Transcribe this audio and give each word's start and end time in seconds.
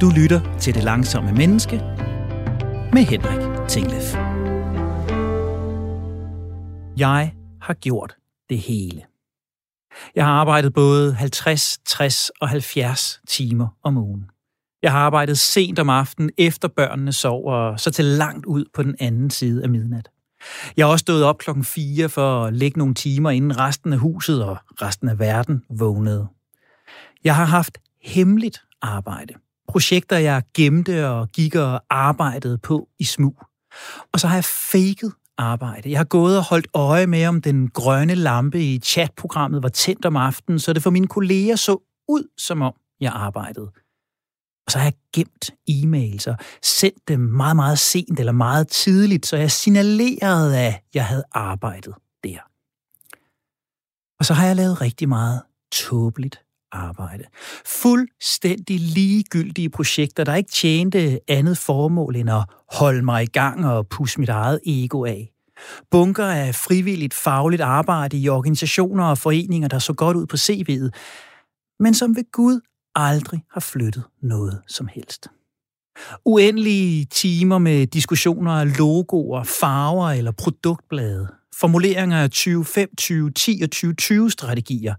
Du 0.00 0.10
lytter 0.16 0.58
til 0.58 0.74
Det 0.74 0.84
Langsomme 0.84 1.32
Menneske 1.32 1.76
med 2.92 3.02
Henrik 3.02 3.68
Tinglef. 3.68 4.14
Jeg 6.96 7.32
har 7.62 7.74
gjort 7.74 8.16
det 8.48 8.58
hele. 8.58 9.02
Jeg 10.14 10.24
har 10.24 10.32
arbejdet 10.32 10.72
både 10.72 11.14
50, 11.14 11.78
60 11.86 12.30
og 12.40 12.48
70 12.48 13.20
timer 13.28 13.68
om 13.82 13.96
ugen. 13.96 14.24
Jeg 14.82 14.92
har 14.92 14.98
arbejdet 14.98 15.38
sent 15.38 15.78
om 15.78 15.90
aftenen, 15.90 16.30
efter 16.38 16.68
børnene 16.68 17.12
sover, 17.12 17.54
og 17.54 17.80
så 17.80 17.90
til 17.90 18.04
langt 18.04 18.46
ud 18.46 18.64
på 18.74 18.82
den 18.82 18.96
anden 19.00 19.30
side 19.30 19.62
af 19.62 19.68
midnat. 19.68 20.08
Jeg 20.76 20.86
har 20.86 20.92
også 20.92 21.02
stået 21.02 21.24
op 21.24 21.38
klokken 21.38 21.64
4 21.64 22.08
for 22.08 22.44
at 22.44 22.54
lægge 22.54 22.78
nogle 22.78 22.94
timer, 22.94 23.30
inden 23.30 23.58
resten 23.58 23.92
af 23.92 23.98
huset 23.98 24.44
og 24.44 24.56
resten 24.82 25.08
af 25.08 25.18
verden 25.18 25.62
vågnede. 25.70 26.28
Jeg 27.24 27.36
har 27.36 27.44
haft 27.44 27.78
hemmeligt 28.02 28.62
arbejde. 28.82 29.34
Projekter, 29.68 30.18
jeg 30.18 30.42
gemte 30.54 31.08
og 31.08 31.28
gik 31.28 31.54
og 31.54 31.82
arbejdede 31.90 32.58
på 32.58 32.88
i 32.98 33.04
smug. 33.04 33.42
Og 34.12 34.20
så 34.20 34.26
har 34.26 34.34
jeg 34.34 34.44
faked 34.44 35.10
arbejde. 35.38 35.90
Jeg 35.90 35.98
har 35.98 36.04
gået 36.04 36.38
og 36.38 36.44
holdt 36.44 36.68
øje 36.74 37.06
med, 37.06 37.26
om 37.26 37.42
den 37.42 37.68
grønne 37.68 38.14
lampe 38.14 38.60
i 38.60 38.78
chatprogrammet 38.78 39.62
var 39.62 39.68
tændt 39.68 40.04
om 40.04 40.16
aftenen, 40.16 40.58
så 40.58 40.72
det 40.72 40.82
for 40.82 40.90
mine 40.90 41.06
kolleger 41.06 41.56
så 41.56 41.78
ud, 42.08 42.28
som 42.38 42.62
om 42.62 42.74
jeg 43.00 43.12
arbejdede. 43.12 43.70
Og 44.66 44.72
så 44.72 44.78
har 44.78 44.86
jeg 44.86 44.94
gemt 45.14 45.50
e-mails 45.70 46.30
og 46.30 46.36
sendt 46.62 47.08
dem 47.08 47.20
meget, 47.20 47.56
meget 47.56 47.78
sent 47.78 48.20
eller 48.20 48.32
meget 48.32 48.68
tidligt, 48.68 49.26
så 49.26 49.36
jeg 49.36 49.50
signalerede, 49.50 50.58
at 50.58 50.82
jeg 50.94 51.06
havde 51.06 51.24
arbejdet 51.32 51.94
der. 52.24 52.38
Og 54.18 54.24
så 54.24 54.34
har 54.34 54.46
jeg 54.46 54.56
lavet 54.56 54.80
rigtig 54.80 55.08
meget 55.08 55.42
tåbeligt 55.72 56.47
arbejde. 56.72 57.24
Fuldstændig 57.66 58.80
ligegyldige 58.80 59.70
projekter, 59.70 60.24
der 60.24 60.34
ikke 60.34 60.50
tjente 60.50 61.20
andet 61.28 61.58
formål 61.58 62.16
end 62.16 62.30
at 62.30 62.44
holde 62.72 63.02
mig 63.02 63.22
i 63.22 63.26
gang 63.26 63.66
og 63.66 63.86
pusse 63.88 64.20
mit 64.20 64.28
eget 64.28 64.60
ego 64.66 65.04
af. 65.04 65.32
Bunker 65.90 66.26
af 66.26 66.54
frivilligt 66.54 67.14
fagligt 67.14 67.62
arbejde 67.62 68.18
i 68.18 68.28
organisationer 68.28 69.04
og 69.04 69.18
foreninger, 69.18 69.68
der 69.68 69.78
så 69.78 69.92
godt 69.92 70.16
ud 70.16 70.26
på 70.26 70.36
CV'et, 70.36 70.90
men 71.80 71.94
som 71.94 72.16
ved 72.16 72.32
Gud 72.32 72.60
aldrig 72.94 73.44
har 73.52 73.60
flyttet 73.60 74.04
noget 74.22 74.62
som 74.66 74.88
helst. 74.94 75.28
Uendelige 76.24 77.04
timer 77.04 77.58
med 77.58 77.86
diskussioner 77.86 78.52
af 78.52 78.78
logoer, 78.78 79.42
farver 79.44 80.10
eller 80.10 80.32
produktblade, 80.32 81.28
formuleringer 81.60 82.22
af 82.22 82.30
2005, 82.30 82.88
2010 82.90 83.60
og 83.62 83.70
2020 83.70 84.30
strategier, 84.30 84.94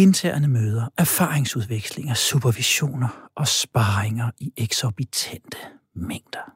interne 0.00 0.48
møder, 0.48 0.88
erfaringsudvekslinger, 0.98 2.14
supervisioner 2.14 3.28
og 3.36 3.48
sparringer 3.48 4.30
i 4.38 4.52
eksorbitante 4.56 5.58
mængder. 5.94 6.52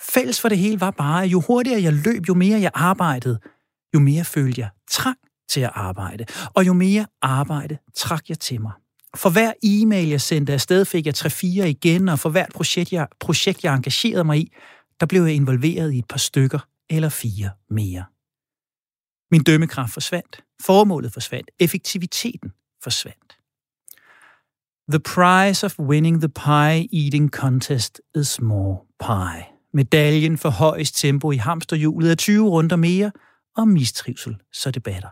Fælles 0.00 0.40
for 0.40 0.48
det 0.48 0.58
hele 0.58 0.80
var 0.80 0.90
bare, 0.90 1.22
at 1.22 1.28
jo 1.28 1.40
hurtigere 1.40 1.82
jeg 1.82 1.92
løb, 1.92 2.28
jo 2.28 2.34
mere 2.34 2.60
jeg 2.60 2.70
arbejdede, 2.74 3.38
jo 3.94 4.00
mere 4.00 4.24
følte 4.24 4.60
jeg 4.60 4.70
trang 4.90 5.18
til 5.48 5.60
at 5.60 5.70
arbejde, 5.74 6.24
og 6.54 6.66
jo 6.66 6.72
mere 6.72 7.06
arbejde 7.22 7.78
trak 7.96 8.28
jeg 8.28 8.38
til 8.38 8.60
mig. 8.60 8.72
For 9.16 9.30
hver 9.30 9.52
e-mail, 9.62 10.08
jeg 10.08 10.20
sendte 10.20 10.52
afsted, 10.52 10.84
fik 10.84 11.06
jeg 11.06 11.14
3-4 11.16 11.46
igen, 11.46 12.08
og 12.08 12.18
for 12.18 12.30
hvert 12.30 12.50
projekt 12.54 12.92
jeg, 12.92 13.06
projekt, 13.20 13.64
jeg 13.64 13.74
engagerede 13.74 14.24
mig 14.24 14.38
i, 14.38 14.52
der 15.00 15.06
blev 15.06 15.22
jeg 15.22 15.34
involveret 15.34 15.92
i 15.92 15.98
et 15.98 16.08
par 16.08 16.18
stykker 16.18 16.58
eller 16.90 17.08
fire 17.08 17.50
mere. 17.70 18.04
Min 19.30 19.42
dømmekraft 19.42 19.92
forsvandt, 19.92 20.44
formålet 20.62 21.12
forsvandt, 21.12 21.50
effektiviteten 21.58 22.52
forsvandt. 22.82 23.38
The 24.90 25.00
price 25.00 25.66
of 25.66 25.78
winning 25.78 26.20
the 26.20 26.28
pie 26.28 26.88
eating 26.92 27.30
contest 27.30 28.00
is 28.16 28.40
more 28.40 28.78
pie. 29.00 29.44
Medaljen 29.74 30.38
for 30.38 30.50
højst 30.50 30.96
tempo 30.96 31.30
i 31.30 31.36
hamsterhjulet 31.36 32.10
er 32.10 32.14
20 32.14 32.48
runder 32.48 32.76
mere, 32.76 33.12
og 33.56 33.68
mistrivsel 33.68 34.36
så 34.52 34.70
debatter. 34.70 35.08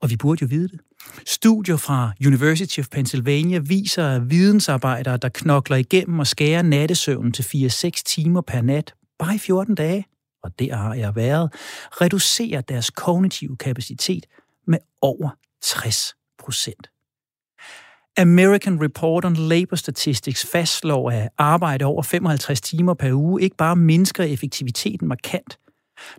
Og 0.00 0.10
vi 0.10 0.16
burde 0.16 0.38
jo 0.42 0.46
vide 0.46 0.68
det. 0.68 0.80
Studier 1.26 1.76
fra 1.76 2.12
University 2.26 2.78
of 2.80 2.88
Pennsylvania 2.88 3.58
viser, 3.58 4.08
at 4.08 4.30
vidensarbejdere, 4.30 5.16
der 5.16 5.28
knokler 5.28 5.76
igennem 5.76 6.18
og 6.18 6.26
skærer 6.26 6.62
nattesøvnen 6.62 7.32
til 7.32 7.42
4-6 7.42 7.90
timer 7.90 8.40
per 8.40 8.60
nat, 8.60 8.94
bare 9.18 9.34
i 9.34 9.38
14 9.38 9.74
dage, 9.74 10.06
og 10.42 10.58
det 10.58 10.72
har 10.72 10.94
jeg 10.94 11.16
været, 11.16 11.52
reducerer 12.00 12.60
deres 12.60 12.90
kognitive 12.90 13.56
kapacitet 13.56 14.26
med 14.66 14.78
over 15.00 15.30
60 15.62 16.14
procent. 16.38 16.90
American 18.18 18.82
Report 18.82 19.24
on 19.24 19.34
Labor 19.34 19.76
Statistics 19.76 20.46
fastslår, 20.46 21.10
at 21.10 21.28
arbejde 21.38 21.84
over 21.84 22.02
55 22.02 22.60
timer 22.60 22.94
per 22.94 23.12
uge 23.12 23.42
ikke 23.42 23.56
bare 23.56 23.76
mindsker 23.76 24.24
effektiviteten 24.24 25.08
markant, 25.08 25.58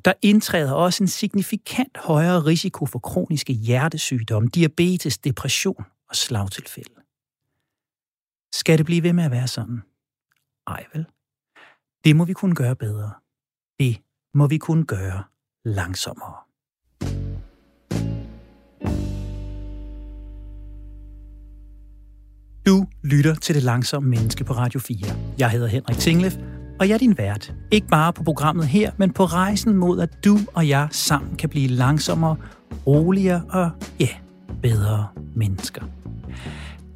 der 0.06 0.14
indtræder 0.22 0.74
også 0.74 1.04
en 1.04 1.08
signifikant 1.08 1.98
højere 1.98 2.40
risiko 2.40 2.86
for 2.86 3.00
kroniske 3.00 3.54
hjertesygdomme, 3.54 4.50
diabetes, 4.50 5.18
depression 5.18 5.86
og 6.10 6.16
slagtilfælde. 6.16 6.96
Skal 8.54 8.78
det 8.78 8.86
blive 8.86 9.04
ved 9.04 9.14
med 9.14 9.24
at 9.24 9.32
være 9.32 9.48
sådan? 9.48 9.82
Ej 10.68 10.86
vel. 10.94 11.06
Det 12.04 12.16
må 12.16 12.26
vi 12.26 12.34
kunne 12.34 12.56
gøre 12.56 12.76
bedre. 12.76 13.12
Det 13.80 13.98
må 14.34 14.48
vi 14.48 14.58
kunne 14.58 14.86
gøre 14.86 15.24
langsommere. 15.66 16.36
Du 22.66 22.86
lytter 23.04 23.36
til 23.36 23.56
Det 23.56 23.64
Langsomme 23.64 24.10
Menneske 24.10 24.44
på 24.44 24.54
Radio 24.54 24.80
4. 24.80 24.98
Jeg 25.38 25.50
hedder 25.50 25.68
Henrik 25.68 25.98
Tinglef, 25.98 26.36
og 26.80 26.88
jeg 26.88 26.94
er 26.94 26.98
din 26.98 27.18
vært. 27.18 27.54
Ikke 27.72 27.88
bare 27.88 28.14
på 28.14 28.24
programmet 28.24 28.68
her, 28.68 28.92
men 28.98 29.14
på 29.14 29.26
rejsen 29.26 29.76
mod, 29.76 30.00
at 30.00 30.26
du 30.26 30.38
og 30.54 30.68
jeg 30.68 30.88
sammen 30.92 31.36
kan 31.36 31.50
blive 31.50 31.68
langsommere, 31.68 32.36
roligere 32.88 33.44
og, 33.50 33.72
ja, 34.00 34.10
bedre 34.62 35.08
mennesker. 35.36 35.82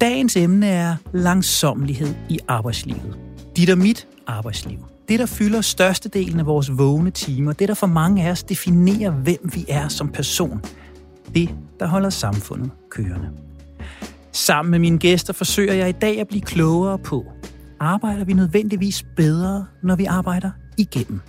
Dagens 0.00 0.36
emne 0.36 0.66
er 0.66 0.96
langsomlighed 1.12 2.14
i 2.28 2.38
arbejdslivet. 2.48 3.18
Dit 3.56 3.70
og 3.70 3.78
mit 3.78 4.08
arbejdsliv. 4.26 4.95
Det, 5.08 5.18
der 5.18 5.26
fylder 5.26 5.60
størstedelen 5.60 6.40
af 6.40 6.46
vores 6.46 6.78
vågne 6.78 7.10
timer, 7.10 7.52
det, 7.52 7.68
der 7.68 7.74
for 7.74 7.86
mange 7.86 8.24
af 8.24 8.30
os 8.30 8.42
definerer, 8.42 9.10
hvem 9.10 9.50
vi 9.54 9.64
er 9.68 9.88
som 9.88 10.08
person. 10.08 10.62
Det, 11.34 11.54
der 11.80 11.86
holder 11.86 12.10
samfundet 12.10 12.70
kørende. 12.90 13.30
Sammen 14.32 14.70
med 14.70 14.78
mine 14.78 14.98
gæster 14.98 15.32
forsøger 15.32 15.74
jeg 15.74 15.88
i 15.88 15.92
dag 15.92 16.20
at 16.20 16.28
blive 16.28 16.42
klogere 16.42 16.98
på, 16.98 17.24
arbejder 17.80 18.24
vi 18.24 18.32
nødvendigvis 18.32 19.06
bedre, 19.16 19.66
når 19.82 19.96
vi 19.96 20.04
arbejder 20.04 20.50
igennem? 20.78 21.20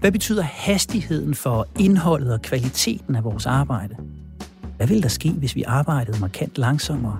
Hvad 0.00 0.12
betyder 0.12 0.42
hastigheden 0.42 1.34
for 1.34 1.66
indholdet 1.78 2.32
og 2.32 2.42
kvaliteten 2.42 3.16
af 3.16 3.24
vores 3.24 3.46
arbejde? 3.46 3.96
Hvad 4.76 4.86
vil 4.86 5.02
der 5.02 5.08
ske, 5.08 5.30
hvis 5.30 5.56
vi 5.56 5.62
arbejdede 5.62 6.20
markant 6.20 6.58
langsommere? 6.58 7.18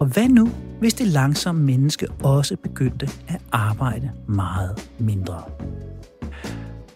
Og 0.00 0.06
hvad 0.06 0.28
nu, 0.28 0.50
hvis 0.80 0.94
det 0.94 1.06
langsomme 1.06 1.62
menneske 1.62 2.06
også 2.24 2.56
begyndte 2.56 3.08
at 3.28 3.40
arbejde 3.52 4.10
meget 4.28 4.90
mindre? 4.98 5.42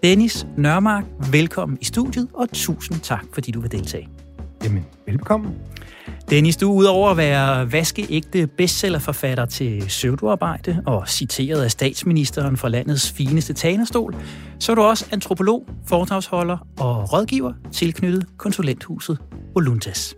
Dennis 0.02 0.46
Nørmark, 0.56 1.04
velkommen 1.32 1.78
i 1.80 1.84
studiet, 1.84 2.28
og 2.34 2.48
tusind 2.52 3.00
tak, 3.00 3.24
fordi 3.32 3.50
du 3.50 3.60
vil 3.60 3.72
deltage. 3.72 4.08
Jamen, 4.64 4.86
velkommen. 5.06 5.54
Dennis, 6.30 6.56
du 6.56 6.70
er 6.70 6.74
udover 6.74 7.10
at 7.10 7.16
være 7.16 7.72
vaskeægte 7.72 8.46
bestsellerforfatter 8.46 9.46
til 9.46 9.84
pseudoarbejde 9.86 10.82
og 10.86 11.08
citeret 11.08 11.62
af 11.62 11.70
statsministeren 11.70 12.56
fra 12.56 12.68
landets 12.68 13.10
fineste 13.12 13.52
talerstol, 13.52 14.14
så 14.58 14.72
er 14.72 14.76
du 14.76 14.82
også 14.82 15.06
antropolog, 15.12 15.68
foredragsholder 15.86 16.58
og 16.78 17.12
rådgiver 17.12 17.52
tilknyttet 17.72 18.26
konsulenthuset 18.36 19.18
Voluntas. 19.54 20.14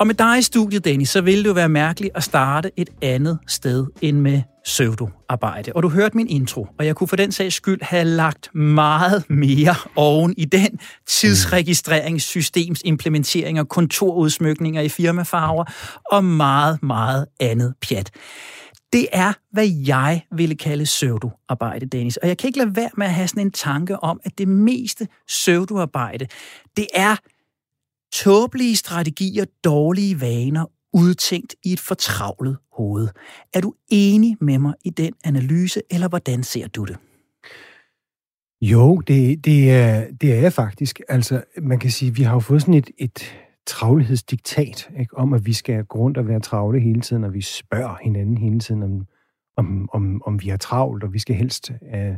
Og 0.00 0.06
med 0.06 0.14
dig 0.14 0.38
i 0.38 0.42
studiet, 0.42 0.84
Dennis, 0.84 1.08
så 1.08 1.20
ville 1.20 1.42
det 1.42 1.48
jo 1.48 1.54
være 1.54 1.68
mærkeligt 1.68 2.16
at 2.16 2.22
starte 2.22 2.70
et 2.76 2.90
andet 3.02 3.38
sted 3.46 3.86
end 4.02 4.18
med 4.20 4.42
pseudoarbejde. 4.64 5.72
Og 5.74 5.82
du 5.82 5.88
hørte 5.88 6.16
min 6.16 6.28
intro, 6.28 6.66
og 6.78 6.86
jeg 6.86 6.96
kunne 6.96 7.08
for 7.08 7.16
den 7.16 7.32
sags 7.32 7.54
skyld 7.54 7.82
have 7.82 8.04
lagt 8.04 8.54
meget 8.54 9.30
mere 9.30 9.74
oven 9.96 10.34
i 10.36 10.44
den 10.44 10.78
tidsregistreringssystems 11.06 12.80
implementering 12.84 13.60
og 13.60 13.68
kontorudsmykninger 13.68 14.80
i 14.80 14.88
firmafarver 14.88 15.64
og 16.12 16.24
meget, 16.24 16.82
meget 16.82 17.26
andet 17.40 17.74
pjat. 17.82 18.10
Det 18.92 19.06
er, 19.12 19.32
hvad 19.52 19.68
jeg 19.86 20.24
ville 20.32 20.56
kalde 20.56 20.84
pseudoarbejde, 20.84 21.86
Dennis. 21.86 22.16
Og 22.16 22.28
jeg 22.28 22.38
kan 22.38 22.48
ikke 22.48 22.58
lade 22.58 22.76
være 22.76 22.90
med 22.96 23.06
at 23.06 23.14
have 23.14 23.28
sådan 23.28 23.42
en 23.42 23.52
tanke 23.52 24.02
om, 24.02 24.20
at 24.24 24.38
det 24.38 24.48
meste 24.48 25.08
pseudoarbejde, 25.28 26.26
det 26.76 26.86
er 26.94 27.16
tåbelige 28.12 28.76
strategier, 28.76 29.44
dårlige 29.64 30.20
vaner, 30.20 30.66
udtænkt 30.92 31.54
i 31.64 31.72
et 31.72 31.80
fortravlet 31.80 32.56
hoved. 32.72 33.08
Er 33.54 33.60
du 33.60 33.74
enig 33.88 34.36
med 34.40 34.58
mig 34.58 34.74
i 34.84 34.90
den 34.90 35.12
analyse, 35.24 35.82
eller 35.90 36.08
hvordan 36.08 36.42
ser 36.42 36.68
du 36.68 36.84
det? 36.84 36.96
Jo, 38.60 38.96
det, 38.98 39.44
det, 39.44 39.72
er, 39.72 40.06
det 40.20 40.32
er 40.32 40.40
jeg 40.40 40.52
faktisk. 40.52 41.00
Altså, 41.08 41.42
man 41.62 41.78
kan 41.78 41.90
sige, 41.90 42.14
vi 42.14 42.22
har 42.22 42.34
jo 42.34 42.40
fået 42.40 42.60
sådan 42.60 42.74
et, 42.74 42.90
et 42.98 43.34
travlhedsdiktat, 43.66 44.90
ikke? 44.98 45.16
om 45.16 45.32
at 45.32 45.46
vi 45.46 45.52
skal 45.52 45.84
gå 45.84 45.98
rundt 45.98 46.18
og 46.18 46.28
være 46.28 46.40
travle 46.40 46.80
hele 46.80 47.00
tiden, 47.00 47.24
og 47.24 47.34
vi 47.34 47.40
spørger 47.40 47.96
hinanden 48.02 48.38
hele 48.38 48.60
tiden, 48.60 48.82
om, 48.82 49.06
om, 49.56 49.88
om, 49.92 50.22
om 50.26 50.42
vi 50.42 50.48
har 50.48 50.56
travlt, 50.56 51.04
og 51.04 51.12
vi 51.12 51.18
skal 51.18 51.36
helst 51.36 51.70
uh, 51.70 52.16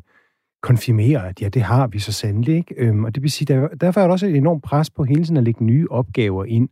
konfirmere, 0.62 1.28
at 1.28 1.42
ja, 1.42 1.48
det 1.48 1.62
har 1.62 1.86
vi 1.86 1.98
så 1.98 2.12
sandelig. 2.12 2.56
Ikke? 2.56 2.74
Øhm, 2.78 3.04
og 3.04 3.14
det 3.14 3.22
vil 3.22 3.30
sige, 3.30 3.54
der, 3.54 3.68
derfor 3.68 4.00
er 4.00 4.04
der 4.04 4.12
også 4.12 4.26
et 4.26 4.36
enormt 4.36 4.62
pres 4.62 4.90
på 4.90 5.04
hele 5.04 5.24
tiden 5.24 5.36
at 5.36 5.44
lægge 5.44 5.64
nye 5.64 5.86
opgaver 5.90 6.44
ind. 6.44 6.68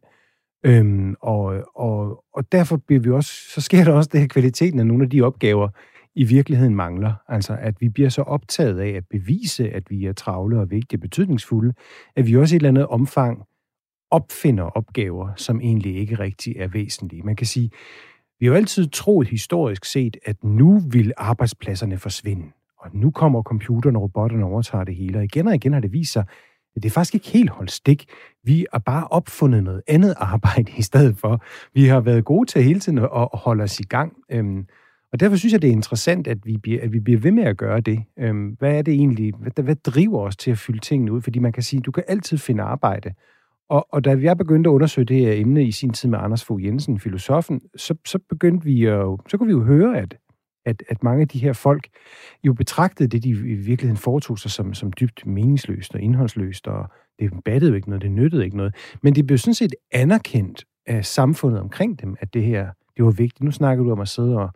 Øhm, 0.67 1.15
og, 1.23 1.63
og, 1.75 2.25
og 2.35 2.53
derfor 2.53 2.77
bliver 2.77 3.01
vi 3.01 3.11
også, 3.11 3.33
så 3.55 3.61
sker 3.61 3.85
der 3.85 3.93
også 3.93 4.11
det 4.13 4.21
her 4.21 4.29
kvaliteten 4.29 4.81
af 4.81 4.87
nogle 4.87 5.05
af 5.05 5.11
de 5.11 5.23
opgaver, 5.23 5.69
i 6.15 6.25
virkeligheden 6.25 6.75
mangler. 6.75 7.13
Altså, 7.29 7.57
at 7.61 7.81
vi 7.81 7.89
bliver 7.89 8.09
så 8.09 8.23
optaget 8.23 8.81
af 8.81 8.89
at 8.89 9.05
bevise, 9.11 9.71
at 9.71 9.83
vi 9.91 10.07
er 10.07 10.13
travle 10.13 10.61
og 10.61 10.71
vigtige 10.71 10.99
og 10.99 11.01
betydningsfulde, 11.01 11.75
at 12.17 12.27
vi 12.27 12.37
også 12.37 12.55
i 12.55 12.57
et 12.57 12.61
eller 12.61 12.69
andet 12.69 12.87
omfang 12.87 13.43
opfinder 14.11 14.65
opgaver, 14.65 15.35
som 15.37 15.61
egentlig 15.61 15.97
ikke 15.97 16.15
rigtig 16.19 16.57
er 16.57 16.69
væsentlige. 16.69 17.23
Man 17.23 17.37
kan 17.37 17.47
sige, 17.47 17.71
vi 18.41 18.47
har 18.47 18.53
jo 18.53 18.57
altid 18.57 18.89
troet 18.89 19.29
historisk 19.29 19.85
set, 19.85 20.17
at 20.27 20.45
nu 20.45 20.79
vil 20.91 21.13
arbejdspladserne 21.17 21.99
forsvinde. 21.99 22.45
Og 22.81 22.91
nu 22.93 23.11
kommer 23.11 23.43
computerne 23.43 23.99
og 23.99 24.03
robotterne 24.03 24.45
og 24.45 24.51
overtager 24.53 24.85
det 24.85 24.97
hele. 24.97 25.19
Og 25.19 25.25
igen 25.25 25.47
og 25.47 25.55
igen 25.55 25.73
har 25.73 25.81
det 25.81 25.93
vist 25.93 26.13
sig, 26.13 26.25
at 26.77 26.83
det 26.83 26.89
er 26.89 26.93
faktisk 26.93 27.15
ikke 27.15 27.29
helt 27.29 27.51
holdt 27.51 27.71
stik. 27.71 28.07
Vi 28.45 28.67
har 28.73 28.79
bare 28.79 29.09
opfundet 29.09 29.65
noget 29.65 29.83
andet 29.89 30.15
arbejde 30.35 30.73
i 30.79 30.83
stedet 30.83 31.17
for. 31.17 31.45
Vi 31.75 31.87
har 31.87 32.01
været 32.01 32.25
gode 32.25 32.47
til 32.47 32.63
hele 32.63 32.81
tiden 32.81 32.99
at 32.99 33.29
holde 33.33 33.63
os 33.63 33.81
i 33.81 33.83
gang. 33.83 34.13
Øhm, 34.31 34.67
og 35.13 35.21
derfor 35.21 35.37
synes 35.37 35.53
jeg, 35.53 35.63
det 35.63 35.69
er 35.69 35.73
interessant, 35.73 36.27
at 36.27 36.39
vi 36.45 36.57
bliver, 36.57 36.83
at 36.83 36.93
vi 36.93 37.01
bliver 37.01 37.21
ved 37.21 37.31
med 37.31 37.45
at 37.45 37.57
gøre 37.57 37.81
det. 37.81 38.03
Øhm, 38.19 38.57
hvad 38.59 38.75
er 38.79 38.83
det 38.83 38.95
egentlig, 38.95 39.35
hvad, 39.35 39.65
hvad 39.65 39.77
driver 39.77 40.21
os 40.21 40.37
til 40.37 40.51
at 40.51 40.59
fylde 40.59 40.81
tingene 40.81 41.13
ud? 41.13 41.21
Fordi 41.21 41.39
man 41.39 41.53
kan 41.53 41.63
sige, 41.63 41.79
at 41.79 41.87
du 41.87 41.91
kan 41.91 42.05
altid 42.09 42.39
finde 42.39 42.63
arbejde. 42.63 43.15
Og, 43.69 43.87
og 43.91 44.05
da 44.05 44.17
jeg 44.21 44.39
begyndte 44.39 44.71
at 44.71 44.73
undersøge 44.73 45.05
det 45.05 45.17
her 45.17 45.33
emne 45.33 45.65
i 45.65 45.73
sin 45.73 45.91
tid 45.91 46.09
med 46.09 46.19
Anders 46.19 46.45
Fogh 46.45 46.65
Jensen, 46.65 47.01
filosofen, 47.01 47.61
så, 47.77 47.95
så 48.05 48.19
begyndte 48.29 48.65
vi 48.65 48.85
at, 48.85 49.07
så 49.29 49.39
kunne 49.39 49.47
vi 49.47 49.53
jo 49.53 49.65
høre, 49.65 49.99
at, 49.99 50.17
at, 50.65 50.83
at 50.89 51.03
mange 51.03 51.23
af 51.23 51.29
de 51.29 51.39
her 51.39 51.53
folk 51.53 51.89
jo 52.45 52.53
betragtede 52.53 53.09
det, 53.09 53.23
de 53.23 53.29
i 53.29 53.55
virkeligheden 53.55 53.97
foretog 53.97 54.39
sig 54.39 54.51
som, 54.51 54.75
som 54.75 54.93
dybt 54.93 55.27
meningsløst 55.27 55.95
og 55.95 56.01
indholdsløst, 56.01 56.67
og 56.67 56.89
det 57.19 57.31
battede 57.45 57.71
jo 57.71 57.77
ikke 57.77 57.89
noget, 57.89 58.03
det 58.03 58.11
nyttede 58.11 58.45
ikke 58.45 58.57
noget. 58.57 58.75
Men 59.03 59.15
det 59.15 59.27
blev 59.27 59.39
sådan 59.39 59.55
set 59.55 59.75
anerkendt 59.93 60.65
af 60.87 61.05
samfundet 61.05 61.61
omkring 61.61 62.01
dem, 62.03 62.17
at 62.21 62.35
det 62.35 62.45
her, 62.45 62.71
det 62.97 63.05
var 63.05 63.11
vigtigt. 63.11 63.43
Nu 63.43 63.51
snakker 63.51 63.85
du 63.85 63.93
om 63.93 64.01
at 64.01 64.09
sidde 64.09 64.37
og 64.37 64.51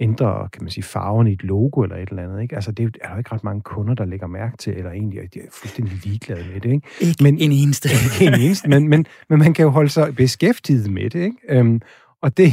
ændre, 0.00 0.48
kan 0.52 0.62
man 0.62 0.70
sige, 0.70 0.84
farven 0.84 1.26
i 1.26 1.32
et 1.32 1.42
logo 1.42 1.82
eller 1.82 1.96
et 1.96 2.08
eller 2.08 2.22
andet. 2.22 2.42
Ikke? 2.42 2.54
Altså, 2.54 2.72
det 2.72 2.96
er 3.02 3.12
jo 3.12 3.18
ikke 3.18 3.32
ret 3.32 3.44
mange 3.44 3.62
kunder, 3.62 3.94
der 3.94 4.04
lægger 4.04 4.26
mærke 4.26 4.56
til, 4.56 4.72
eller 4.76 4.90
egentlig 4.90 5.34
de 5.34 5.38
er 5.38 5.42
fuldstændig 5.52 5.98
ligeglade 6.04 6.44
med 6.52 6.60
det. 6.60 6.72
Ikke, 6.72 6.88
ikke 7.00 7.22
men, 7.22 7.38
en 7.38 7.52
eneste. 7.52 7.88
Ikke 8.20 8.34
en 8.34 8.40
eneste, 8.40 8.68
men, 8.68 8.88
men, 8.88 9.06
men 9.28 9.38
man 9.38 9.54
kan 9.54 9.62
jo 9.62 9.70
holde 9.70 9.90
sig 9.90 10.16
beskæftiget 10.16 10.90
med 10.90 11.10
det. 11.10 11.20
Ikke? 11.20 11.36
Øhm, 11.48 11.80
og 12.22 12.36
det, 12.36 12.50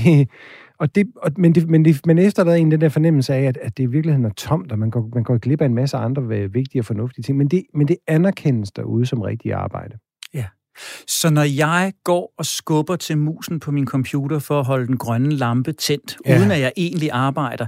og 0.79 0.95
det, 0.95 1.07
og, 1.15 1.31
men, 1.37 1.55
det, 1.55 1.69
men, 1.69 1.85
det, 1.85 2.05
men 2.05 2.19
efter 2.19 2.43
der 2.43 2.51
er 2.51 2.55
en 2.55 2.71
den 2.71 2.81
der 2.81 2.89
fornemmelse 2.89 3.33
af, 3.33 3.41
at, 3.43 3.57
at 3.57 3.77
det 3.77 3.83
i 3.83 3.85
virkeligheden 3.85 4.25
er 4.25 4.33
tomt, 4.37 4.71
og 4.71 4.79
man 4.79 4.89
går, 4.89 5.09
man 5.13 5.23
går 5.23 5.37
glip 5.37 5.61
af 5.61 5.65
en 5.65 5.75
masse 5.75 5.97
andre 5.97 6.23
vigtige 6.49 6.81
og 6.81 6.85
fornuftige 6.85 7.23
ting, 7.23 7.37
men 7.37 7.47
det, 7.47 7.63
men 7.73 7.87
det 7.87 7.97
anerkendes 8.07 8.71
derude 8.71 9.05
som 9.05 9.21
rigtig 9.21 9.53
arbejde. 9.53 9.97
Ja. 10.33 10.45
Så 11.07 11.29
når 11.29 11.43
jeg 11.43 11.93
går 12.03 12.33
og 12.37 12.45
skubber 12.45 12.95
til 12.95 13.17
musen 13.17 13.59
på 13.59 13.71
min 13.71 13.87
computer 13.87 14.39
for 14.39 14.59
at 14.59 14.65
holde 14.65 14.87
den 14.87 14.97
grønne 14.97 15.31
lampe 15.31 15.71
tændt, 15.71 16.17
ja. 16.25 16.39
uden 16.39 16.51
at 16.51 16.59
jeg 16.59 16.71
egentlig 16.77 17.11
arbejder, 17.11 17.65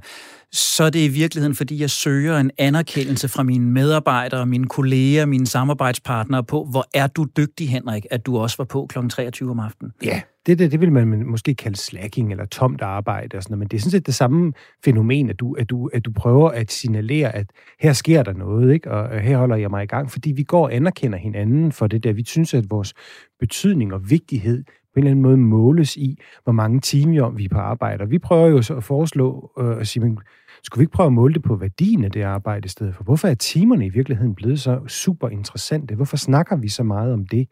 så 0.51 0.83
er 0.83 0.89
det 0.89 0.99
i 0.99 1.07
virkeligheden, 1.07 1.55
fordi 1.55 1.81
jeg 1.81 1.89
søger 1.89 2.37
en 2.37 2.51
anerkendelse 2.57 3.27
fra 3.27 3.43
mine 3.43 3.71
medarbejdere, 3.71 4.45
mine 4.45 4.67
kolleger, 4.67 5.25
mine 5.25 5.47
samarbejdspartnere 5.47 6.43
på, 6.43 6.67
hvor 6.71 6.85
er 6.93 7.07
du 7.07 7.25
dygtig, 7.37 7.69
Henrik, 7.69 8.05
at 8.11 8.25
du 8.25 8.37
også 8.37 8.57
var 8.57 8.65
på 8.65 8.85
kl. 8.89 9.07
23 9.09 9.51
om 9.51 9.59
aftenen. 9.59 9.91
Ja, 10.03 10.21
det, 10.45 10.59
der, 10.59 10.68
det 10.68 10.81
vil 10.81 10.92
man 10.92 11.25
måske 11.27 11.56
kalde 11.56 11.77
slacking 11.77 12.31
eller 12.31 12.45
tomt 12.45 12.81
arbejde 12.81 13.38
og 13.38 13.44
sådan 13.44 13.51
noget, 13.51 13.59
men 13.59 13.68
det 13.68 13.77
er 13.77 13.81
sådan 13.81 13.92
set 13.92 14.06
det 14.06 14.15
samme 14.15 14.53
fænomen, 14.86 15.30
at 15.30 15.39
du, 15.39 15.53
at 15.53 15.69
du, 15.69 15.88
at 15.94 16.06
du 16.06 16.12
prøver 16.12 16.50
at 16.50 16.71
signalere, 16.71 17.36
at 17.36 17.47
her 17.80 17.94
sker 17.94 18.24
der 18.24 18.33
noget, 18.33 18.74
ikke? 18.74 18.92
og 18.92 19.21
her 19.21 19.38
holder 19.38 19.56
jeg 19.56 19.69
mig 19.69 19.83
i 19.83 19.88
gang, 19.88 20.12
fordi 20.12 20.31
vi 20.31 20.44
går 20.44 20.63
og 20.63 20.75
anerkender 20.75 21.18
hinanden 21.18 21.71
for 21.71 21.88
det 21.88 22.03
der. 22.03 22.13
Vi 22.13 22.25
synes, 22.25 22.53
at 22.53 22.65
vores 22.69 22.94
betydning 23.39 23.94
og 23.94 24.09
vigtighed 24.09 24.63
på 24.63 25.00
en 25.00 25.03
eller 25.03 25.12
anden 25.12 25.24
måde 25.24 25.38
måles 25.38 25.97
i, 25.97 26.19
hvor 26.44 26.53
mange 26.53 26.80
timer 26.80 27.30
vi 27.30 27.45
er 27.45 27.50
på 27.50 27.57
arbejde. 27.57 28.01
Og 28.01 28.12
vi 28.12 28.19
prøver 28.19 28.48
jo 28.48 28.62
så 28.62 28.75
at 28.75 28.83
foreslå 28.83 29.51
øh, 29.59 29.77
at 29.77 29.88
sige, 29.88 30.03
men, 30.03 30.19
skulle 30.65 30.80
vi 30.80 30.83
ikke 30.83 30.91
prøve 30.91 31.07
at 31.07 31.13
måle 31.13 31.33
det 31.33 31.44
på 31.44 31.56
værdien 31.56 32.03
af 32.03 32.12
det 32.12 32.21
arbejde 32.21 32.65
i 32.65 32.69
stedet 32.69 32.95
for? 32.95 33.03
Hvorfor 33.03 33.27
er 33.27 33.36
timerne 33.36 33.86
i 33.86 33.89
virkeligheden 33.89 34.36
blevet 34.36 34.59
så 34.59 34.80
super 34.88 35.30
interessante? 35.30 35.95
Hvorfor 35.95 36.18
snakker 36.18 36.56
vi 36.56 36.69
så 36.69 36.83
meget 36.83 37.13
om 37.13 37.25
det, 37.25 37.48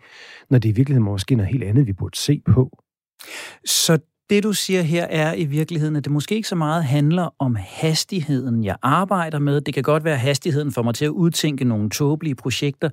når 0.49 0.59
det 0.59 0.69
i 0.69 0.71
virkeligheden 0.71 1.05
måske 1.05 1.35
noget 1.35 1.51
helt 1.51 1.63
andet, 1.63 1.87
vi 1.87 1.93
burde 1.93 2.17
se 2.17 2.41
på? 2.45 2.82
Så 3.65 3.97
det, 4.29 4.43
du 4.43 4.53
siger 4.53 4.81
her, 4.81 5.03
er 5.03 5.33
i 5.33 5.45
virkeligheden, 5.45 5.95
at 5.95 6.03
det 6.03 6.11
måske 6.11 6.35
ikke 6.35 6.47
så 6.47 6.55
meget 6.55 6.83
handler 6.83 7.29
om 7.39 7.57
hastigheden, 7.59 8.63
jeg 8.63 8.75
arbejder 8.81 9.39
med. 9.39 9.61
Det 9.61 9.73
kan 9.73 9.83
godt 9.83 10.03
være 10.03 10.17
hastigheden 10.17 10.71
for 10.71 10.83
mig 10.83 10.95
til 10.95 11.05
at 11.05 11.09
udtænke 11.09 11.65
nogle 11.65 11.89
tåbelige 11.89 12.35
projekter, 12.35 12.89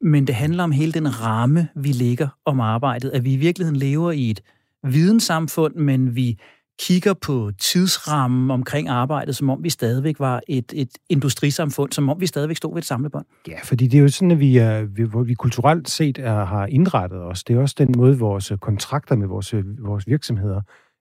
men 0.00 0.26
det 0.26 0.34
handler 0.34 0.64
om 0.64 0.72
hele 0.72 0.92
den 0.92 1.20
ramme, 1.20 1.68
vi 1.74 1.92
lægger 1.92 2.28
om 2.44 2.60
arbejdet. 2.60 3.10
At 3.10 3.24
vi 3.24 3.32
i 3.32 3.36
virkeligheden 3.36 3.76
lever 3.76 4.12
i 4.12 4.30
et 4.30 4.40
videnssamfund, 4.84 5.74
men 5.74 6.16
vi 6.16 6.38
kigger 6.80 7.14
på 7.14 7.50
tidsrammen 7.58 8.50
omkring 8.50 8.88
arbejdet, 8.88 9.36
som 9.36 9.50
om 9.50 9.64
vi 9.64 9.70
stadigvæk 9.70 10.20
var 10.20 10.40
et, 10.48 10.72
et 10.74 10.90
industrisamfund, 11.08 11.92
som 11.92 12.08
om 12.08 12.20
vi 12.20 12.26
stadigvæk 12.26 12.56
stod 12.56 12.74
ved 12.74 12.78
et 12.78 12.86
samlebånd. 12.86 13.26
Ja, 13.48 13.58
fordi 13.64 13.86
det 13.86 13.98
er 13.98 14.02
jo 14.02 14.08
sådan, 14.08 14.30
at 14.30 14.40
vi, 14.40 14.56
er, 14.56 14.82
vi, 14.82 15.02
hvor 15.02 15.22
vi 15.22 15.34
kulturelt 15.34 15.90
set 15.90 16.18
er, 16.18 16.44
har 16.44 16.66
indrettet 16.66 17.22
os. 17.22 17.44
Det 17.44 17.56
er 17.56 17.60
også 17.60 17.74
den 17.78 17.94
måde, 17.96 18.18
vores 18.18 18.50
øh, 18.50 18.58
kontrakter 18.58 19.16
med 19.16 19.26
vores, 19.26 19.54
øh, 19.54 19.64
vores 19.78 20.06
virksomheder 20.06 20.60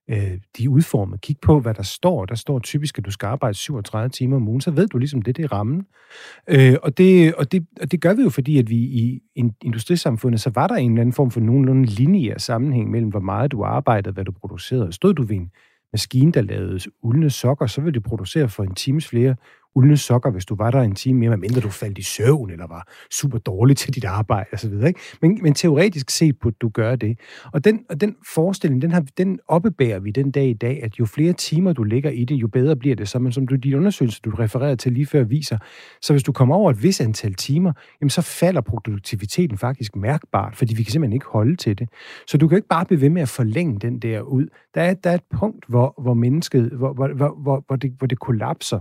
øh, 0.09 0.37
de 0.57 0.63
er 0.63 0.69
udformet. 0.69 1.21
Kig 1.21 1.35
på, 1.41 1.59
hvad 1.59 1.73
der 1.73 1.83
står. 1.83 2.25
Der 2.25 2.35
står 2.35 2.59
typisk, 2.59 2.97
at 2.97 3.05
du 3.05 3.11
skal 3.11 3.27
arbejde 3.27 3.57
37 3.57 4.09
timer 4.09 4.35
om 4.35 4.47
ugen, 4.47 4.61
så 4.61 4.71
ved 4.71 4.87
du 4.87 4.97
ligesom, 4.97 5.21
det, 5.21 5.37
det 5.37 5.43
er 5.45 5.51
rammen. 5.51 5.85
Øh, 6.47 6.75
og, 6.83 6.97
det, 6.97 7.35
og, 7.35 7.51
det, 7.51 7.65
og 7.81 7.91
det 7.91 8.01
gør 8.01 8.13
vi 8.13 8.21
jo, 8.23 8.29
fordi 8.29 8.57
at 8.57 8.69
vi 8.69 8.75
i 8.75 9.19
industrisamfundet, 9.61 10.41
så 10.41 10.49
var 10.49 10.67
der 10.67 10.75
en 10.75 10.91
eller 10.91 11.01
anden 11.01 11.13
form 11.13 11.31
for 11.31 11.39
nogenlunde 11.39 11.85
lineær 11.85 12.37
sammenhæng 12.37 12.91
mellem, 12.91 13.09
hvor 13.09 13.19
meget 13.19 13.51
du 13.51 13.63
arbejdede, 13.63 14.13
hvad 14.13 14.25
du 14.25 14.31
producerede. 14.31 14.91
Stod 14.91 15.13
du 15.13 15.23
ved 15.23 15.35
en 15.35 15.51
maskine, 15.93 16.31
der 16.31 16.41
lavede 16.41 16.79
uldne 17.01 17.29
sokker, 17.29 17.67
så 17.67 17.81
ville 17.81 17.93
det 17.93 18.03
producere 18.03 18.49
for 18.49 18.63
en 18.63 18.75
times 18.75 19.07
flere 19.07 19.35
uldne 19.75 19.97
sokker, 19.97 20.31
hvis 20.31 20.45
du 20.45 20.55
var 20.55 20.71
der 20.71 20.81
en 20.81 20.95
time 20.95 21.19
mere, 21.19 21.29
medmindre 21.29 21.61
du 21.61 21.69
faldt 21.69 21.97
i 21.97 22.01
søvn, 22.01 22.51
eller 22.51 22.67
var 22.67 22.87
super 23.11 23.37
dårlig 23.37 23.77
til 23.77 23.95
dit 23.95 24.05
arbejde, 24.05 24.49
osv. 24.53 24.73
Ikke? 24.73 24.99
Men, 25.21 25.39
men 25.41 25.53
teoretisk 25.53 26.09
set 26.09 26.39
burde 26.39 26.55
du 26.61 26.69
gøre 26.69 26.95
det. 26.95 27.19
Og 27.53 27.63
den, 27.63 27.85
og 27.89 28.01
den 28.01 28.15
forestilling, 28.33 28.81
den, 28.81 28.91
har, 28.91 29.05
den 29.17 29.39
oppebærer 29.47 29.99
vi 29.99 30.11
den 30.11 30.31
dag 30.31 30.47
i 30.47 30.53
dag, 30.53 30.83
at 30.83 30.99
jo 30.99 31.05
flere 31.05 31.33
timer 31.33 31.73
du 31.73 31.83
ligger 31.83 32.09
i 32.09 32.25
det, 32.25 32.35
jo 32.35 32.47
bedre 32.47 32.75
bliver 32.75 32.95
det. 32.95 33.09
Så 33.09 33.19
men 33.19 33.31
som 33.31 33.47
du, 33.47 33.55
de 33.55 33.77
undersøgelser, 33.77 34.21
du 34.25 34.29
refererede 34.29 34.75
til 34.75 34.91
lige 34.91 35.05
før, 35.05 35.23
viser, 35.23 35.57
så 36.01 36.13
hvis 36.13 36.23
du 36.23 36.31
kommer 36.31 36.55
over 36.55 36.71
et 36.71 36.83
vis 36.83 37.01
antal 37.01 37.33
timer, 37.33 37.73
jamen 38.01 38.09
så 38.09 38.21
falder 38.21 38.61
produktiviteten 38.61 39.57
faktisk 39.57 39.95
mærkbart, 39.95 40.55
fordi 40.55 40.75
vi 40.75 40.83
kan 40.83 40.91
simpelthen 40.91 41.13
ikke 41.13 41.25
holde 41.29 41.55
til 41.55 41.79
det. 41.79 41.89
Så 42.27 42.37
du 42.37 42.47
kan 42.47 42.55
ikke 42.55 42.67
bare 42.67 42.85
blive 42.85 43.01
ved 43.01 43.09
med 43.09 43.21
at 43.21 43.29
forlænge 43.29 43.79
den 43.79 43.99
der 43.99 44.21
ud. 44.21 44.47
Der 44.75 44.81
er, 44.81 44.93
der 44.93 45.09
er 45.09 45.15
et 45.15 45.23
punkt, 45.33 45.65
hvor, 45.67 46.01
hvor 46.01 46.13
mennesket, 46.13 46.69
hvor, 46.71 46.93
hvor, 46.93 47.07
hvor, 47.13 47.63
hvor, 47.67 47.75
det, 47.75 47.93
hvor 47.97 48.07
det 48.07 48.19
kollapser. 48.19 48.79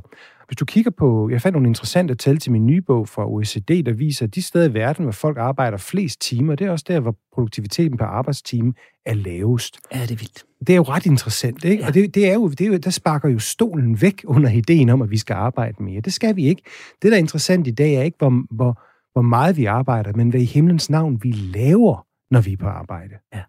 Hvis 0.49 0.57
du 0.57 0.65
kigger 0.65 0.91
på, 0.91 1.29
jeg 1.31 1.43
fandt 1.43 1.55
nogle 1.55 1.69
interessante 1.69 2.15
tal 2.15 2.39
til 2.39 2.53
min 2.53 2.67
nye 2.67 2.81
bog 2.81 3.09
fra 3.09 3.27
OECD, 3.27 3.87
der 3.87 3.93
viser, 3.93 4.27
at 4.27 4.35
de 4.35 4.43
steder 4.43 4.69
i 4.69 4.75
verden, 4.75 5.05
hvor 5.05 5.13
folk 5.13 5.39
arbejder 5.39 5.77
flest 5.77 6.21
timer, 6.21 6.55
det 6.55 6.67
er 6.67 6.71
også 6.71 6.85
der, 6.89 7.01
hvor 7.01 7.17
produktiviteten 7.35 7.99
per 7.99 8.05
arbejdstime 8.05 8.73
er 9.07 9.15
lavest. 9.15 9.79
Ja, 9.95 10.03
det 10.03 10.11
er 10.11 10.17
vildt. 10.17 10.45
Det 10.61 10.71
er 10.71 10.77
jo 10.77 10.83
ret 10.83 11.07
interessant, 11.07 11.65
ikke? 11.65 11.83
Ja. 11.83 11.89
Og 11.89 11.95
det, 11.95 12.15
det, 12.15 12.29
er 12.29 12.35
jo, 12.35 12.49
det 12.49 12.61
er 12.61 12.67
jo, 12.67 12.77
der 12.77 12.91
sparker 12.91 13.29
jo 13.29 13.39
stolen 13.39 14.01
væk 14.03 14.25
under 14.27 14.51
ideen 14.51 14.89
om, 14.89 15.03
at 15.03 15.11
vi 15.11 15.19
skal 15.19 15.35
arbejde 15.35 15.83
mere. 15.83 16.01
Det 16.01 16.13
skal 16.13 16.37
vi 16.37 16.47
ikke. 16.47 16.63
Det, 17.03 17.11
der 17.11 17.17
er 17.17 17.21
interessant 17.21 17.67
i 17.67 17.71
dag, 17.71 17.95
er 17.95 18.03
ikke, 18.03 18.19
hvor, 18.19 18.55
hvor, 18.55 18.83
hvor 19.13 19.23
meget 19.23 19.57
vi 19.57 19.65
arbejder, 19.65 20.13
men 20.13 20.29
hvad 20.29 20.41
i 20.41 20.45
himlens 20.45 20.91
navn 20.91 21.19
vi 21.23 21.33
laver, 21.33 22.07
når 22.31 22.41
vi 22.41 22.53
er 22.53 22.57
på 22.57 22.67
arbejde. 22.67 23.15
Ja. 23.35 23.41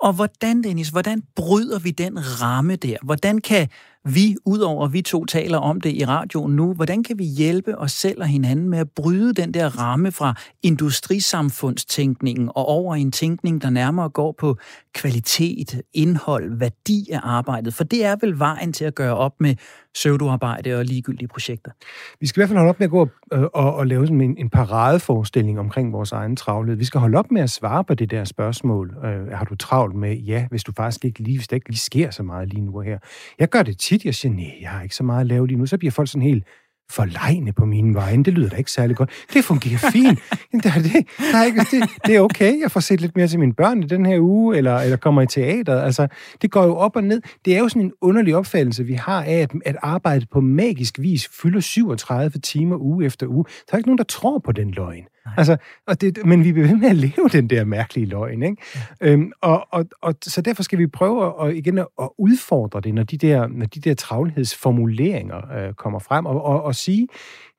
Og 0.00 0.12
hvordan, 0.12 0.62
Dennis, 0.62 0.88
hvordan 0.88 1.22
bryder 1.36 1.78
vi 1.78 1.90
den 1.90 2.42
ramme 2.42 2.76
der? 2.76 2.96
Hvordan 3.02 3.40
kan 3.40 3.68
vi, 4.04 4.36
udover 4.44 4.88
vi 4.88 5.02
to 5.02 5.24
taler 5.24 5.58
om 5.58 5.80
det 5.80 5.92
i 5.92 6.04
radioen 6.04 6.56
nu, 6.56 6.74
hvordan 6.74 7.02
kan 7.02 7.18
vi 7.18 7.24
hjælpe 7.24 7.78
os 7.78 7.92
selv 7.92 8.20
og 8.20 8.26
hinanden 8.26 8.68
med 8.68 8.78
at 8.78 8.90
bryde 8.90 9.34
den 9.34 9.54
der 9.54 9.78
ramme 9.78 10.12
fra 10.12 10.34
industrisamfundstænkningen 10.62 12.48
og 12.48 12.68
over 12.68 12.94
i 12.94 13.00
en 13.00 13.12
tænkning, 13.12 13.62
der 13.62 13.70
nærmere 13.70 14.08
går 14.08 14.34
på 14.38 14.56
kvalitet, 14.94 15.82
indhold, 15.94 16.58
værdi 16.58 17.08
af 17.12 17.20
arbejdet? 17.22 17.74
For 17.74 17.84
det 17.84 18.04
er 18.04 18.16
vel 18.20 18.38
vejen 18.38 18.72
til 18.72 18.84
at 18.84 18.94
gøre 18.94 19.16
op 19.16 19.40
med 19.40 19.54
pseudoarbejde 19.94 20.78
og 20.78 20.84
ligegyldige 20.84 21.28
projekter. 21.28 21.70
Vi 22.20 22.26
skal 22.26 22.38
i 22.38 22.40
hvert 22.40 22.48
fald 22.48 22.58
holde 22.58 22.68
op 22.68 22.80
med 22.80 22.86
at 22.86 22.90
gå 22.90 23.00
og, 23.00 23.38
øh, 23.38 23.44
og, 23.54 23.74
og 23.74 23.86
lave 23.86 24.06
sådan 24.06 24.20
en, 24.20 24.36
en 24.38 24.50
paradeforestilling 24.50 25.58
omkring 25.58 25.92
vores 25.92 26.12
egen 26.12 26.36
travlhed. 26.36 26.76
Vi 26.76 26.84
skal 26.84 27.00
holde 27.00 27.18
op 27.18 27.30
med 27.30 27.42
at 27.42 27.50
svare 27.50 27.84
på 27.84 27.94
det 27.94 28.10
der 28.10 28.24
spørgsmål. 28.24 28.94
Øh, 29.04 29.28
har 29.28 29.44
du 29.44 29.54
travlt 29.56 29.94
med, 29.94 30.16
ja, 30.16 30.46
hvis 30.50 30.64
du 30.64 30.72
faktisk 30.76 31.04
ikke 31.04 31.20
lige, 31.20 31.38
hvis 31.38 31.48
der 31.48 31.54
ikke 31.54 31.68
lige 31.68 31.78
sker 31.78 32.10
så 32.10 32.22
meget 32.22 32.48
lige 32.48 32.62
nu 32.62 32.76
og 32.76 32.84
her. 32.84 32.98
Jeg 33.38 33.48
gør 33.48 33.62
det 33.62 33.78
tit, 33.78 34.04
jeg 34.04 34.14
siger, 34.14 34.34
nej, 34.34 34.54
jeg 34.60 34.70
har 34.70 34.82
ikke 34.82 34.94
så 34.94 35.04
meget 35.04 35.20
at 35.20 35.26
lave 35.26 35.46
lige 35.46 35.58
nu. 35.58 35.66
Så 35.66 35.78
bliver 35.78 35.92
folk 35.92 36.08
sådan 36.08 36.22
helt, 36.22 36.44
forlegne 36.90 37.52
på 37.52 37.64
mine 37.64 37.94
vegne. 37.94 38.24
Det 38.24 38.32
lyder 38.32 38.48
da 38.48 38.56
ikke 38.56 38.70
særlig 38.70 38.96
godt. 38.96 39.10
Det 39.32 39.44
fungerer 39.44 39.78
fint. 39.92 40.18
det, 40.62 40.66
er, 40.66 40.82
det, 40.82 41.06
der 41.32 41.38
er 41.38 41.44
ikke, 41.44 41.60
det, 41.70 41.90
det 42.06 42.16
er 42.16 42.20
okay. 42.20 42.60
Jeg 42.62 42.70
får 42.70 42.80
set 42.80 43.00
lidt 43.00 43.16
mere 43.16 43.26
til 43.26 43.38
mine 43.38 43.54
børn 43.54 43.82
i 43.82 43.86
den 43.86 44.06
her 44.06 44.20
uge, 44.20 44.56
eller, 44.56 44.76
eller 44.78 44.96
kommer 44.96 45.22
i 45.22 45.26
teater. 45.26 45.82
Altså, 45.82 46.06
det 46.42 46.50
går 46.50 46.64
jo 46.64 46.76
op 46.76 46.96
og 46.96 47.04
ned. 47.04 47.22
Det 47.44 47.56
er 47.56 47.58
jo 47.58 47.68
sådan 47.68 47.82
en 47.82 47.92
underlig 48.00 48.36
opfattelse, 48.36 48.84
vi 48.84 48.94
har 48.94 49.22
af, 49.22 49.38
at, 49.38 49.50
at 49.64 49.76
arbejdet 49.82 50.30
på 50.30 50.40
magisk 50.40 50.98
vis 50.98 51.28
fylder 51.42 51.60
37 51.60 52.38
timer 52.38 52.76
uge 52.76 53.04
efter 53.04 53.26
uge. 53.26 53.44
Der 53.44 53.72
er 53.72 53.76
ikke 53.76 53.88
nogen, 53.88 53.98
der 53.98 54.04
tror 54.04 54.38
på 54.38 54.52
den 54.52 54.70
løgn. 54.70 55.04
Altså, 55.36 55.56
og 55.86 56.00
det, 56.00 56.26
men 56.26 56.44
vi 56.44 56.52
bliver 56.52 56.68
ved 56.68 56.76
med 56.76 56.90
at 56.90 56.96
leve 56.96 57.28
den 57.32 57.50
der 57.50 57.64
mærkelige 57.64 58.06
løgn. 58.06 58.42
Ikke? 58.42 58.56
Ja. 59.00 59.10
Øhm, 59.10 59.32
og, 59.40 59.66
og, 59.70 59.84
og, 60.02 60.14
så 60.22 60.40
derfor 60.40 60.62
skal 60.62 60.78
vi 60.78 60.86
prøve 60.86 61.46
at, 61.46 61.56
igen 61.56 61.78
at 61.78 61.86
udfordre 62.18 62.80
det, 62.80 62.94
når 62.94 63.02
de 63.02 63.18
der, 63.18 63.46
når 63.46 63.66
de 63.66 63.80
der 63.80 63.94
travlhedsformuleringer 63.94 65.54
øh, 65.56 65.74
kommer 65.74 65.98
frem, 65.98 66.26
og, 66.26 66.44
og, 66.44 66.62
og 66.62 66.74
sige, 66.74 67.08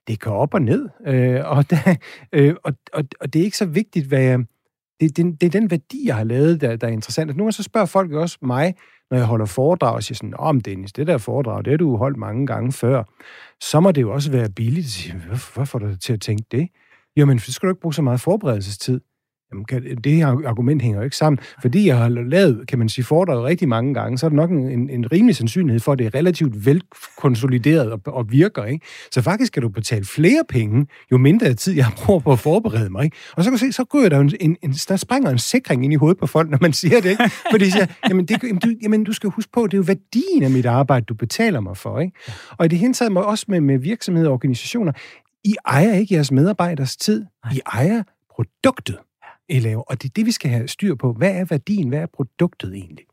det 0.07 0.19
går 0.19 0.31
op 0.31 0.53
og 0.53 0.62
ned. 0.62 0.89
Øh, 1.07 1.41
og, 1.45 1.69
der, 1.69 1.95
øh, 2.34 2.55
og, 2.63 2.74
og, 2.93 3.03
og 3.19 3.34
det 3.34 3.39
er 3.39 3.43
ikke 3.43 3.57
så 3.57 3.65
vigtigt, 3.65 4.07
hvad 4.07 4.22
jeg, 4.22 4.39
det, 5.00 5.17
det, 5.17 5.41
det 5.41 5.48
er 5.48 5.60
den 5.60 5.72
værdi, 5.72 6.07
jeg 6.07 6.15
har 6.15 6.24
lavet, 6.24 6.62
der, 6.62 6.75
der 6.75 6.88
er 6.88 6.91
interessant. 6.91 7.31
Og 7.31 7.38
nu 7.38 7.51
så 7.51 7.63
spørger 7.63 7.86
folk 7.86 8.12
også 8.12 8.38
mig, 8.41 8.75
når 9.12 9.17
jeg 9.17 9.25
holder 9.25 9.45
foredrag, 9.45 9.93
og 9.93 10.03
siger 10.03 10.15
sådan, 10.15 10.34
om 10.38 10.62
Dennis, 10.62 10.93
det 10.93 11.07
der 11.07 11.17
foredrag, 11.17 11.65
det 11.65 11.72
har 11.72 11.77
du 11.77 11.98
holdt 11.98 12.17
mange 12.17 12.48
gange 12.48 12.72
før. 12.72 13.03
Så 13.62 13.79
må 13.79 13.91
det 13.91 14.01
jo 14.01 14.13
også 14.13 14.31
være 14.31 14.50
billigt 14.50 15.15
hvorfor 15.27 15.65
får 15.65 15.79
du 15.79 15.95
til 15.95 16.13
at 16.13 16.22
tænke 16.22 16.45
det? 16.51 16.69
Jamen, 17.17 17.39
så 17.39 17.53
skal 17.53 17.67
du 17.67 17.72
ikke 17.72 17.81
bruge 17.81 17.93
så 17.93 18.01
meget 18.01 18.22
forberedelsestid. 18.22 19.00
Jamen, 19.51 19.65
kan, 19.65 19.98
det 20.03 20.12
her 20.12 20.27
argument 20.27 20.81
hænger 20.81 21.00
jo 21.00 21.03
ikke 21.03 21.15
sammen. 21.15 21.39
Fordi 21.62 21.88
jeg 21.88 21.98
har 21.98 22.10
lavet, 22.10 22.67
kan 22.67 22.79
man 22.79 22.89
sige, 22.89 23.05
foredraget 23.05 23.43
rigtig 23.43 23.69
mange 23.69 23.93
gange, 23.93 24.17
så 24.17 24.25
er 24.25 24.29
der 24.29 24.36
nok 24.36 24.51
en, 24.51 24.89
en 24.89 25.12
rimelig 25.12 25.36
sandsynlighed 25.36 25.79
for, 25.79 25.91
at 25.91 26.00
det 26.00 26.07
er 26.07 26.15
relativt 26.15 26.65
velkonsolideret 26.65 27.91
og, 27.91 28.01
og 28.05 28.31
virker. 28.31 28.63
Ikke? 28.63 28.86
Så 29.12 29.22
faktisk 29.22 29.48
skal 29.48 29.63
du 29.63 29.69
betale 29.69 30.05
flere 30.05 30.43
penge, 30.50 30.88
jo 31.12 31.17
mindre 31.17 31.53
tid 31.53 31.74
jeg 31.74 31.86
bruger 32.05 32.19
på 32.19 32.31
at 32.31 32.39
forberede 32.39 32.89
mig. 32.89 33.03
Ikke? 33.03 33.17
Og 33.38 33.43
så 33.43 33.50
kan 33.50 33.57
du 33.57 33.65
se, 33.65 33.72
så 33.72 33.84
går 33.84 34.10
der 34.10 34.19
en, 34.19 34.31
en, 34.39 34.57
en, 34.63 34.72
der 34.72 34.95
springer 34.95 35.29
en 35.29 35.38
sikring 35.38 35.84
ind 35.84 35.93
i 35.93 35.95
hovedet 35.95 36.17
på 36.17 36.27
folk, 36.27 36.50
når 36.50 36.57
man 36.62 36.74
siger 36.74 37.01
det. 37.01 37.10
Ikke? 37.10 37.29
Fordi 37.51 37.65
de 37.65 37.72
siger, 37.72 37.88
jamen, 38.10 38.25
det, 38.25 38.43
jamen, 38.43 38.60
du, 38.60 38.69
jamen, 38.81 39.03
du 39.03 39.13
skal 39.13 39.29
huske 39.29 39.51
på, 39.51 39.67
det 39.67 39.74
er 39.74 39.77
jo 39.77 39.84
værdien 39.88 40.43
af 40.43 40.51
mit 40.51 40.65
arbejde, 40.65 41.05
du 41.05 41.13
betaler 41.13 41.60
mig 41.60 41.77
for. 41.77 42.00
Ikke? 42.00 42.13
Og 42.57 42.65
i 42.65 42.67
det 42.67 42.79
hele 42.79 42.93
taget 42.93 43.17
også 43.17 43.45
med, 43.48 43.62
med 43.62 43.77
virksomheder 43.77 44.27
og 44.27 44.34
organisationer, 44.34 44.91
i 45.46 45.56
ejer 45.66 45.94
ikke 45.94 46.14
jeres 46.14 46.32
medarbejders 46.32 46.98
tid. 46.98 47.25
I 47.54 47.62
ejer 47.74 48.04
produktet, 48.36 48.98
I 49.50 49.60
laver. 49.60 49.82
Og 49.82 50.02
det 50.02 50.10
er 50.10 50.14
det, 50.16 50.25
vi 50.25 50.32
skal 50.32 50.52
have 50.52 50.68
styr 50.68 50.96
på. 50.96 51.14
Hvad 51.14 51.32
er 51.32 51.46
værdien? 51.46 51.90
Hvad 51.90 52.00
er 52.00 52.08
produktet 52.16 52.74
egentlig? 52.74 53.06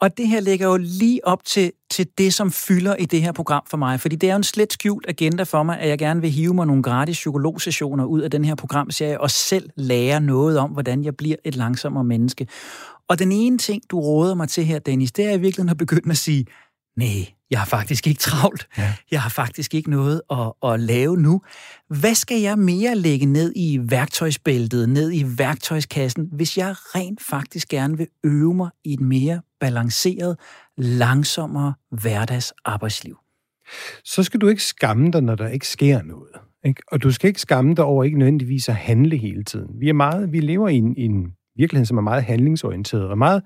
Og 0.00 0.18
det 0.18 0.28
her 0.28 0.40
ligger 0.40 0.66
jo 0.66 0.76
lige 0.76 1.26
op 1.26 1.44
til, 1.44 1.72
til 1.90 2.08
det, 2.18 2.34
som 2.34 2.52
fylder 2.52 2.96
i 2.96 3.04
det 3.04 3.22
her 3.22 3.32
program 3.32 3.62
for 3.70 3.76
mig. 3.76 4.00
Fordi 4.00 4.16
det 4.16 4.28
er 4.28 4.32
jo 4.32 4.36
en 4.36 4.44
slet 4.44 4.72
skjult 4.72 5.06
agenda 5.08 5.42
for 5.42 5.62
mig, 5.62 5.78
at 5.80 5.88
jeg 5.88 5.98
gerne 5.98 6.20
vil 6.20 6.30
hive 6.30 6.54
mig 6.54 6.66
nogle 6.66 6.82
gratis 6.82 7.16
psykologsessioner 7.16 8.04
ud 8.04 8.20
af 8.20 8.30
den 8.30 8.44
her 8.44 8.54
programserie 8.54 9.20
og 9.20 9.30
selv 9.30 9.70
lære 9.76 10.20
noget 10.20 10.58
om, 10.58 10.70
hvordan 10.70 11.04
jeg 11.04 11.16
bliver 11.16 11.36
et 11.44 11.56
langsommere 11.56 12.04
menneske. 12.04 12.46
Og 13.08 13.18
den 13.18 13.32
ene 13.32 13.58
ting, 13.58 13.82
du 13.90 14.00
råder 14.00 14.34
mig 14.34 14.48
til 14.48 14.64
her, 14.64 14.78
Dennis, 14.78 15.12
det 15.12 15.24
er 15.24 15.30
i 15.30 15.40
virkeligheden 15.40 15.68
at 15.68 15.76
begynde 15.76 16.10
at 16.10 16.16
sige, 16.16 16.46
nej, 16.96 17.37
jeg 17.50 17.58
har 17.58 17.66
faktisk 17.66 18.06
ikke 18.06 18.18
travlt. 18.18 18.68
Ja. 18.78 18.94
Jeg 19.10 19.22
har 19.22 19.30
faktisk 19.30 19.74
ikke 19.74 19.90
noget 19.90 20.22
at, 20.30 20.52
at 20.72 20.80
lave 20.80 21.16
nu. 21.16 21.42
Hvad 21.88 22.14
skal 22.14 22.40
jeg 22.40 22.58
mere 22.58 22.94
lægge 22.94 23.26
ned 23.26 23.52
i 23.56 23.78
værktøjsbæltet, 23.82 24.88
ned 24.88 25.12
i 25.12 25.24
værktøjskassen, 25.38 26.28
hvis 26.32 26.58
jeg 26.58 26.74
rent 26.78 27.22
faktisk 27.22 27.68
gerne 27.68 27.96
vil 27.96 28.06
øve 28.24 28.54
mig 28.54 28.70
i 28.84 28.92
et 28.92 29.00
mere 29.00 29.40
balanceret, 29.60 30.36
langsommere 30.76 31.74
hverdagsarbejdsliv? 31.90 33.16
Så 34.04 34.22
skal 34.22 34.40
du 34.40 34.48
ikke 34.48 34.62
skamme 34.62 35.10
dig, 35.12 35.22
når 35.22 35.34
der 35.34 35.48
ikke 35.48 35.68
sker 35.68 36.02
noget. 36.02 36.32
Ikke? 36.64 36.82
Og 36.92 37.02
du 37.02 37.12
skal 37.12 37.28
ikke 37.28 37.40
skamme 37.40 37.74
dig 37.74 37.84
over 37.84 38.04
ikke 38.04 38.18
nødvendigvis 38.18 38.68
at 38.68 38.74
handle 38.74 39.16
hele 39.16 39.44
tiden. 39.44 39.80
Vi, 39.80 39.88
er 39.88 39.92
meget, 39.92 40.32
vi 40.32 40.40
lever 40.40 40.68
i 40.68 40.76
en, 40.76 40.96
i 40.96 41.04
en 41.04 41.32
virkelighed, 41.56 41.86
som 41.86 41.96
er 41.98 42.02
meget 42.02 42.24
handlingsorienteret 42.24 43.08
og 43.08 43.18
meget 43.18 43.42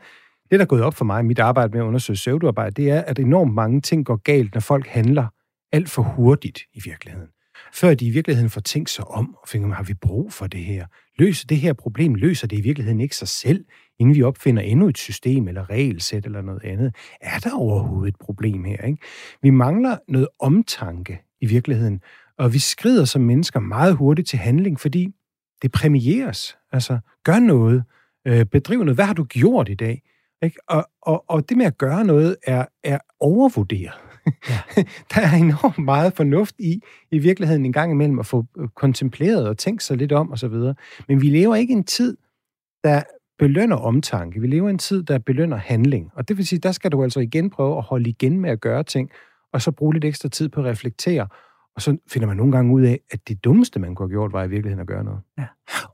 det, 0.52 0.59
der 0.59 0.64
er 0.64 0.68
gået 0.68 0.82
op 0.82 0.94
for 0.94 1.04
mig 1.04 1.21
i 1.21 1.26
mit 1.26 1.38
arbejde 1.38 1.73
med 1.73 1.80
at 1.80 1.85
undersøge 1.85 2.16
søvdearbejde, 2.16 2.82
det 2.82 2.90
er, 2.90 3.00
at 3.00 3.18
enormt 3.18 3.54
mange 3.54 3.80
ting 3.80 4.06
går 4.06 4.16
galt, 4.16 4.54
når 4.54 4.61
folk 4.61 4.87
handler 4.87 5.26
alt 5.73 5.90
for 5.90 6.02
hurtigt 6.02 6.61
i 6.75 6.80
virkeligheden. 6.85 7.28
Før 7.75 7.94
de 7.94 8.06
i 8.06 8.11
virkeligheden 8.11 8.50
får 8.50 8.61
tænkt 8.61 8.90
sig 8.90 9.09
om 9.09 9.35
og 9.42 9.49
finder, 9.49 9.75
har 9.75 9.82
vi 9.82 9.94
brug 9.94 10.32
for 10.32 10.47
det 10.47 10.64
her? 10.64 10.87
Løser 11.18 11.47
det 11.47 11.56
her 11.56 11.73
problem, 11.73 12.14
løser 12.14 12.47
det 12.47 12.59
i 12.59 12.61
virkeligheden 12.61 13.00
ikke 13.00 13.16
sig 13.16 13.28
selv, 13.28 13.64
inden 13.99 14.14
vi 14.14 14.23
opfinder 14.23 14.62
endnu 14.62 14.88
et 14.88 14.99
system 14.99 15.49
eller 15.49 15.71
regelsæt 15.71 16.25
eller 16.25 16.42
noget 16.42 16.64
andet? 16.64 16.94
Er 17.21 17.38
der 17.38 17.54
overhovedet 17.54 18.09
et 18.09 18.21
problem 18.21 18.64
her? 18.64 18.82
Ikke? 18.87 18.99
Vi 19.42 19.50
mangler 19.50 19.97
noget 20.09 20.28
omtanke 20.40 21.23
i 21.40 21.47
virkeligheden, 21.47 22.00
og 22.38 22.52
vi 22.52 22.59
skrider 22.59 23.04
som 23.04 23.23
mennesker 23.23 23.61
meget 23.61 23.94
hurtigt 23.97 24.28
til 24.28 24.38
handling, 24.38 24.80
fordi 24.80 25.09
det 25.62 25.73
præmieres. 25.73 26.56
Altså, 26.73 26.99
gør 27.25 27.38
noget, 27.38 27.85
øh, 28.26 28.44
bedriv 28.44 28.78
noget. 28.78 28.97
Hvad 28.97 29.04
har 29.04 29.14
du 29.14 29.25
gjort 29.25 29.68
i 29.68 29.75
dag? 29.75 30.02
Ikke? 30.42 30.56
Og, 30.68 30.84
og, 31.02 31.25
og 31.28 31.49
det 31.49 31.56
med 31.56 31.66
at 31.66 31.78
gøre 31.78 32.04
noget 32.04 32.37
er, 32.42 32.64
er 32.84 32.99
overvurderet. 33.20 33.94
Ja. 34.49 34.58
der 35.14 35.20
er 35.20 35.37
enormt 35.37 35.78
meget 35.78 36.12
fornuft 36.12 36.54
i, 36.58 36.80
i 37.11 37.18
virkeligheden 37.18 37.66
en 37.66 37.72
gang 37.72 37.92
imellem 37.92 38.18
at 38.18 38.26
få 38.26 38.44
øh, 38.58 38.68
kontempleret 38.68 39.49
og 39.49 39.58
tænkt 39.58 39.82
sig 39.82 39.96
lidt 39.96 40.12
om 40.12 40.32
osv. 40.32 40.54
Men 41.08 41.20
vi 41.20 41.28
lever 41.28 41.54
ikke 41.54 41.72
en 41.72 41.84
tid, 41.84 42.16
der 42.84 43.02
belønner 43.38 43.76
omtanke. 43.76 44.40
Vi 44.40 44.46
lever 44.46 44.68
i 44.68 44.70
en 44.70 44.78
tid, 44.78 45.02
der 45.02 45.18
belønner 45.18 45.56
handling. 45.56 46.11
Og 46.14 46.28
det 46.28 46.37
vil 46.37 46.46
sige, 46.46 46.58
der 46.58 46.72
skal 46.72 46.92
du 46.92 47.02
altså 47.02 47.20
igen 47.20 47.50
prøve 47.50 47.76
at 47.76 47.82
holde 47.82 48.11
igen 48.11 48.40
med 48.40 48.50
at 48.50 48.61
gøre 48.61 48.82
ting, 48.82 49.11
og 49.52 49.62
så 49.62 49.70
bruge 49.70 49.94
lidt 49.94 50.04
ekstra 50.04 50.28
tid 50.28 50.49
på 50.49 50.61
at 50.61 50.66
reflektere, 50.66 51.28
og 51.76 51.83
så 51.83 51.97
finder 52.09 52.29
man 52.29 52.37
nogle 52.37 52.52
gange 52.52 52.75
ud 52.75 52.83
af, 52.83 53.00
at 53.11 53.29
det 53.29 53.45
dummeste, 53.45 53.81
man 53.81 53.95
kunne 53.95 54.09
have 54.09 54.12
gjort, 54.12 54.33
var 54.33 54.45
i 54.45 54.49
virkeligheden 54.49 54.81
at 54.81 54.87
gøre 54.87 55.05
noget. 55.05 55.21
Ja. 55.38 55.45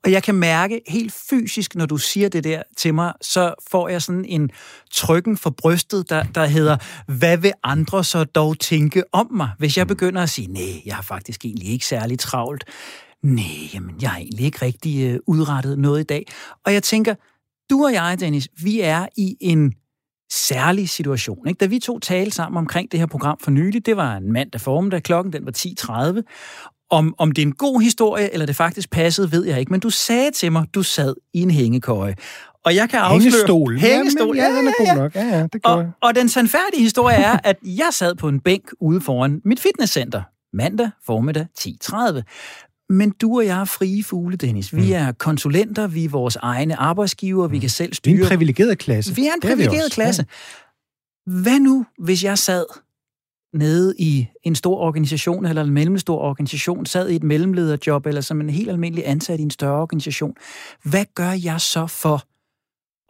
Og 0.04 0.12
jeg 0.12 0.22
kan 0.22 0.34
mærke 0.34 0.80
helt 0.88 1.12
fysisk, 1.30 1.74
når 1.74 1.86
du 1.86 1.96
siger 1.96 2.28
det 2.28 2.44
der 2.44 2.62
til 2.76 2.94
mig, 2.94 3.12
så 3.20 3.54
får 3.70 3.88
jeg 3.88 4.02
sådan 4.02 4.24
en 4.24 4.50
trykken 4.92 5.36
for 5.36 5.50
brystet, 5.50 6.10
der, 6.10 6.22
der 6.22 6.44
hedder, 6.46 6.76
hvad 7.18 7.38
vil 7.38 7.52
andre 7.62 8.04
så 8.04 8.24
dog 8.24 8.58
tænke 8.58 9.02
om 9.12 9.32
mig, 9.32 9.50
hvis 9.58 9.76
jeg 9.76 9.84
mm. 9.84 9.88
begynder 9.88 10.22
at 10.22 10.30
sige, 10.30 10.52
nej, 10.52 10.82
jeg 10.86 10.94
har 10.94 11.02
faktisk 11.02 11.44
egentlig 11.44 11.68
ikke 11.68 11.86
særlig 11.86 12.18
travlt. 12.18 12.64
Nej, 13.22 13.44
jamen, 13.74 13.94
jeg 14.02 14.10
har 14.10 14.18
egentlig 14.18 14.46
ikke 14.46 14.62
rigtig 14.62 15.14
uh, 15.14 15.20
udrettet 15.26 15.78
noget 15.78 16.00
i 16.00 16.04
dag. 16.04 16.24
Og 16.66 16.72
jeg 16.72 16.82
tænker, 16.82 17.14
du 17.70 17.84
og 17.84 17.92
jeg, 17.92 18.16
Dennis, 18.20 18.48
vi 18.62 18.80
er 18.80 19.06
i 19.16 19.36
en 19.40 19.74
særlig 20.30 20.88
situation. 20.88 21.48
Ikke? 21.48 21.58
Da 21.58 21.66
vi 21.66 21.78
to 21.78 21.98
talte 21.98 22.30
sammen 22.30 22.58
omkring 22.58 22.92
det 22.92 23.00
her 23.00 23.06
program 23.06 23.38
for 23.40 23.50
nylig, 23.50 23.86
det 23.86 23.96
var 23.96 24.16
en 24.16 24.32
mandag 24.32 24.60
formiddag, 24.60 25.02
klokken 25.02 25.32
den 25.32 25.46
var 25.46 25.52
10.30, 25.58 26.22
om, 26.90 27.14
om 27.18 27.32
det 27.32 27.42
er 27.42 27.46
en 27.46 27.54
god 27.54 27.80
historie, 27.80 28.32
eller 28.32 28.46
det 28.46 28.56
faktisk 28.56 28.90
passede, 28.90 29.32
ved 29.32 29.44
jeg 29.44 29.60
ikke. 29.60 29.70
Men 29.70 29.80
du 29.80 29.90
sagde 29.90 30.30
til 30.30 30.52
mig, 30.52 30.66
du 30.74 30.82
sad 30.82 31.14
i 31.34 31.40
en 31.40 31.50
hængekøje. 31.50 32.14
Og 32.64 32.74
jeg 32.74 32.90
kan 32.90 32.98
afsløre... 32.98 33.20
Hængestol. 33.20 33.78
Hængestol. 33.78 34.36
Ja, 34.36 34.42
ja, 34.42 34.58
den 34.58 34.68
er 34.68 34.72
god 34.78 35.02
nok. 35.02 35.14
Ja, 35.14 35.24
ja, 35.24 35.42
det 35.52 35.60
og, 35.64 35.86
og 36.02 36.14
den 36.14 36.28
sandfærdige 36.28 36.82
historie 36.82 37.16
er, 37.16 37.38
at 37.44 37.56
jeg 37.62 37.88
sad 37.92 38.14
på 38.14 38.28
en 38.28 38.40
bænk 38.40 38.70
ude 38.80 39.00
foran 39.00 39.40
mit 39.44 39.60
fitnesscenter 39.60 40.22
mandag 40.52 40.90
formiddag 41.06 41.46
10.30. 41.60 42.22
Men 42.88 43.10
du 43.10 43.36
og 43.36 43.46
jeg 43.46 43.60
er 43.60 43.64
frie 43.64 44.04
fugle, 44.04 44.36
Dennis. 44.36 44.74
Vi 44.74 44.86
mm. 44.86 44.92
er 44.92 45.12
konsulenter, 45.12 45.86
vi 45.86 46.04
er 46.04 46.08
vores 46.08 46.36
egne 46.36 46.76
arbejdsgiver, 46.76 47.46
mm. 47.46 47.52
vi 47.52 47.58
kan 47.58 47.70
selv 47.70 47.94
styre. 47.94 48.14
Vi 48.14 48.20
er 48.20 48.24
en 48.24 48.28
privilegeret 48.28 48.78
klasse. 48.78 49.14
Vi 49.14 49.26
er 49.26 49.32
en 49.32 49.40
privilegeret 49.40 49.92
klasse. 49.92 50.26
Ja. 51.26 51.32
Hvad 51.42 51.60
nu, 51.60 51.86
hvis 51.98 52.24
jeg 52.24 52.38
sad 52.38 52.64
nede 53.54 53.94
i 53.98 54.26
en 54.42 54.54
stor 54.54 54.78
organisation 54.78 55.46
eller 55.46 55.62
en 55.62 55.70
mellemstor 55.70 56.18
organisation, 56.18 56.86
sad 56.86 57.08
i 57.08 57.16
et 57.16 57.22
mellemlederjob 57.22 58.06
eller 58.06 58.20
som 58.20 58.40
en 58.40 58.50
helt 58.50 58.70
almindelig 58.70 59.08
ansat 59.08 59.40
i 59.40 59.42
en 59.42 59.50
større 59.50 59.80
organisation? 59.80 60.34
Hvad 60.84 61.04
gør 61.14 61.30
jeg 61.30 61.60
så 61.60 61.86
for 61.86 62.22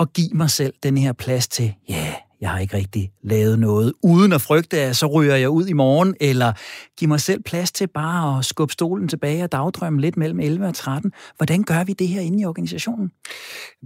at 0.03 0.13
give 0.13 0.31
mig 0.33 0.51
selv 0.51 0.75
den 0.83 0.99
her 0.99 1.13
plads 1.13 1.49
til, 1.49 1.75
ja, 1.89 1.95
yeah, 1.95 2.15
jeg 2.41 2.51
har 2.51 2.59
ikke 2.59 2.77
rigtig 2.77 3.11
lavet 3.23 3.59
noget, 3.59 3.93
uden 4.03 4.33
at 4.33 4.41
frygte, 4.41 4.81
at 4.81 4.97
så 4.97 5.07
ryger 5.07 5.37
jeg 5.37 5.51
ud 5.51 5.67
i 5.67 5.73
morgen, 5.73 6.15
eller 6.21 6.53
give 6.99 7.09
mig 7.09 7.21
selv 7.21 7.43
plads 7.43 7.73
til 7.73 7.87
bare 7.87 8.39
at 8.39 8.45
skubbe 8.45 8.73
stolen 8.73 9.09
tilbage 9.09 9.45
og 9.45 9.53
dagdrømme 9.53 10.01
lidt 10.01 10.17
mellem 10.17 10.41
11 10.41 10.67
og 10.67 10.75
13. 10.75 11.13
Hvordan 11.37 11.63
gør 11.63 11.85
vi 11.85 11.93
det 11.93 12.09
her 12.09 12.21
inde 12.21 12.43
i 12.43 12.45
organisationen? 12.45 13.11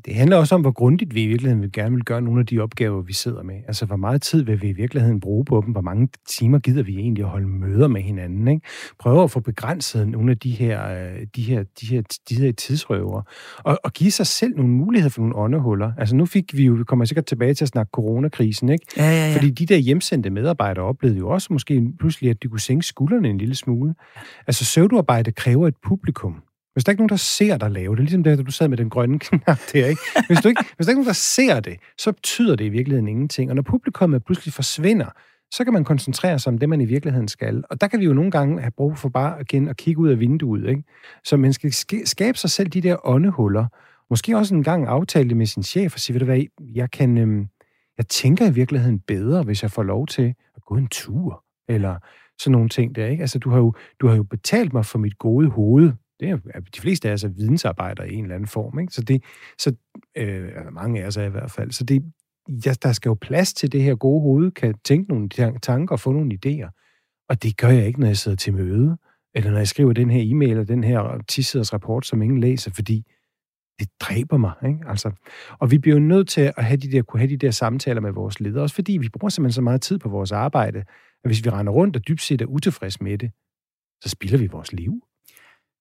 Det 0.04 0.14
handler 0.14 0.36
også 0.36 0.54
om, 0.54 0.60
hvor 0.60 0.70
grundigt 0.70 1.14
vi 1.14 1.22
i 1.22 1.26
virkeligheden 1.26 1.62
vil 1.62 1.72
gerne 1.72 1.94
vil 1.94 2.04
gøre 2.04 2.22
nogle 2.22 2.40
af 2.40 2.46
de 2.46 2.58
opgaver, 2.58 3.02
vi 3.02 3.12
sidder 3.12 3.42
med. 3.42 3.54
Altså, 3.66 3.86
hvor 3.86 3.96
meget 3.96 4.22
tid 4.22 4.42
vil 4.42 4.62
vi 4.62 4.68
i 4.68 4.72
virkeligheden 4.72 5.20
bruge 5.20 5.44
på 5.44 5.62
dem? 5.66 5.72
Hvor 5.72 5.80
mange 5.80 6.08
timer 6.28 6.58
gider 6.58 6.82
vi 6.82 6.96
egentlig 6.98 7.24
at 7.24 7.30
holde 7.30 7.48
møder 7.48 7.88
med 7.88 8.00
hinanden? 8.02 8.48
Ikke? 8.48 8.66
Prøve 8.98 9.22
at 9.22 9.30
få 9.30 9.40
begrænset 9.40 10.08
nogle 10.08 10.30
af 10.30 10.38
de 10.38 10.50
her, 10.50 10.88
øh, 10.88 11.26
de 11.36 11.42
her, 11.42 11.64
de 11.80 11.86
her, 11.86 12.02
de 12.28 12.34
her 12.34 12.52
tidsrøver, 12.52 13.22
og, 13.58 13.78
og 13.84 13.92
give 13.92 14.10
sig 14.10 14.26
selv 14.26 14.56
nogle 14.56 14.72
muligheder 14.72 15.10
for 15.10 15.20
nogle 15.20 15.36
åndehuller. 15.36 15.92
Altså, 15.98 16.16
nu 16.16 16.26
fik 16.26 16.56
vi 16.56 16.64
jo, 16.64 16.72
vi 16.72 16.84
kommer 16.84 17.04
sikkert 17.04 17.26
tilbage 17.26 17.54
til 17.54 17.64
at 17.64 17.68
snakke 17.68 17.90
coronakrisen, 18.42 18.68
ikke? 18.68 18.86
Ja, 18.96 19.10
ja, 19.10 19.28
ja. 19.28 19.34
Fordi 19.34 19.50
de 19.50 19.66
der 19.66 19.76
hjemsendte 19.76 20.30
medarbejdere 20.30 20.84
oplevede 20.84 21.18
jo 21.18 21.28
også 21.28 21.52
måske 21.52 21.82
pludselig, 21.98 22.30
at 22.30 22.42
de 22.42 22.48
kunne 22.48 22.60
sænke 22.60 22.86
skuldrene 22.86 23.28
en 23.28 23.38
lille 23.38 23.54
smule. 23.54 23.94
Altså, 24.46 24.64
søvdearbejde 24.64 25.32
kræver 25.32 25.68
et 25.68 25.74
publikum. 25.86 26.42
Hvis 26.72 26.84
der 26.84 26.92
ikke 26.92 26.98
er 26.98 27.02
nogen, 27.02 27.08
der 27.08 27.16
ser 27.16 27.56
dig 27.56 27.70
lave 27.70 27.96
det, 27.96 28.04
ligesom 28.04 28.22
det, 28.22 28.46
du 28.46 28.50
sad 28.50 28.68
med 28.68 28.76
den 28.76 28.90
grønne 28.90 29.18
knap 29.18 29.58
der, 29.72 29.86
ikke? 29.86 30.00
Hvis, 30.26 30.38
du 30.38 30.48
ikke, 30.48 30.64
hvis 30.76 30.86
der 30.86 30.90
ikke 30.90 30.98
er 30.98 31.04
nogen, 31.04 31.06
der 31.06 31.12
ser 31.12 31.60
det, 31.60 31.76
så 31.98 32.12
betyder 32.12 32.56
det 32.56 32.64
i 32.64 32.68
virkeligheden 32.68 33.08
ingenting. 33.08 33.50
Og 33.50 33.56
når 33.56 33.62
publikummet 33.62 34.24
pludselig 34.24 34.54
forsvinder, 34.54 35.06
så 35.54 35.64
kan 35.64 35.72
man 35.72 35.84
koncentrere 35.84 36.38
sig 36.38 36.52
om 36.52 36.58
det, 36.58 36.68
man 36.68 36.80
i 36.80 36.84
virkeligheden 36.84 37.28
skal. 37.28 37.64
Og 37.70 37.80
der 37.80 37.88
kan 37.88 38.00
vi 38.00 38.04
jo 38.04 38.12
nogle 38.12 38.30
gange 38.30 38.60
have 38.60 38.70
brug 38.70 38.98
for 38.98 39.08
bare 39.08 39.40
igen 39.40 39.68
at 39.68 39.76
kigge 39.76 40.00
ud 40.00 40.08
af 40.08 40.20
vinduet. 40.20 40.68
Ikke? 40.68 40.82
Så 41.24 41.36
man 41.36 41.52
skal 41.52 41.72
skabe 42.04 42.38
sig 42.38 42.50
selv 42.50 42.68
de 42.68 42.80
der 42.80 42.96
åndehuller. 43.06 43.66
Måske 44.10 44.36
også 44.36 44.54
en 44.54 44.62
gang 44.62 44.86
aftale 44.86 45.28
det 45.28 45.36
med 45.36 45.46
sin 45.46 45.62
chef 45.62 45.94
og 45.94 46.00
sige, 46.00 46.14
ved 46.14 46.20
du 46.20 46.24
hvad, 46.24 46.42
jeg 46.74 46.90
kan... 46.90 47.18
Øhm, 47.18 47.46
jeg 47.98 48.08
tænker 48.08 48.46
i 48.46 48.54
virkeligheden 48.54 49.00
bedre, 49.00 49.42
hvis 49.42 49.62
jeg 49.62 49.70
får 49.70 49.82
lov 49.82 50.06
til 50.06 50.34
at 50.56 50.64
gå 50.64 50.76
en 50.76 50.88
tur, 50.88 51.44
eller 51.68 51.96
sådan 52.38 52.52
nogle 52.52 52.68
ting 52.68 52.94
der, 52.94 53.06
ikke? 53.06 53.20
Altså, 53.20 53.38
du 53.38 53.50
har 53.50 53.58
jo, 53.58 53.74
du 54.00 54.06
har 54.06 54.16
jo 54.16 54.22
betalt 54.22 54.72
mig 54.72 54.86
for 54.86 54.98
mit 54.98 55.18
gode 55.18 55.50
hoved. 55.50 55.92
Det 56.20 56.28
er 56.30 56.60
de 56.74 56.80
fleste 56.80 57.08
af 57.08 57.12
os 57.12 57.24
er 57.24 57.28
vidensarbejdere 57.28 58.10
i 58.10 58.14
en 58.14 58.24
eller 58.24 58.34
anden 58.34 58.48
form, 58.48 58.78
ikke? 58.78 58.92
Så 58.92 59.02
det, 59.02 59.22
så, 59.58 59.74
øh, 60.16 60.50
mange 60.72 61.02
af 61.02 61.06
os 61.06 61.16
er 61.16 61.24
i 61.24 61.30
hvert 61.30 61.50
fald. 61.50 61.70
Så 61.70 61.84
det, 61.84 62.02
ja, 62.66 62.74
der 62.82 62.92
skal 62.92 63.08
jo 63.08 63.14
plads 63.14 63.54
til 63.54 63.72
det 63.72 63.82
her 63.82 63.94
gode 63.94 64.22
hoved, 64.22 64.50
kan 64.50 64.74
tænke 64.84 65.10
nogle 65.10 65.28
tanker 65.62 65.92
og 65.92 66.00
få 66.00 66.12
nogle 66.12 66.38
idéer. 66.46 66.70
Og 67.28 67.42
det 67.42 67.56
gør 67.56 67.68
jeg 67.68 67.86
ikke, 67.86 68.00
når 68.00 68.06
jeg 68.06 68.16
sidder 68.16 68.36
til 68.36 68.54
møde, 68.54 68.96
eller 69.34 69.50
når 69.50 69.58
jeg 69.58 69.68
skriver 69.68 69.92
den 69.92 70.10
her 70.10 70.22
e-mail, 70.24 70.50
eller 70.50 70.64
den 70.64 70.84
her 70.84 71.24
10-siders 71.32 71.72
rapport, 71.72 72.06
som 72.06 72.22
ingen 72.22 72.40
læser, 72.40 72.70
fordi 72.74 73.06
det 73.82 73.90
dræber 74.00 74.36
mig. 74.36 74.52
Ikke? 74.66 74.78
Altså, 74.88 75.10
og 75.60 75.70
vi 75.70 75.78
bliver 75.78 75.96
jo 75.96 76.02
nødt 76.02 76.28
til 76.28 76.52
at 76.56 76.64
have 76.64 76.76
de 76.76 76.90
der, 76.92 77.02
kunne 77.02 77.20
have 77.20 77.30
de 77.30 77.36
der 77.36 77.50
samtaler 77.50 78.00
med 78.00 78.12
vores 78.12 78.40
ledere, 78.40 78.62
også 78.62 78.74
fordi 78.74 78.92
vi 78.96 79.08
bruger 79.08 79.30
simpelthen 79.30 79.54
så 79.54 79.62
meget 79.62 79.82
tid 79.82 79.98
på 79.98 80.08
vores 80.08 80.32
arbejde, 80.32 80.78
at 80.78 81.28
hvis 81.28 81.44
vi 81.44 81.50
render 81.50 81.72
rundt 81.72 81.96
og 81.96 82.08
dybt 82.08 82.22
set 82.22 82.40
er 82.40 82.46
utilfredse 82.46 83.02
med 83.02 83.18
det, 83.18 83.30
så 84.02 84.08
spilder 84.08 84.38
vi 84.38 84.46
vores 84.46 84.72
liv. 84.72 84.92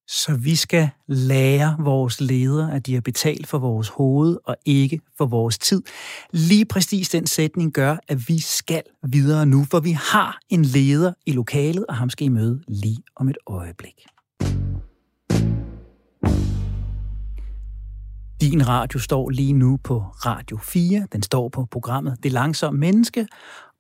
Så 0.08 0.36
vi 0.44 0.56
skal 0.56 0.90
lære 1.08 1.76
vores 1.80 2.22
ledere, 2.22 2.76
at 2.76 2.86
de 2.86 2.94
har 2.94 3.02
betalt 3.02 3.48
for 3.48 3.60
vores 3.60 3.90
hoved 3.90 4.38
og 4.46 4.56
ikke 4.66 5.00
for 5.18 5.26
vores 5.26 5.58
tid. 5.58 5.84
Lige 6.32 6.66
præcis 6.66 7.10
den 7.10 7.28
sætning 7.28 7.74
gør, 7.74 7.98
at 8.08 8.18
vi 8.28 8.40
skal 8.40 8.84
videre 9.08 9.46
nu, 9.46 9.66
for 9.72 9.80
vi 9.80 9.92
har 9.92 10.40
en 10.50 10.66
leder 10.66 11.14
i 11.26 11.32
lokalet, 11.32 11.86
og 11.86 11.96
ham 11.96 12.10
skal 12.10 12.26
I 12.26 12.30
møde 12.30 12.64
lige 12.68 13.04
om 13.16 13.30
et 13.30 13.38
øjeblik. 13.48 14.06
Din 18.42 18.68
radio 18.68 19.00
står 19.00 19.30
lige 19.30 19.54
nu 19.54 19.78
på 19.84 20.00
Radio 20.26 20.58
4. 20.58 21.08
Den 21.14 21.24
står 21.24 21.50
på 21.50 21.66
programmet 21.66 22.18
Det 22.24 22.32
Langsomme 22.32 22.80
Menneske, 22.80 23.28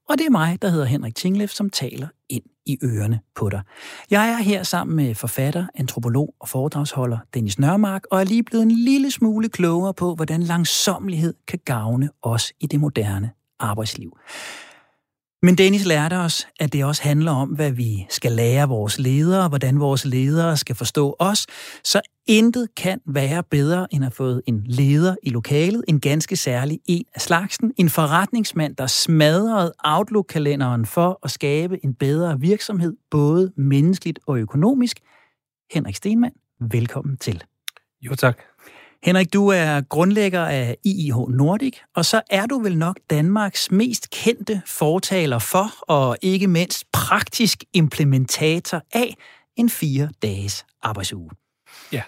og 0.09 0.17
det 0.17 0.25
er 0.25 0.29
mig, 0.29 0.61
der 0.61 0.69
hedder 0.69 0.85
Henrik 0.85 1.15
Tinglef, 1.15 1.49
som 1.49 1.69
taler 1.69 2.07
ind 2.29 2.43
i 2.65 2.77
ørerne 2.83 3.19
på 3.35 3.49
dig. 3.49 3.61
Jeg 4.09 4.29
er 4.29 4.37
her 4.37 4.63
sammen 4.63 4.95
med 4.95 5.15
forfatter, 5.15 5.65
antropolog 5.75 6.35
og 6.39 6.49
foredragsholder 6.49 7.17
Dennis 7.33 7.59
Nørmark, 7.59 8.01
og 8.11 8.19
er 8.19 8.23
lige 8.23 8.43
blevet 8.43 8.63
en 8.63 8.71
lille 8.71 9.11
smule 9.11 9.49
klogere 9.49 9.93
på, 9.93 10.15
hvordan 10.15 10.43
langsomlighed 10.43 11.33
kan 11.47 11.59
gavne 11.65 12.09
os 12.21 12.53
i 12.59 12.67
det 12.67 12.79
moderne 12.79 13.31
arbejdsliv. 13.59 14.17
Men 15.43 15.55
Dennis 15.55 15.85
lærte 15.85 16.17
os, 16.17 16.47
at 16.59 16.73
det 16.73 16.85
også 16.85 17.03
handler 17.03 17.31
om, 17.31 17.49
hvad 17.49 17.71
vi 17.71 18.05
skal 18.09 18.31
lære 18.31 18.67
vores 18.67 18.99
ledere, 18.99 19.47
hvordan 19.49 19.79
vores 19.79 20.05
ledere 20.05 20.57
skal 20.57 20.75
forstå 20.75 21.15
os. 21.19 21.47
Så 21.83 22.01
intet 22.27 22.75
kan 22.75 23.01
være 23.05 23.43
bedre 23.43 23.87
end 23.91 24.05
at 24.05 24.13
få 24.13 24.41
en 24.47 24.63
leder 24.65 25.15
i 25.23 25.29
lokalet, 25.29 25.83
en 25.87 25.99
ganske 25.99 26.35
særlig 26.35 26.79
en 26.85 27.05
af 27.15 27.21
slagsen, 27.21 27.73
en 27.77 27.89
forretningsmand, 27.89 28.75
der 28.75 28.87
smadrede 28.87 29.73
Outlook-kalenderen 29.83 30.85
for 30.85 31.19
at 31.23 31.31
skabe 31.31 31.85
en 31.85 31.93
bedre 31.93 32.39
virksomhed, 32.39 32.93
både 33.11 33.51
menneskeligt 33.57 34.19
og 34.27 34.37
økonomisk. 34.37 34.99
Henrik 35.71 35.95
Stenmann, 35.95 36.35
velkommen 36.59 37.17
til. 37.17 37.43
Jo 38.01 38.15
tak. 38.15 38.41
Henrik, 39.03 39.33
du 39.33 39.47
er 39.47 39.81
grundlægger 39.81 40.45
af 40.45 40.77
IIH 40.83 41.15
Nordic, 41.29 41.77
og 41.95 42.05
så 42.05 42.21
er 42.29 42.45
du 42.45 42.59
vel 42.59 42.77
nok 42.77 42.99
Danmarks 43.09 43.71
mest 43.71 44.09
kendte 44.09 44.61
fortaler 44.65 45.39
for, 45.39 45.73
og 45.81 46.17
ikke 46.21 46.47
mindst 46.47 46.85
praktisk 46.91 47.63
implementator 47.73 48.81
af 48.93 49.15
en 49.55 49.69
fire 49.69 50.09
dages 50.21 50.65
arbejdsuge. 50.81 51.29
Ja. 51.91 52.01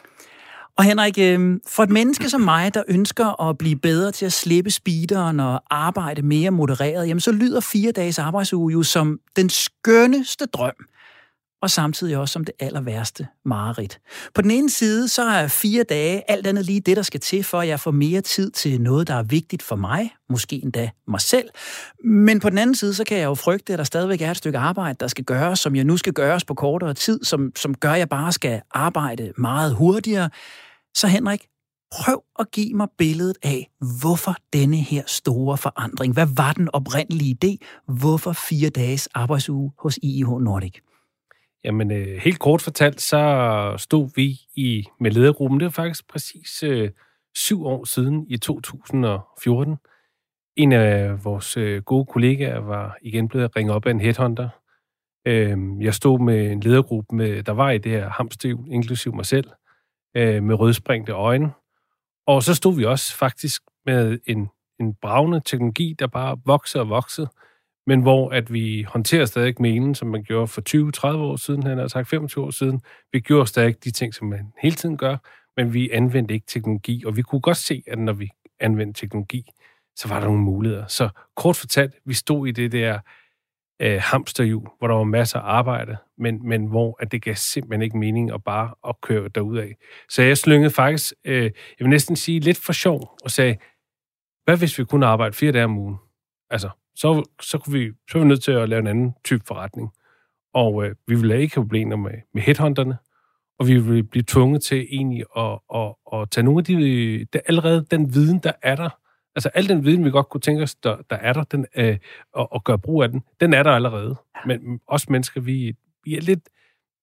Og 0.77 0.83
Henrik, 0.83 1.17
øhm, 1.19 1.61
for 1.67 1.83
et 1.83 1.89
menneske 1.89 2.29
som 2.29 2.41
mig, 2.41 2.73
der 2.73 2.83
ønsker 2.87 3.49
at 3.49 3.57
blive 3.57 3.75
bedre 3.75 4.11
til 4.11 4.25
at 4.25 4.33
slippe 4.33 4.71
speederen 4.71 5.39
og 5.39 5.63
arbejde 5.69 6.21
mere 6.21 6.51
modereret, 6.51 7.07
jamen 7.07 7.21
så 7.21 7.31
lyder 7.31 7.59
fire 7.59 7.91
dages 7.91 8.19
arbejdsuge 8.19 8.73
jo 8.73 8.83
som 8.83 9.19
den 9.35 9.49
skønneste 9.49 10.45
drøm 10.45 10.75
og 11.63 11.71
samtidig 11.71 12.17
også 12.17 12.33
som 12.33 12.45
det 12.45 12.55
aller 12.59 12.81
værste 12.81 13.27
mareridt. 13.45 13.99
På 14.33 14.41
den 14.41 14.51
ene 14.51 14.69
side, 14.69 15.07
så 15.07 15.23
er 15.23 15.47
fire 15.47 15.83
dage 15.83 16.31
alt 16.31 16.47
andet 16.47 16.65
lige 16.65 16.79
det, 16.79 16.97
der 16.97 17.03
skal 17.03 17.19
til, 17.19 17.43
for 17.43 17.59
at 17.59 17.67
jeg 17.67 17.79
får 17.79 17.91
mere 17.91 18.21
tid 18.21 18.51
til 18.51 18.81
noget, 18.81 19.07
der 19.07 19.13
er 19.13 19.23
vigtigt 19.23 19.63
for 19.63 19.75
mig, 19.75 20.13
måske 20.29 20.55
endda 20.63 20.89
mig 21.07 21.21
selv. 21.21 21.49
Men 22.03 22.39
på 22.39 22.49
den 22.49 22.57
anden 22.57 22.75
side, 22.75 22.93
så 22.93 23.03
kan 23.03 23.17
jeg 23.17 23.25
jo 23.25 23.35
frygte, 23.35 23.73
at 23.73 23.79
der 23.79 23.85
stadigvæk 23.85 24.21
er 24.21 24.31
et 24.31 24.37
stykke 24.37 24.57
arbejde, 24.57 24.97
der 24.99 25.07
skal 25.07 25.23
gøres, 25.23 25.59
som 25.59 25.75
jeg 25.75 25.83
nu 25.83 25.97
skal 25.97 26.13
gøres 26.13 26.45
på 26.45 26.53
kortere 26.53 26.93
tid, 26.93 27.23
som, 27.23 27.51
som 27.55 27.75
gør, 27.75 27.91
at 27.91 27.99
jeg 27.99 28.09
bare 28.09 28.31
skal 28.31 28.61
arbejde 28.71 29.33
meget 29.37 29.75
hurtigere. 29.75 30.29
Så 30.95 31.07
Henrik, 31.07 31.47
prøv 31.91 32.23
at 32.39 32.51
give 32.51 32.73
mig 32.73 32.87
billedet 32.97 33.37
af, 33.43 33.69
hvorfor 34.01 34.35
denne 34.53 34.77
her 34.77 35.03
store 35.07 35.57
forandring. 35.57 36.13
Hvad 36.13 36.27
var 36.35 36.53
den 36.53 36.69
oprindelige 36.73 37.37
idé? 37.43 37.83
Hvorfor 37.93 38.31
fire 38.31 38.69
dages 38.69 39.09
arbejdsuge 39.13 39.71
hos 39.79 39.99
IIH 40.01 40.29
Nordic? 40.29 40.79
Jamen, 41.63 41.91
øh, 41.91 42.17
helt 42.17 42.39
kort 42.39 42.61
fortalt, 42.61 43.01
så 43.01 43.75
stod 43.77 44.09
vi 44.15 44.39
i 44.55 44.87
med 44.99 45.11
ledergruppen. 45.11 45.59
Det 45.59 45.65
var 45.65 45.71
faktisk 45.71 46.07
præcis 46.07 46.63
øh, 46.63 46.91
syv 47.35 47.65
år 47.65 47.85
siden 47.85 48.25
i 48.29 48.37
2014. 48.37 49.77
En 50.55 50.71
af 50.71 51.25
vores 51.25 51.57
øh, 51.57 51.81
gode 51.81 52.05
kollegaer 52.05 52.59
var 52.59 52.97
igen 53.01 53.27
blevet 53.27 53.55
ringet 53.55 53.75
op 53.75 53.85
af 53.85 53.91
en 53.91 53.99
headhunter. 53.99 54.49
Øh, 55.27 55.57
jeg 55.81 55.93
stod 55.93 56.19
med 56.19 56.51
en 56.51 56.59
ledergruppe, 56.59 57.15
med, 57.15 57.43
der 57.43 57.51
var 57.51 57.71
i 57.71 57.77
det 57.77 57.91
her 57.91 58.09
hamstiv, 58.09 58.65
inklusiv 58.71 59.15
mig 59.15 59.25
selv, 59.25 59.49
øh, 60.17 60.43
med 60.43 60.55
rødspringte 60.55 61.11
øjne. 61.11 61.51
Og 62.27 62.43
så 62.43 62.55
stod 62.55 62.75
vi 62.75 62.85
også 62.85 63.17
faktisk 63.17 63.61
med 63.85 64.19
en, 64.25 64.49
en 64.79 64.93
bravende 65.01 65.41
teknologi, 65.45 65.95
der 65.99 66.07
bare 66.07 66.37
voksede 66.45 66.81
og 66.81 66.89
voksede 66.89 67.27
men 67.87 68.01
hvor 68.01 68.29
at 68.29 68.53
vi 68.53 68.83
håndterer 68.83 69.25
stadig 69.25 69.55
menen, 69.59 69.95
som 69.95 70.07
man 70.07 70.23
gjorde 70.23 70.47
for 70.47 70.61
20-30 71.15 71.17
år 71.17 71.35
siden, 71.35 71.63
han 71.63 71.77
har 71.77 71.87
sagt 71.87 72.09
25 72.09 72.43
år 72.43 72.51
siden. 72.51 72.81
Vi 73.11 73.19
gjorde 73.19 73.47
stadig 73.47 73.83
de 73.83 73.91
ting, 73.91 74.13
som 74.13 74.27
man 74.27 74.53
hele 74.61 74.75
tiden 74.75 74.97
gør, 74.97 75.17
men 75.57 75.73
vi 75.73 75.89
anvendte 75.89 76.33
ikke 76.33 76.47
teknologi, 76.47 77.03
og 77.05 77.17
vi 77.17 77.21
kunne 77.21 77.41
godt 77.41 77.57
se, 77.57 77.83
at 77.87 77.99
når 77.99 78.13
vi 78.13 78.29
anvendte 78.59 79.01
teknologi, 79.01 79.43
så 79.95 80.07
var 80.07 80.19
der 80.19 80.27
nogle 80.27 80.41
muligheder. 80.41 80.87
Så 80.87 81.09
kort 81.35 81.55
fortalt, 81.55 81.93
vi 82.05 82.13
stod 82.13 82.47
i 82.47 82.51
det 82.51 82.71
der 82.71 82.99
øh, 83.81 84.01
hamsterhjul, 84.01 84.67
hvor 84.77 84.87
der 84.87 84.95
var 84.95 85.03
masser 85.03 85.39
af 85.39 85.57
arbejde, 85.57 85.97
men, 86.17 86.47
men 86.47 86.65
hvor 86.65 86.97
at 86.99 87.11
det 87.11 87.21
gav 87.21 87.35
simpelthen 87.35 87.81
ikke 87.81 87.97
mening 87.97 88.33
at 88.33 88.43
bare 88.43 88.73
at 88.87 89.01
køre 89.01 89.29
af. 89.61 89.75
Så 90.09 90.21
jeg 90.21 90.37
slyngede 90.37 90.71
faktisk, 90.71 91.13
øh, 91.25 91.43
jeg 91.43 91.51
vil 91.79 91.89
næsten 91.89 92.15
sige 92.15 92.39
lidt 92.39 92.57
for 92.57 92.73
sjov, 92.73 93.17
og 93.23 93.31
sagde, 93.31 93.57
hvad 94.43 94.57
hvis 94.57 94.79
vi 94.79 94.85
kunne 94.85 95.05
arbejde 95.05 95.35
fire 95.35 95.51
dage 95.51 95.65
om 95.65 95.77
ugen? 95.77 95.95
Altså, 96.49 96.69
så, 96.95 97.23
så, 97.41 97.57
kunne 97.57 97.79
vi, 97.79 97.91
så 98.09 98.17
var 98.17 98.19
vi 98.19 98.27
nødt 98.27 98.43
til 98.43 98.51
at 98.51 98.69
lave 98.69 98.79
en 98.79 98.87
anden 98.87 99.15
type 99.23 99.43
forretning. 99.47 99.89
Og 100.53 100.85
øh, 100.85 100.95
vi 101.07 101.15
ville 101.15 101.41
ikke 101.41 101.55
have 101.55 101.63
problemer 101.63 101.95
med, 101.95 102.11
med 102.33 102.41
headhunterne, 102.41 102.97
og 103.59 103.67
vi 103.67 103.79
ville 103.79 104.03
blive 104.03 104.23
tvunget 104.27 104.63
til 104.63 104.87
egentlig 104.89 105.23
at, 105.37 105.59
at, 105.75 105.93
at 106.13 106.29
tage 106.31 106.43
nogle 106.43 106.59
af 106.59 106.65
de, 106.65 107.25
der, 107.33 107.39
allerede 107.45 107.85
den 107.91 108.13
viden, 108.13 108.39
der 108.39 108.51
er 108.61 108.75
der, 108.75 108.89
altså 109.35 109.49
al 109.53 109.69
den 109.69 109.85
viden, 109.85 110.05
vi 110.05 110.11
godt 110.11 110.29
kunne 110.29 110.41
tænke 110.41 110.63
os, 110.63 110.75
der, 110.75 110.97
der 111.09 111.15
er 111.15 111.33
der, 111.33 111.43
den, 111.43 111.65
øh, 111.75 111.97
og, 112.33 112.53
og 112.53 112.63
gøre 112.63 112.79
brug 112.79 113.03
af 113.03 113.09
den, 113.09 113.23
den 113.39 113.53
er 113.53 113.63
der 113.63 113.71
allerede. 113.71 114.15
Men 114.45 114.79
os 114.87 115.09
mennesker, 115.09 115.41
vi, 115.41 115.75
vi 116.03 116.17
er 116.17 116.21
lidt, 116.21 116.49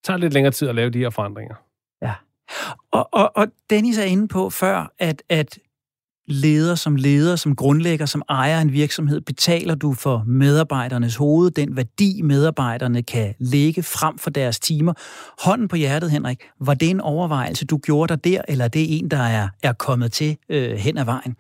tager 0.05 0.17
lidt 0.17 0.33
længere 0.33 0.53
tid 0.53 0.69
at 0.69 0.75
lave 0.75 0.91
de 0.91 0.99
her 0.99 1.11
forandringer. 1.11 1.55
Ja. 2.03 2.15
Og, 2.91 3.09
og, 3.13 3.33
og 3.37 3.47
Dennis 3.71 3.99
er 3.99 4.05
inde 4.05 4.29
på 4.29 4.51
før, 4.51 4.93
at, 4.99 5.23
at 5.29 5.59
leder, 6.31 6.75
som 6.75 6.97
leder, 6.97 7.37
som 7.37 7.57
grundlægger, 7.57 8.07
som 8.07 8.23
ejer 8.29 8.61
en 8.61 8.73
virksomhed, 8.73 9.21
betaler 9.21 9.75
du 9.75 9.95
for 9.95 10.25
medarbejdernes 10.27 11.17
hoved, 11.17 11.51
den 11.51 11.77
værdi 11.77 12.23
medarbejderne 12.23 13.03
kan 13.03 13.35
lægge 13.39 13.83
frem 13.83 14.19
for 14.19 14.31
deres 14.31 14.61
timer. 14.61 14.93
Hånden 15.45 15.69
på 15.69 15.77
hjertet, 15.77 16.11
Henrik, 16.11 16.39
var 16.61 16.75
det 16.75 16.91
en 16.91 17.01
overvejelse, 17.01 17.67
du 17.67 17.79
gjorde 17.79 18.15
dig 18.15 18.25
der, 18.25 18.43
eller 18.49 18.65
er 18.65 18.69
det 18.69 18.99
en, 18.99 19.11
der 19.11 19.23
er, 19.23 19.49
er 19.63 19.73
kommet 19.73 20.13
til 20.13 20.37
øh, 20.49 20.71
hen 20.71 20.99
ad 20.99 21.05
vejen? 21.05 21.37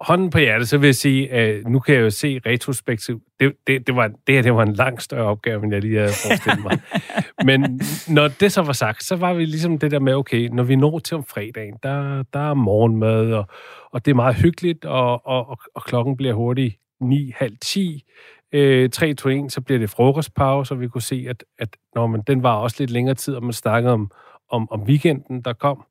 Hånden 0.00 0.30
på 0.30 0.38
hjertet, 0.38 0.68
så 0.68 0.78
vil 0.78 0.86
jeg 0.86 0.94
sige, 0.94 1.32
at 1.32 1.66
nu 1.66 1.78
kan 1.78 1.94
jeg 1.94 2.02
jo 2.02 2.10
se 2.10 2.40
retrospektiv. 2.46 3.20
Det, 3.40 3.52
det, 3.66 3.86
det, 3.86 3.96
var, 3.96 4.10
det 4.26 4.34
her 4.34 4.42
det 4.42 4.54
var 4.54 4.62
en 4.62 4.72
langt 4.72 5.02
større 5.02 5.24
opgave, 5.24 5.64
end 5.64 5.72
jeg 5.72 5.82
lige 5.82 5.98
havde 5.98 6.12
forestillet 6.26 6.62
mig. 6.62 6.80
Men 7.48 7.80
når 8.08 8.28
det 8.28 8.52
så 8.52 8.62
var 8.62 8.72
sagt, 8.72 9.04
så 9.04 9.16
var 9.16 9.34
vi 9.34 9.44
ligesom 9.44 9.78
det 9.78 9.90
der 9.90 9.98
med, 9.98 10.14
okay, 10.14 10.48
når 10.52 10.62
vi 10.62 10.76
når 10.76 10.98
til 10.98 11.16
om 11.16 11.24
fredagen, 11.24 11.74
der, 11.82 12.22
der 12.32 12.50
er 12.50 12.54
morgenmad, 12.54 13.32
og, 13.32 13.46
og 13.92 14.04
det 14.04 14.10
er 14.10 14.14
meget 14.14 14.36
hyggeligt, 14.36 14.84
og, 14.84 15.26
og, 15.26 15.58
og 15.74 15.84
klokken 15.84 16.16
bliver 16.16 16.34
hurtigt 16.34 16.76
9, 17.00 17.32
halv 17.36 17.56
10, 17.62 18.04
øh, 18.52 18.90
3, 18.90 19.14
2, 19.14 19.28
1, 19.28 19.52
så 19.52 19.60
bliver 19.60 19.78
det 19.78 19.90
frokostpause, 19.90 20.74
og 20.74 20.80
vi 20.80 20.88
kunne 20.88 21.02
se, 21.02 21.26
at, 21.28 21.44
at 21.58 21.76
når 21.94 22.06
man, 22.06 22.22
den 22.26 22.42
var 22.42 22.54
også 22.54 22.76
lidt 22.78 22.90
længere 22.90 23.14
tid, 23.14 23.34
og 23.34 23.42
man 23.42 23.52
snakkede 23.52 23.92
om, 23.92 24.10
om, 24.50 24.70
om 24.70 24.82
weekenden, 24.82 25.40
der 25.40 25.52
kom. 25.52 25.84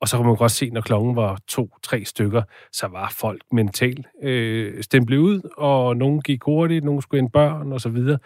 Og 0.00 0.08
så 0.08 0.16
kunne 0.16 0.26
man 0.26 0.36
godt 0.36 0.52
se, 0.52 0.70
når 0.70 0.80
klokken 0.80 1.16
var 1.16 1.38
to-tre 1.48 2.04
stykker, 2.04 2.42
så 2.72 2.86
var 2.86 3.14
folk 3.18 3.42
mentalt 3.52 4.06
øh, 4.22 4.82
stemplet 4.82 5.18
ud, 5.18 5.40
og 5.56 5.96
nogen 5.96 6.20
gik 6.20 6.42
hurtigt, 6.42 6.84
nogen 6.84 7.02
skulle 7.02 7.18
ind 7.18 7.30
børn 7.30 7.72
og 7.72 7.80
så 7.80 7.88
videre. 7.88 8.18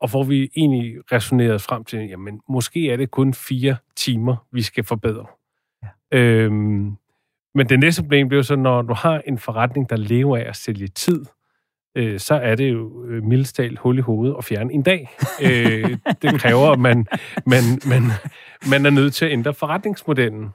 Og 0.00 0.10
hvor 0.10 0.24
vi 0.24 0.50
egentlig 0.56 1.12
resonerede 1.12 1.58
frem 1.58 1.84
til, 1.84 1.98
jamen 2.08 2.40
måske 2.48 2.90
er 2.90 2.96
det 2.96 3.10
kun 3.10 3.34
fire 3.34 3.76
timer, 3.96 4.36
vi 4.52 4.62
skal 4.62 4.84
forbedre. 4.84 5.26
Ja. 5.82 6.18
Øhm, 6.18 6.96
men 7.54 7.68
det 7.68 7.78
næste 7.78 8.02
problem 8.02 8.28
bliver 8.28 8.42
så, 8.42 8.56
når 8.56 8.82
du 8.82 8.94
har 8.94 9.22
en 9.26 9.38
forretning, 9.38 9.90
der 9.90 9.96
lever 9.96 10.36
af 10.36 10.44
at 10.48 10.56
sælge 10.56 10.86
tid, 10.86 11.24
øh, 11.94 12.20
så 12.20 12.34
er 12.34 12.54
det 12.54 12.72
jo 12.72 13.04
øh, 13.04 13.22
mildestal 13.22 13.76
hul 13.76 13.98
i 13.98 14.00
hovedet 14.00 14.36
og 14.36 14.44
fjerne 14.44 14.72
en 14.72 14.82
dag. 14.82 15.10
øh, 15.42 15.98
det 16.22 16.40
kræver, 16.40 16.72
at 16.72 16.78
man, 16.78 17.06
man, 17.46 17.62
man, 17.86 18.02
man 18.70 18.86
er 18.86 18.90
nødt 18.90 19.14
til 19.14 19.24
at 19.24 19.32
ændre 19.32 19.54
forretningsmodellen. 19.54 20.48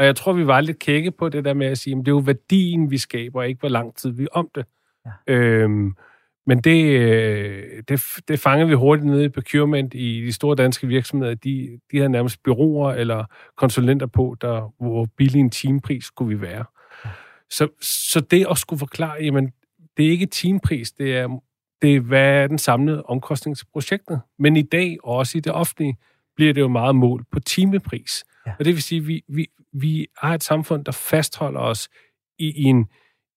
Og 0.00 0.06
jeg 0.06 0.16
tror, 0.16 0.32
vi 0.32 0.46
var 0.46 0.60
lidt 0.60 0.78
kække 0.78 1.10
på 1.10 1.28
det 1.28 1.44
der 1.44 1.54
med 1.54 1.66
at 1.66 1.78
sige, 1.78 1.96
at 1.96 1.98
det 1.98 2.08
er 2.08 2.12
jo 2.12 2.18
værdien, 2.18 2.90
vi 2.90 2.98
skaber, 2.98 3.42
ikke 3.42 3.60
hvor 3.60 3.68
lang 3.68 3.96
tid 3.96 4.10
vi 4.10 4.22
er 4.22 4.28
om 4.32 4.50
det. 4.54 4.64
Ja. 5.06 5.34
Øhm, 5.34 5.94
men 6.46 6.60
det, 6.60 6.84
øh, 6.84 7.82
det, 7.88 8.02
det 8.28 8.40
fanger 8.40 8.66
vi 8.66 8.74
hurtigt 8.74 9.06
nede 9.06 9.24
i 9.24 9.28
procurement 9.28 9.94
i 9.94 10.22
de 10.26 10.32
store 10.32 10.56
danske 10.56 10.86
virksomheder. 10.86 11.34
De, 11.34 11.80
de 11.90 11.96
havde 11.96 12.08
nærmest 12.08 12.42
byråer 12.42 12.94
eller 12.94 13.24
konsulenter 13.56 14.06
på, 14.06 14.36
der, 14.40 14.74
hvor 14.84 15.06
billig 15.16 15.40
en 15.40 15.50
timepris 15.50 16.04
skulle 16.04 16.36
vi 16.36 16.42
være. 16.42 16.64
Så, 17.50 17.68
så 17.80 18.20
det 18.20 18.46
at 18.50 18.58
skulle 18.58 18.78
forklare, 18.78 19.16
jamen, 19.20 19.52
det 19.96 20.06
er 20.06 20.10
ikke 20.10 20.26
timepris, 20.26 20.92
det 20.92 21.16
er, 21.16 21.40
det 21.82 21.96
er, 21.96 22.00
hvad 22.00 22.42
er 22.42 22.46
den 22.46 22.58
samlede 22.58 23.02
omkostning 23.02 23.56
til 23.56 23.66
projektet. 23.72 24.20
Men 24.38 24.56
i 24.56 24.62
dag, 24.62 24.96
og 25.02 25.16
også 25.16 25.38
i 25.38 25.40
det 25.40 25.52
offentlige, 25.52 25.96
bliver 26.36 26.52
det 26.52 26.60
jo 26.60 26.68
meget 26.68 26.96
mål 26.96 27.24
på 27.32 27.40
timepris. 27.40 28.24
Ja. 28.46 28.52
Og 28.58 28.64
det 28.64 28.74
vil 28.74 28.82
sige, 28.82 29.00
at 29.00 29.06
vi, 29.06 29.24
vi, 29.28 29.46
vi 29.72 30.06
har 30.18 30.34
et 30.34 30.42
samfund, 30.42 30.84
der 30.84 30.92
fastholder 30.92 31.60
os 31.60 31.88
i, 32.38 32.52
i 32.56 32.64
en, 32.64 32.86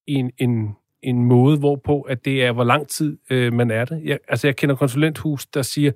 i 0.07 0.13
en, 0.13 0.31
en, 0.37 0.75
en 1.01 1.25
måde, 1.25 1.59
hvorpå 1.59 2.01
at 2.01 2.25
det 2.25 2.43
er, 2.43 2.51
hvor 2.51 2.63
lang 2.63 2.87
tid 2.87 3.17
øh, 3.29 3.53
man 3.53 3.71
er 3.71 3.85
det. 3.85 4.01
Jeg, 4.03 4.19
altså, 4.27 4.47
jeg 4.47 4.55
kender 4.55 4.75
konsulenthus, 4.75 5.45
der 5.45 5.61
siger, 5.61 5.91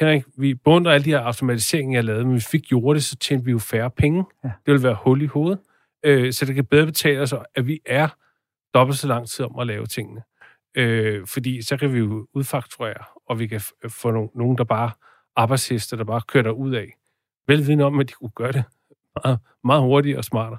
Henrik, 0.00 0.24
vi 0.38 0.54
beundrer 0.54 0.92
alle 0.92 1.04
de 1.04 1.10
her 1.10 1.20
automatiseringer, 1.20 1.96
jeg 1.96 2.04
lavede, 2.04 2.24
men 2.24 2.32
hvis 2.32 2.52
vi 2.52 2.58
fik 2.58 2.68
gjort 2.68 2.94
det, 2.94 3.04
så 3.04 3.16
tjente 3.16 3.44
vi 3.44 3.50
jo 3.50 3.58
færre 3.58 3.90
penge. 3.90 4.24
Ja. 4.44 4.50
Det 4.66 4.74
vil 4.74 4.82
være 4.82 4.96
hul 5.04 5.22
i 5.22 5.26
hovedet. 5.26 5.58
Øh, 6.04 6.32
så 6.32 6.44
det 6.44 6.54
kan 6.54 6.64
bedre 6.64 6.86
betale 6.86 7.20
os, 7.20 7.34
at 7.54 7.66
vi 7.66 7.80
er 7.86 8.08
dobbelt 8.74 8.98
så 8.98 9.08
lang 9.08 9.28
tid 9.28 9.44
om 9.44 9.58
at 9.58 9.66
lave 9.66 9.86
tingene. 9.86 10.22
Øh, 10.76 11.26
fordi 11.26 11.62
så 11.62 11.76
kan 11.76 11.92
vi 11.92 11.98
jo 11.98 12.26
udfakturere, 12.34 13.04
og 13.26 13.38
vi 13.38 13.46
kan 13.46 13.60
få 13.88 14.08
no- 14.10 14.38
nogen, 14.38 14.58
der 14.58 14.64
bare 14.64 14.90
arbejdshester, 15.36 15.96
der 15.96 16.04
bare 16.04 16.20
kører 16.28 16.50
ud 16.50 16.74
af. 16.74 16.94
Velvidende 17.46 17.84
om, 17.84 17.98
at 18.00 18.08
de 18.08 18.12
kunne 18.12 18.30
gøre 18.30 18.52
det 18.52 18.64
meget, 19.24 19.38
meget 19.64 19.82
hurtigere 19.82 20.18
og 20.18 20.24
smartere. 20.24 20.58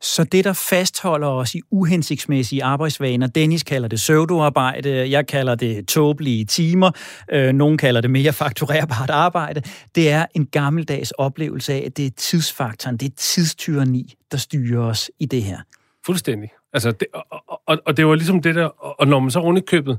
Så 0.00 0.24
det, 0.24 0.44
der 0.44 0.52
fastholder 0.52 1.28
os 1.28 1.54
i 1.54 1.60
uhensigtsmæssige 1.70 2.64
arbejdsvaner, 2.64 3.26
Dennis 3.26 3.62
kalder 3.62 3.88
det 3.88 4.00
søvdoarbejde, 4.00 5.10
jeg 5.10 5.26
kalder 5.26 5.54
det 5.54 5.88
tåbelige 5.88 6.44
timer, 6.44 6.90
øh, 7.32 7.52
nogen 7.52 7.78
kalder 7.78 8.00
det 8.00 8.10
mere 8.10 8.32
fakturerbart 8.42 9.10
arbejde, 9.10 9.62
det 9.94 10.10
er 10.10 10.26
en 10.34 10.46
gammeldags 10.46 11.10
oplevelse 11.10 11.72
af, 11.72 11.82
at 11.86 11.96
det 11.96 12.06
er 12.06 12.10
tidsfaktoren, 12.16 12.96
det 12.96 13.06
er 13.06 13.14
tidstyrani, 13.16 14.14
der 14.30 14.38
styrer 14.38 14.82
os 14.82 15.10
i 15.18 15.26
det 15.26 15.42
her. 15.42 15.58
Fuldstændig. 16.06 16.50
Altså, 16.72 16.90
det, 16.90 17.08
og, 17.12 17.62
og, 17.66 17.78
og 17.86 17.96
det 17.96 18.06
var 18.06 18.14
ligesom 18.14 18.42
det 18.42 18.54
der, 18.54 18.64
og 19.00 19.06
når 19.06 19.20
man 19.20 19.30
så 19.30 19.40
rundt 19.40 19.58
i 19.58 19.64
købet 19.66 19.98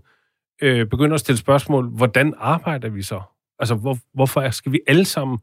øh, 0.61 0.87
begynder 0.87 1.13
at 1.13 1.19
stille 1.19 1.37
spørgsmål, 1.37 1.89
hvordan 1.89 2.33
arbejder 2.37 2.89
vi 2.89 3.01
så? 3.01 3.21
Altså, 3.59 3.75
hvor, 3.75 3.97
hvorfor 4.13 4.49
skal 4.49 4.71
vi 4.71 4.79
alle 4.87 5.05
sammen 5.05 5.37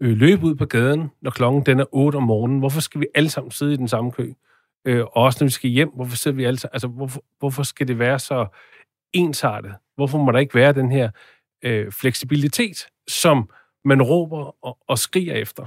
øh, 0.00 0.16
løbe 0.16 0.46
ud 0.46 0.54
på 0.54 0.64
gaden, 0.64 1.10
når 1.22 1.30
klokken 1.30 1.66
den 1.66 1.80
er 1.80 1.84
8 1.92 2.16
om 2.16 2.22
morgenen? 2.22 2.58
Hvorfor 2.58 2.80
skal 2.80 3.00
vi 3.00 3.06
alle 3.14 3.30
sammen 3.30 3.50
sidde 3.50 3.72
i 3.72 3.76
den 3.76 3.88
samme 3.88 4.12
kø? 4.12 4.32
Øh, 4.84 5.00
og 5.04 5.22
også 5.22 5.38
når 5.40 5.46
vi 5.46 5.52
skal 5.52 5.70
hjem, 5.70 5.90
hvorfor 5.94 6.16
sidder 6.16 6.36
vi 6.36 6.44
alle 6.44 6.58
sammen? 6.58 6.74
Altså, 6.74 6.88
hvorfor, 6.88 7.24
hvorfor 7.38 7.62
skal 7.62 7.88
det 7.88 7.98
være 7.98 8.18
så 8.18 8.46
ensartet? 9.12 9.74
Hvorfor 9.96 10.18
må 10.18 10.32
der 10.32 10.38
ikke 10.38 10.54
være 10.54 10.72
den 10.72 10.92
her 10.92 11.10
øh, 11.62 11.92
fleksibilitet, 11.92 12.86
som 13.08 13.50
man 13.84 14.02
råber 14.02 14.64
og, 14.64 14.78
og 14.88 14.98
skriger 14.98 15.34
efter? 15.34 15.64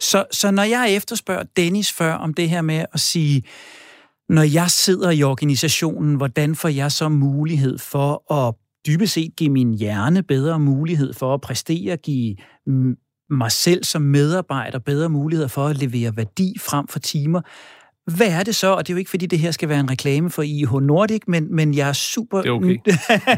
Så, 0.00 0.24
så 0.30 0.50
når 0.50 0.62
jeg 0.62 0.94
efterspørger 0.96 1.42
Dennis 1.56 1.92
før 1.92 2.14
om 2.14 2.34
det 2.34 2.50
her 2.50 2.62
med 2.62 2.84
at 2.92 3.00
sige, 3.00 3.42
når 4.28 4.42
jeg 4.42 4.70
sidder 4.70 5.10
i 5.10 5.22
organisationen, 5.22 6.14
hvordan 6.14 6.54
får 6.54 6.68
jeg 6.68 6.92
så 6.92 7.08
mulighed 7.08 7.78
for 7.78 8.32
at 8.32 8.54
dybest 8.86 9.12
set 9.12 9.36
give 9.36 9.50
min 9.50 9.74
hjerne 9.74 10.22
bedre 10.22 10.58
mulighed 10.58 11.14
for 11.14 11.34
at 11.34 11.40
præstere, 11.40 11.96
give 11.96 12.36
mig 13.30 13.52
selv 13.52 13.84
som 13.84 14.02
medarbejder 14.02 14.78
bedre 14.78 15.08
muligheder 15.08 15.48
for 15.48 15.66
at 15.66 15.76
levere 15.76 16.16
værdi 16.16 16.54
frem 16.58 16.88
for 16.88 16.98
timer. 16.98 17.40
Hvad 18.16 18.28
er 18.28 18.42
det 18.42 18.54
så? 18.54 18.74
Og 18.74 18.86
det 18.86 18.92
er 18.92 18.94
jo 18.94 18.98
ikke, 18.98 19.10
fordi 19.10 19.26
det 19.26 19.38
her 19.38 19.50
skal 19.50 19.68
være 19.68 19.80
en 19.80 19.90
reklame 19.90 20.30
for 20.30 20.42
IH 20.42 20.72
Nordic, 20.72 21.22
men, 21.26 21.54
men 21.54 21.74
jeg 21.74 21.88
er 21.88 21.92
super... 21.92 22.42
Det 22.42 22.48
er 22.48 22.52
okay. 22.52 22.78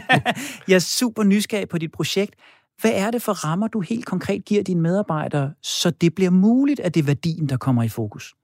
jeg 0.69 0.75
er 0.75 0.79
super 0.79 1.23
nysgerrig 1.23 1.69
på 1.69 1.79
dit 1.79 1.93
projekt. 1.93 2.35
Hvad 2.81 2.93
er 2.95 3.11
det 3.11 3.23
for 3.23 3.33
rammer, 3.33 3.69
du 3.69 3.81
helt 3.81 4.07
konkret 4.07 4.45
giver 4.45 4.63
dine 4.63 4.81
medarbejdere, 4.81 5.53
så 5.63 5.91
det 5.91 6.15
bliver 6.15 6.31
muligt, 6.31 6.81
at 6.81 6.95
det 6.95 7.03
er 7.03 7.07
værdien, 7.07 7.49
der 7.49 7.57
kommer 7.57 7.83
i 7.83 7.89
fokus? 7.89 8.35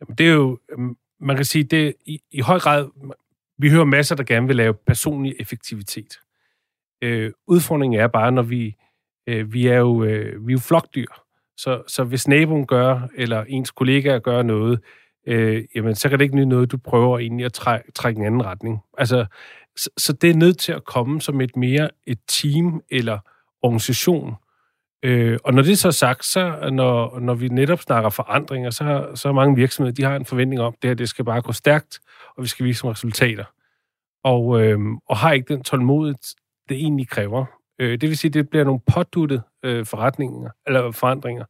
Jamen, 0.00 0.14
det 0.18 0.28
er 0.28 0.32
jo... 0.32 0.58
Øhm, 0.72 0.96
man 1.20 1.36
kan 1.36 1.44
sige, 1.44 1.64
det 1.64 1.94
i, 2.06 2.20
i 2.30 2.40
høj 2.40 2.58
grad... 2.58 2.86
Vi 3.58 3.70
hører 3.70 3.84
masser, 3.84 4.14
der 4.14 4.24
gerne 4.24 4.46
vil 4.46 4.56
lave 4.56 4.74
personlig 4.74 5.34
effektivitet. 5.40 6.18
Øh, 7.02 7.32
udfordringen 7.46 8.00
er 8.00 8.06
bare, 8.06 8.32
når 8.32 8.42
vi 8.42 8.76
øh, 9.28 9.52
vi 9.52 9.66
er 9.66 9.76
jo, 9.76 10.04
øh, 10.04 10.46
vi 10.46 10.52
er 10.52 10.54
jo 10.54 10.58
flokdyr. 10.58 11.06
Så, 11.56 11.82
så 11.86 12.04
hvis 12.04 12.28
naboen 12.28 12.66
gør, 12.66 13.08
eller 13.16 13.44
ens 13.48 13.70
kollegaer 13.70 14.18
gør 14.18 14.42
noget, 14.42 14.80
øh, 15.26 15.64
jamen, 15.74 15.94
så 15.94 16.08
kan 16.08 16.18
det 16.18 16.24
ikke 16.24 16.36
nyde 16.36 16.46
noget, 16.46 16.72
du 16.72 16.76
prøver 16.76 17.18
egentlig 17.18 17.46
at 17.46 17.52
træ, 17.52 17.78
trække 17.94 18.18
en 18.18 18.26
anden 18.26 18.44
retning. 18.44 18.78
Altså, 18.98 19.26
så, 19.76 19.90
så 19.96 20.12
det 20.12 20.30
er 20.30 20.34
nødt 20.34 20.58
til 20.58 20.72
at 20.72 20.84
komme 20.84 21.20
som 21.20 21.40
et 21.40 21.56
mere 21.56 21.90
et 22.06 22.18
team 22.28 22.82
eller 22.90 23.18
organisation. 23.62 24.34
Øh, 25.02 25.38
og 25.44 25.54
når 25.54 25.62
det 25.62 25.72
er 25.72 25.76
så 25.76 25.92
sagt, 25.92 26.24
så 26.24 26.70
når, 26.72 27.18
når 27.20 27.34
vi 27.34 27.48
netop 27.48 27.80
snakker 27.80 28.10
forandringer, 28.10 28.70
så, 28.70 29.10
så 29.14 29.32
mange 29.32 29.56
virksomheder, 29.56 29.94
de 29.94 30.02
har 30.02 30.16
en 30.16 30.24
forventning 30.24 30.60
om, 30.60 30.72
at 30.72 30.82
det 30.82 30.90
her 30.90 30.94
det 30.94 31.08
skal 31.08 31.24
bare 31.24 31.42
gå 31.42 31.52
stærkt, 31.52 32.00
og 32.36 32.42
vi 32.42 32.48
skal 32.48 32.66
vise 32.66 32.84
nogle 32.84 32.94
resultater. 32.94 33.44
Og, 34.24 34.62
øh, 34.62 34.78
og 35.08 35.16
har 35.16 35.32
ikke 35.32 35.54
den 35.54 35.62
tålmodighed, 35.62 36.18
det 36.68 36.76
egentlig 36.76 37.08
kræver. 37.08 37.57
Øh, 37.78 38.00
det 38.00 38.08
vil 38.08 38.18
sige, 38.18 38.30
det 38.30 38.50
bliver 38.50 38.64
nogle 38.64 38.80
påduttet 38.92 39.42
øh, 39.64 39.86
forretninger, 39.86 40.50
eller 40.66 40.90
forandringer, 40.90 41.44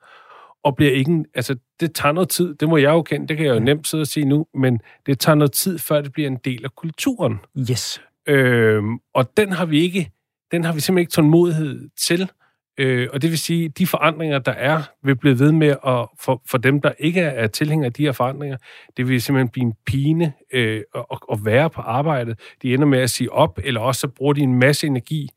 og 0.65 0.77
bliver 0.77 0.93
ikke, 0.93 1.25
altså 1.35 1.57
det 1.81 1.95
tager 1.95 2.13
noget 2.13 2.29
tid, 2.29 2.55
det 2.55 2.69
må 2.69 2.77
jeg 2.77 2.91
jo 2.91 3.03
kende, 3.03 3.29
det 3.29 3.37
kan 3.37 3.47
jeg 3.47 3.55
jo 3.55 3.61
nemt 3.61 3.87
sidde 3.87 4.03
og 4.03 4.07
sige 4.07 4.27
nu, 4.27 4.47
men 4.55 4.81
det 5.07 5.19
tager 5.19 5.37
noget 5.37 5.53
tid, 5.53 5.79
før 5.79 6.01
det 6.01 6.13
bliver 6.13 6.29
en 6.29 6.39
del 6.45 6.65
af 6.65 6.75
kulturen. 6.75 7.39
Yes. 7.71 8.03
Øh, 8.29 8.83
og 9.15 9.37
den 9.37 9.53
har 9.53 9.67
vi 9.67 9.81
ikke, 9.81 10.11
den 10.51 10.65
har 10.65 10.73
vi 10.73 10.81
simpelthen 10.81 11.03
ikke 11.03 11.13
tålmodighed 11.13 11.89
til. 11.97 12.31
Øh, 12.79 13.09
og 13.13 13.23
det 13.23 13.31
vil 13.31 13.39
sige, 13.39 13.69
de 13.69 13.87
forandringer, 13.87 14.39
der 14.39 14.53
er, 14.53 14.83
vil 15.03 15.17
blive 15.17 15.39
ved 15.39 15.53
med 15.53 15.69
at, 15.69 16.09
for, 16.21 16.43
for 16.51 16.59
dem, 16.59 16.81
der 16.81 16.93
ikke 16.99 17.21
er 17.21 17.47
tilhængere 17.47 17.87
af 17.87 17.93
de 17.93 18.03
her 18.03 18.13
forandringer, 18.13 18.57
det 18.97 19.09
vil 19.09 19.23
simpelthen 19.23 19.49
blive 19.49 19.65
en 19.65 19.75
pine 19.87 20.33
øh, 20.53 20.83
at, 20.95 21.19
at 21.33 21.39
være 21.45 21.71
på 21.71 21.81
arbejdet. 21.81 22.41
De 22.63 22.75
ender 22.75 22.87
med 22.87 22.99
at 22.99 23.11
sige 23.11 23.33
op, 23.33 23.59
eller 23.65 23.81
også 23.81 24.01
så 24.01 24.09
bruger 24.09 24.33
de 24.33 24.41
en 24.41 24.59
masse 24.59 24.87
energi 24.87 25.29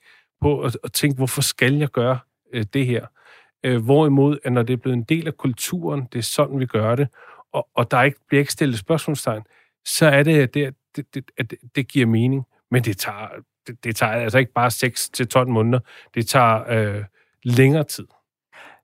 på 0.42 0.62
at, 0.62 0.78
at 0.84 0.94
tænke, 0.94 1.18
hvorfor 1.18 1.42
skal 1.42 1.74
jeg 1.74 1.90
gøre 1.90 2.20
øh, 2.54 2.66
det 2.74 2.86
her? 2.86 3.06
Øh, 3.64 3.84
hvorimod, 3.84 4.38
at 4.44 4.54
når 4.54 4.64
det 4.64 4.74
er 4.74 4.78
blevet 4.78 4.98
en 4.98 5.04
del 5.04 5.28
af 5.28 5.38
kulturen, 5.38 6.08
det 6.14 6.20
er 6.20 6.24
sådan, 6.24 6.60
vi 6.60 6.66
gør 6.66 6.96
det, 6.96 7.08
og, 7.54 7.68
og 7.76 7.92
der 7.92 8.02
ikke, 8.02 8.20
bliver 8.28 8.40
ikke 8.40 8.52
stillet 8.52 8.80
spørgsmålstegn, 8.80 9.44
så 9.86 10.06
er 10.06 10.24
det, 10.24 10.42
at 10.42 10.54
det, 10.54 10.76
det, 10.96 11.06
det, 11.14 11.32
at 11.38 11.54
det 11.76 11.88
giver 11.88 12.06
mening. 12.06 12.44
Men 12.72 12.84
det 12.84 12.98
tager, 12.98 13.28
det, 13.68 13.84
det 13.84 13.96
tager 13.96 14.12
altså 14.12 14.38
ikke 14.38 14.54
bare 14.54 14.72
6 14.72 15.10
til 15.10 15.28
12 15.28 15.48
måneder. 15.48 15.80
Det 16.16 16.28
tager 16.28 16.64
øh, 16.70 17.04
længere 17.44 17.84
tid. 17.84 18.08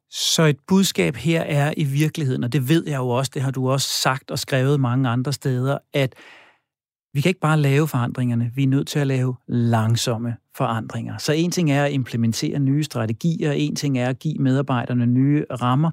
Så 0.09 0.43
et 0.43 0.57
budskab 0.67 1.15
her 1.15 1.41
er 1.41 1.73
i 1.77 1.83
virkeligheden, 1.83 2.43
og 2.43 2.53
det 2.53 2.69
ved 2.69 2.87
jeg 2.87 2.97
jo 2.97 3.09
også, 3.09 3.31
det 3.33 3.41
har 3.41 3.51
du 3.51 3.69
også 3.69 3.89
sagt 3.89 4.31
og 4.31 4.39
skrevet 4.39 4.79
mange 4.79 5.09
andre 5.09 5.33
steder, 5.33 5.77
at 5.93 6.15
vi 7.17 7.21
kan 7.21 7.29
ikke 7.29 7.39
bare 7.39 7.59
lave 7.59 7.87
forandringerne, 7.87 8.51
vi 8.55 8.63
er 8.63 8.67
nødt 8.67 8.87
til 8.87 8.99
at 8.99 9.07
lave 9.07 9.35
langsomme 9.47 10.35
forandringer. 10.55 11.17
Så 11.17 11.33
en 11.33 11.51
ting 11.51 11.71
er 11.71 11.83
at 11.83 11.91
implementere 11.91 12.59
nye 12.59 12.83
strategier, 12.83 13.51
en 13.51 13.75
ting 13.75 13.97
er 13.97 14.09
at 14.09 14.19
give 14.19 14.37
medarbejderne 14.39 15.05
nye 15.05 15.45
rammer, 15.61 15.91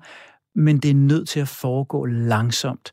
men 0.55 0.79
det 0.79 0.91
er 0.91 0.95
nødt 0.95 1.29
til 1.29 1.41
at 1.41 1.49
foregå 1.49 2.05
langsomt. 2.05 2.93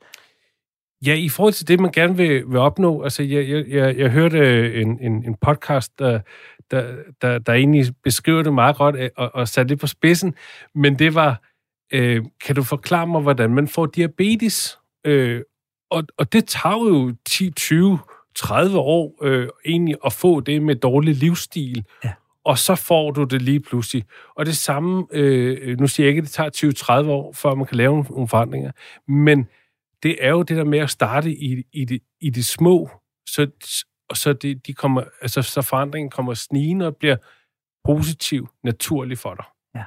Ja, 1.05 1.13
i 1.13 1.29
forhold 1.29 1.53
til 1.53 1.67
det, 1.67 1.79
man 1.79 1.91
gerne 1.91 2.17
vil, 2.17 2.43
vil 2.47 2.59
opnå, 2.59 3.03
altså 3.03 3.23
jeg, 3.23 3.49
jeg, 3.49 3.65
jeg, 3.67 3.97
jeg 3.97 4.09
hørte 4.09 4.37
øh, 4.37 4.81
en, 4.81 4.99
en, 5.01 5.25
en 5.25 5.35
podcast, 5.41 5.99
der, 5.99 6.19
der, 6.71 6.95
der, 7.21 7.39
der 7.39 7.53
egentlig 7.53 7.85
beskriver 8.03 8.43
det 8.43 8.53
meget 8.53 8.75
godt 8.75 8.95
øh, 8.95 9.09
og, 9.17 9.35
og 9.35 9.47
satte 9.47 9.69
det 9.69 9.79
på 9.79 9.87
spidsen, 9.87 10.33
men 10.75 10.99
det 10.99 11.15
var, 11.15 11.41
øh, 11.93 12.25
kan 12.45 12.55
du 12.55 12.63
forklare 12.63 13.07
mig, 13.07 13.21
hvordan 13.21 13.53
man 13.53 13.67
får 13.67 13.85
diabetes? 13.85 14.77
Øh, 15.05 15.41
og, 15.89 16.03
og 16.17 16.33
det 16.33 16.45
tager 16.45 16.87
jo 16.87 17.13
10, 17.25 17.51
20, 17.51 17.99
30 18.35 18.79
år 18.79 19.17
øh, 19.21 19.47
egentlig 19.65 19.95
at 20.05 20.13
få 20.13 20.39
det 20.39 20.61
med 20.61 20.75
dårlig 20.75 21.15
livsstil. 21.15 21.85
Ja. 22.03 22.13
og 22.43 22.57
så 22.57 22.75
får 22.75 23.11
du 23.11 23.23
det 23.23 23.41
lige 23.41 23.59
pludselig. 23.59 24.05
Og 24.35 24.45
det 24.45 24.57
samme, 24.57 25.07
øh, 25.11 25.79
nu 25.79 25.87
siger 25.87 26.07
jeg 26.07 26.09
ikke, 26.09 26.19
at 26.19 26.23
det 26.23 26.31
tager 26.31 27.03
20-30 27.05 27.09
år, 27.09 27.33
før 27.33 27.55
man 27.55 27.65
kan 27.65 27.77
lave 27.77 28.05
nogle 28.09 28.27
forandringer, 28.27 28.71
men 29.07 29.47
det 30.03 30.17
er 30.19 30.29
jo 30.29 30.41
det 30.41 30.57
der 30.57 30.63
med 30.63 30.79
at 30.79 30.89
starte 30.89 31.31
i, 31.31 31.63
i, 31.73 31.85
det, 31.85 32.01
i 32.21 32.29
det 32.29 32.45
små, 32.45 32.89
så, 33.27 33.47
så, 34.13 34.33
det, 34.33 34.67
de 34.67 34.73
kommer, 34.73 35.03
altså, 35.21 35.41
så 35.41 35.61
forandringen 35.61 36.09
kommer 36.09 36.33
snigende 36.33 36.87
og 36.87 36.95
bliver 36.95 37.15
positiv, 37.85 38.47
naturlig 38.63 39.17
for 39.17 39.33
dig. 39.35 39.45
Ja. 39.75 39.83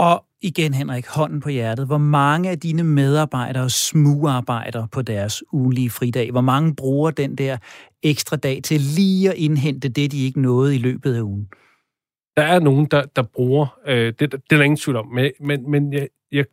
Og 0.00 0.24
igen, 0.40 0.74
Henrik, 0.74 1.06
hånden 1.06 1.40
på 1.40 1.48
hjertet. 1.48 1.86
Hvor 1.86 1.98
mange 1.98 2.50
af 2.50 2.58
dine 2.58 2.84
medarbejdere 2.84 3.70
smugarbejder 3.70 4.86
på 4.86 5.02
deres 5.02 5.42
ugenlige 5.52 5.90
fridag? 5.90 6.30
Hvor 6.30 6.40
mange 6.40 6.76
bruger 6.76 7.10
den 7.10 7.36
der 7.36 7.56
ekstra 8.02 8.36
dag 8.36 8.60
til 8.64 8.80
lige 8.80 9.30
at 9.30 9.36
indhente 9.36 9.88
det, 9.88 10.12
de 10.12 10.24
ikke 10.24 10.40
nåede 10.40 10.74
i 10.74 10.78
løbet 10.78 11.14
af 11.14 11.20
ugen? 11.20 11.48
Der 12.36 12.42
er 12.42 12.60
nogen, 12.60 12.86
der, 12.86 13.02
der 13.16 13.22
bruger, 13.22 13.78
øh, 13.86 14.06
det, 14.06 14.20
det 14.20 14.34
er 14.34 14.56
der 14.56 14.62
ingen 14.62 14.76
tvivl 14.76 14.96
om, 14.96 15.06
men, 15.06 15.32
men, 15.40 15.70
men 15.70 15.92
jeg, 15.92 16.08
jeg, 16.32 16.44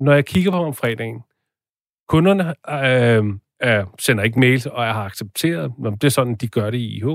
når 0.00 0.12
jeg 0.12 0.26
kigger 0.26 0.50
på 0.50 0.56
om 0.56 0.74
fredagen, 0.74 1.20
kunderne 2.08 2.54
øh, 2.70 3.24
øh, 3.62 3.86
sender 3.98 4.24
ikke 4.24 4.40
mails, 4.40 4.66
og 4.66 4.84
jeg 4.84 4.94
har 4.94 5.04
accepteret, 5.04 5.72
at 5.86 5.92
det 6.00 6.04
er 6.04 6.10
sådan, 6.10 6.34
de 6.34 6.48
gør 6.48 6.70
det 6.70 6.78
i 6.78 6.96
IH. 6.96 7.06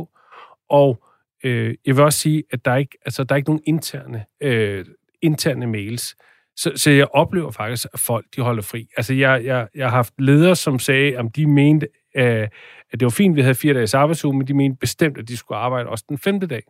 Og 0.70 1.04
øh, 1.44 1.76
jeg 1.86 1.96
vil 1.96 2.04
også 2.04 2.20
sige, 2.20 2.44
at 2.52 2.66
der 2.66 2.72
er 2.72 2.78
ikke, 2.78 2.98
altså, 3.06 3.24
der 3.24 3.36
er 3.36 3.38
ikke 3.38 3.50
nogen 3.50 3.64
interne, 3.66 4.26
øh, 4.42 4.86
interne 5.24 5.68
mails. 5.68 6.16
Så, 6.56 6.72
så 6.76 6.92
jeg 6.92 7.08
oplever 7.14 7.52
faktisk, 7.52 7.88
at 7.94 8.00
folk 8.00 8.26
de 8.36 8.42
holder 8.42 8.62
fri. 8.62 8.88
Altså, 8.98 9.14
jeg, 9.14 9.46
jeg, 9.46 9.68
jeg 9.76 9.86
har 9.86 9.96
haft 9.96 10.14
ledere, 10.20 10.56
som 10.56 10.80
sagde, 10.80 11.18
at 11.18 11.26
de 11.36 11.48
mente, 11.48 11.88
øh, 12.18 12.48
at 12.92 13.00
det 13.00 13.04
var 13.04 13.10
fint, 13.10 13.34
at 13.34 13.36
vi 13.36 13.42
havde 13.42 13.56
fire 13.56 13.74
dages 13.74 13.94
arbejdsuge, 13.94 14.38
men 14.38 14.48
de 14.48 14.54
mente 14.54 14.78
bestemt, 14.80 15.18
at 15.18 15.28
de 15.28 15.38
skulle 15.38 15.58
arbejde 15.58 15.90
også 15.90 16.06
den 16.10 16.18
femte 16.18 16.48
dag. 16.48 16.64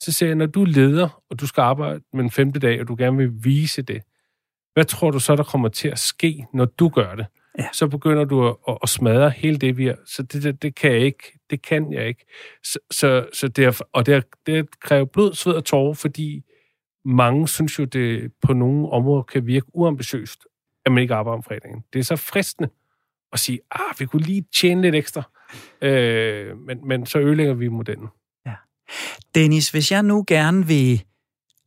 Så 0.00 0.12
siger 0.12 0.28
jeg, 0.28 0.36
når 0.36 0.46
du 0.46 0.62
er 0.62 0.66
leder, 0.66 1.22
og 1.30 1.40
du 1.40 1.46
skal 1.46 1.60
arbejde 1.60 2.00
med 2.12 2.22
den 2.22 2.30
femte 2.30 2.60
dag, 2.60 2.80
og 2.80 2.88
du 2.88 2.96
gerne 2.98 3.16
vil 3.16 3.30
vise 3.44 3.82
det, 3.82 4.02
hvad 4.74 4.84
tror 4.84 5.10
du 5.10 5.18
så, 5.18 5.36
der 5.36 5.42
kommer 5.42 5.68
til 5.68 5.88
at 5.88 5.98
ske, 5.98 6.46
når 6.54 6.64
du 6.64 6.88
gør 6.88 7.14
det? 7.14 7.26
Ja. 7.58 7.68
Så 7.72 7.88
begynder 7.88 8.24
du 8.24 8.48
at, 8.48 8.56
at, 8.68 8.78
at 8.82 8.88
smadre 8.88 9.30
hele 9.30 9.58
det, 9.58 9.76
vi 9.76 9.86
er. 9.86 9.96
Så 10.06 10.22
det, 10.22 10.42
det, 10.42 10.62
det 10.62 10.74
kan 10.74 10.92
jeg 10.92 11.00
ikke. 11.00 11.38
Det 11.50 11.62
kan 11.62 11.92
jeg 11.92 12.08
ikke. 12.08 12.24
Så, 12.64 12.78
så, 12.90 13.26
så 13.32 13.48
det 13.48 13.80
og 13.92 14.06
det, 14.06 14.24
det 14.46 14.80
kræver 14.80 15.04
blod, 15.04 15.34
sved 15.34 15.54
og 15.54 15.64
tårer, 15.64 15.94
fordi 15.94 16.42
mange 17.04 17.48
synes 17.48 17.78
jo, 17.78 17.84
det 17.84 18.32
på 18.42 18.52
nogle 18.52 18.90
områder 18.90 19.22
kan 19.22 19.46
virke 19.46 19.66
uambitiøst, 19.74 20.46
at 20.86 20.92
man 20.92 21.02
ikke 21.02 21.14
arbejder 21.14 21.36
om 21.36 21.42
fredagen. 21.42 21.84
Det 21.92 21.98
er 21.98 22.04
så 22.04 22.16
fristende 22.16 22.68
at 23.32 23.38
sige, 23.38 23.60
ah, 23.70 23.94
vi 23.98 24.06
kunne 24.06 24.22
lige 24.22 24.44
tjene 24.54 24.82
lidt 24.82 24.94
ekstra. 24.94 25.22
Øh, 25.82 26.58
men, 26.58 26.88
men 26.88 27.06
så 27.06 27.18
ødelægger 27.18 27.54
vi 27.54 27.68
modellen. 27.68 28.08
Ja. 28.46 28.54
Dennis, 29.34 29.70
hvis 29.70 29.92
jeg 29.92 30.02
nu 30.02 30.24
gerne 30.26 30.66
vil 30.66 31.04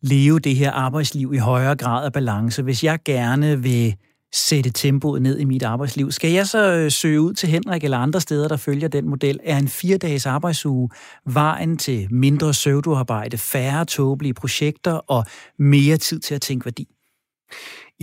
leve 0.02 0.40
det 0.40 0.56
her 0.56 0.72
arbejdsliv 0.72 1.34
i 1.34 1.38
højere 1.38 1.76
grad 1.76 2.06
af 2.06 2.14
balance, 2.14 2.64
hvis 2.64 2.84
jeg 2.84 3.00
gerne 3.06 3.62
vil 3.62 3.96
sætte 4.36 4.70
tempoet 4.70 5.22
ned 5.22 5.40
i 5.40 5.46
mit 5.46 5.64
arbejdsliv. 5.64 6.12
Skal 6.12 6.32
jeg 6.32 6.48
så 6.48 6.74
øh, 6.74 6.92
søge 6.92 7.22
ud 7.22 7.34
til 7.34 7.50
Henrik 7.50 7.84
eller 7.84 7.98
andre 7.98 8.22
steder, 8.22 8.48
der 8.48 8.58
følger 8.58 8.88
den 8.88 9.10
model? 9.10 9.40
Er 9.44 9.58
en 9.58 9.68
fire-dages 9.68 10.26
arbejdsuge 10.26 10.90
vejen 11.26 11.78
til 11.78 12.08
mindre 12.12 12.54
søvduarbejde, 12.54 13.38
færre 13.38 13.86
tåbelige 13.86 14.34
projekter 14.34 14.92
og 14.92 15.26
mere 15.60 15.98
tid 15.98 16.20
til 16.20 16.36
at 16.36 16.42
tænke 16.42 16.66
værdi? 16.66 16.88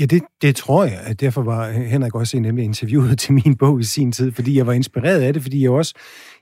Ja, 0.00 0.04
det, 0.04 0.22
det 0.42 0.56
tror 0.56 0.84
jeg. 0.84 1.00
At 1.04 1.20
derfor 1.20 1.42
var 1.42 1.70
Henrik 1.70 2.14
også 2.14 2.36
af 2.36 2.62
interviewet 2.62 3.18
til 3.18 3.32
min 3.32 3.56
bog 3.56 3.80
i 3.80 3.84
sin 3.84 4.12
tid, 4.12 4.32
fordi 4.32 4.56
jeg 4.56 4.66
var 4.66 4.72
inspireret 4.72 5.20
af 5.20 5.32
det, 5.32 5.42
fordi 5.42 5.62
jeg 5.62 5.70
også... 5.70 5.94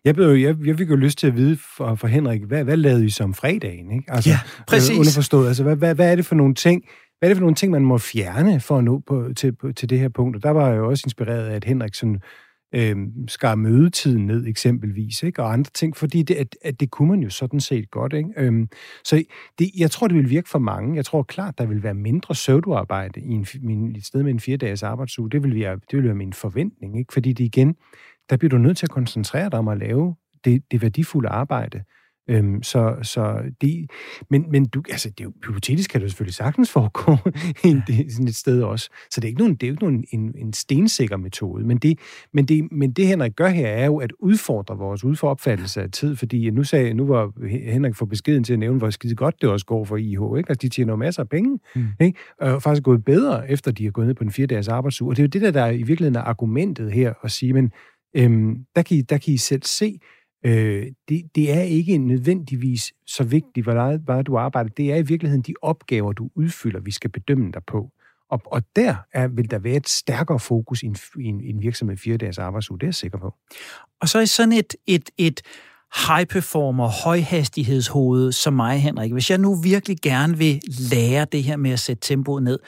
Jeg, 0.05 0.15
blev, 0.15 0.29
jeg, 0.29 0.57
jeg 0.65 0.79
fik 0.79 0.91
jo 0.91 0.97
lyst 0.97 1.19
til 1.19 1.27
at 1.27 1.37
vide 1.37 1.57
fra, 1.77 1.95
fra 1.95 2.09
Henrik, 2.09 2.41
hvad, 2.43 2.65
hvad 2.65 2.77
lavede 2.77 3.07
I 3.07 3.11
som 3.11 3.35
fredagen? 3.35 3.93
Ikke? 3.93 4.05
Altså, 4.09 4.31
ja, 4.31 4.39
præcis. 4.69 4.99
Underforstået. 4.99 5.49
Altså, 5.49 5.63
hvad, 5.63 5.77
hvad, 5.77 5.95
hvad 5.95 6.13
er 6.13 6.17
det 6.17 6.27
for 6.27 6.35
nogle 6.35 6.55
ting, 6.55 6.83
hvad 7.21 7.29
er 7.29 7.31
det 7.31 7.37
for 7.37 7.41
nogle 7.43 7.55
ting, 7.55 7.73
man 7.73 7.85
må 7.85 7.99
fjerne 7.99 8.61
for 8.61 8.79
at 8.79 8.85
nå 8.85 8.99
på, 9.07 9.33
til, 9.37 9.53
på, 9.53 9.73
til 9.73 9.91
det 9.91 9.99
her 9.99 10.09
punkt? 10.09 10.37
Og 10.37 10.43
der 10.43 10.51
var 10.51 10.69
jeg 10.69 10.77
jo 10.77 10.89
også 10.89 11.03
inspireret 11.07 11.49
af, 11.49 11.55
at 11.55 11.65
Henrik 11.65 11.95
sådan, 11.95 12.21
øh, 12.75 12.97
skar 13.29 13.55
mødetiden 13.55 14.27
ned 14.27 14.47
eksempelvis, 14.47 15.23
ikke? 15.23 15.43
og 15.43 15.53
andre 15.53 15.71
ting, 15.75 15.97
fordi 15.97 16.23
det, 16.23 16.35
at, 16.35 16.57
at 16.63 16.81
det 16.81 16.91
kunne 16.91 17.09
man 17.09 17.21
jo 17.21 17.31
sådan 17.31 17.61
set 17.61 17.91
godt. 17.91 18.13
Ikke? 18.13 18.31
Øhm, 18.37 18.69
så 19.05 19.25
det, 19.59 19.71
jeg 19.79 19.91
tror, 19.91 20.09
det 20.09 20.17
vil 20.17 20.31
virke 20.31 20.49
for 20.49 20.59
mange. 20.59 20.97
Jeg 20.97 21.05
tror 21.05 21.23
klart, 21.23 21.59
der 21.59 21.67
vil 21.67 21.83
være 21.83 21.95
mindre 21.95 22.35
søvduarbejde 22.35 23.21
i 23.21 23.31
en, 23.31 23.47
min, 23.63 23.97
et 23.97 24.05
sted 24.05 24.23
med 24.23 24.33
en 24.33 24.41
fire-dages 24.41 24.83
arbejdsuge. 24.83 25.31
Det 25.31 25.43
vil, 25.43 25.55
være, 25.55 25.75
det 25.75 25.97
vil 25.99 26.05
være 26.05 26.15
min 26.15 26.33
forventning, 26.33 26.99
ikke? 26.99 27.13
fordi 27.13 27.33
det 27.33 27.45
igen, 27.45 27.77
der 28.31 28.37
bliver 28.37 28.51
du 28.51 28.59
nødt 28.59 28.77
til 28.77 28.87
at 28.87 28.91
koncentrere 28.91 29.51
dig 29.51 29.59
om 29.59 29.69
at 29.69 29.79
lave 29.79 30.15
det, 30.45 30.63
det 30.71 30.83
værdifulde 30.83 31.29
arbejde. 31.29 31.83
Øhm, 32.29 32.63
så, 32.63 32.97
så 33.03 33.43
det, 33.61 33.91
men, 34.31 34.47
men 34.51 34.69
du, 34.69 34.83
altså, 34.91 35.09
det 35.09 35.21
er 35.21 35.25
jo, 35.25 35.33
hypotetisk 35.47 35.91
kan 35.91 36.01
det 36.01 36.11
selvfølgelig 36.11 36.35
sagtens 36.35 36.71
foregå 36.71 37.17
i 37.89 38.11
sådan 38.11 38.29
et 38.29 38.35
sted 38.35 38.63
også. 38.63 38.89
Så 39.11 39.21
det 39.21 39.25
er 39.25 39.29
ikke 39.29 39.41
nogen, 39.41 39.55
det 39.55 39.63
er 39.63 39.69
jo 39.69 39.73
ikke 39.73 39.85
nogen, 39.85 40.05
en, 40.11 40.35
en 40.39 40.53
stensikker 40.53 41.17
metode. 41.17 41.67
Men 41.67 41.79
det, 41.79 41.99
men, 42.33 42.45
det, 42.45 42.73
men 42.73 42.93
det, 42.93 43.07
Henrik 43.07 43.37
gør 43.37 43.49
her, 43.49 43.69
er 43.69 43.87
jo 43.87 43.97
at 43.97 44.13
udfordre 44.19 44.77
vores 44.77 45.05
udforopfattelse 45.05 45.83
af 45.83 45.91
tid, 45.91 46.17
fordi 46.17 46.51
nu, 46.51 46.65
sagde, 46.65 46.95
nu 46.95 47.07
var 47.07 47.49
Henrik 47.73 47.95
for 47.95 48.07
beskeden 48.07 48.45
til 48.45 48.53
at 48.53 48.59
nævne, 48.59 48.79
hvor 48.79 48.91
skide 48.91 49.15
godt 49.15 49.41
det 49.41 49.49
også 49.49 49.67
går 49.67 49.85
for 49.85 49.97
IH. 49.97 50.39
Ikke? 50.39 50.51
Altså, 50.51 50.59
de 50.63 50.69
tjener 50.69 50.97
masser 50.97 51.23
af 51.23 51.29
penge, 51.29 51.59
mm. 51.75 51.87
ikke? 52.01 52.19
og 52.41 52.63
faktisk 52.63 52.83
gået 52.83 53.05
bedre, 53.05 53.51
efter 53.51 53.71
de 53.71 53.85
har 53.85 53.91
gået 53.91 54.07
ned 54.07 54.15
på 54.15 54.25
en 54.25 54.31
fire-dages 54.31 54.69
arbejdsuge. 54.69 55.13
Og 55.13 55.17
det 55.17 55.23
er 55.23 55.25
jo 55.25 55.29
det, 55.29 55.43
der, 55.43 55.51
der 55.51 55.71
i 55.71 55.83
virkeligheden 55.83 56.17
er 56.17 56.23
argumentet 56.23 56.93
her, 56.93 57.15
at 57.25 57.31
sige, 57.31 57.53
men 57.53 57.73
øhm, 58.17 58.57
der, 58.77 58.83
kan 58.83 58.97
I, 58.97 59.01
der 59.01 59.19
kan 59.19 59.35
I 59.35 59.37
selv 59.37 59.63
se, 59.63 59.99
Øh, 60.45 60.87
det, 61.09 61.23
det 61.35 61.53
er 61.53 61.61
ikke 61.61 61.99
nødvendigvis 61.99 62.93
så 63.07 63.25
vigtigt, 63.25 63.65
hvor 63.65 63.99
meget 64.07 64.27
du 64.27 64.39
arbejder. 64.39 64.71
Det 64.71 64.93
er 64.93 64.97
i 64.97 65.03
virkeligheden 65.03 65.43
de 65.43 65.55
opgaver, 65.63 66.13
du 66.13 66.31
udfylder, 66.35 66.81
vi 66.81 66.91
skal 66.91 67.11
bedømme 67.11 67.53
dig 67.53 67.63
på. 67.67 67.91
Og, 68.31 68.43
og 68.45 68.63
der 68.77 68.95
er, 69.13 69.29
vil 69.29 69.51
der 69.51 69.59
være 69.59 69.77
et 69.77 69.89
stærkere 69.89 70.39
fokus 70.39 70.83
i 70.83 70.87
en, 70.87 70.97
i 71.19 71.25
en, 71.25 71.41
i 71.41 71.51
en 71.51 71.63
virksomhed 71.63 71.97
fire 71.97 72.17
dages 72.17 72.39
arbejdsuge, 72.39 72.79
det 72.79 72.85
er 72.85 72.89
jeg 72.89 72.95
sikker 72.95 73.19
på. 73.19 73.35
Og 74.01 74.09
så 74.09 74.19
er 74.19 74.25
sådan 74.25 74.53
et, 74.53 74.75
et, 74.87 75.11
et 75.19 75.43
high-performer, 76.09 76.89
højhastighedshoved 77.05 78.33
som 78.33 78.53
mig, 78.53 78.81
Henrik, 78.81 79.13
hvis 79.13 79.31
jeg 79.31 79.39
nu 79.39 79.55
virkelig 79.55 79.97
gerne 80.03 80.39
vil 80.39 80.61
lære 80.91 81.27
det 81.33 81.43
her 81.43 81.57
med 81.57 81.71
at 81.71 81.81
sætte 81.81 82.09
tempoet 82.09 82.43
ned, 82.43 82.59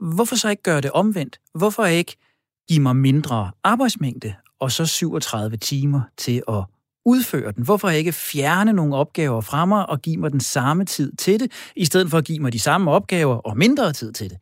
hvorfor 0.00 0.36
så 0.36 0.48
ikke 0.48 0.62
gøre 0.62 0.80
det 0.80 0.90
omvendt? 0.90 1.40
Hvorfor 1.54 1.84
ikke 1.84 2.16
give 2.68 2.80
mig 2.80 2.96
mindre 2.96 3.50
arbejdsmængde, 3.64 4.34
og 4.60 4.72
så 4.72 4.86
37 4.86 5.56
timer 5.56 6.00
til 6.16 6.42
at 6.48 6.64
udføre 7.04 7.52
den? 7.52 7.64
Hvorfor 7.64 7.88
ikke 7.88 8.12
fjerne 8.12 8.72
nogle 8.72 8.96
opgaver 8.96 9.40
fra 9.40 9.64
mig 9.64 9.88
og 9.88 10.02
give 10.02 10.16
mig 10.16 10.32
den 10.32 10.40
samme 10.40 10.84
tid 10.84 11.12
til 11.16 11.40
det, 11.40 11.70
i 11.76 11.84
stedet 11.84 12.10
for 12.10 12.18
at 12.18 12.24
give 12.24 12.38
mig 12.38 12.52
de 12.52 12.58
samme 12.58 12.90
opgaver 12.90 13.36
og 13.36 13.56
mindre 13.56 13.92
tid 13.92 14.12
til 14.12 14.30
det? 14.30 14.38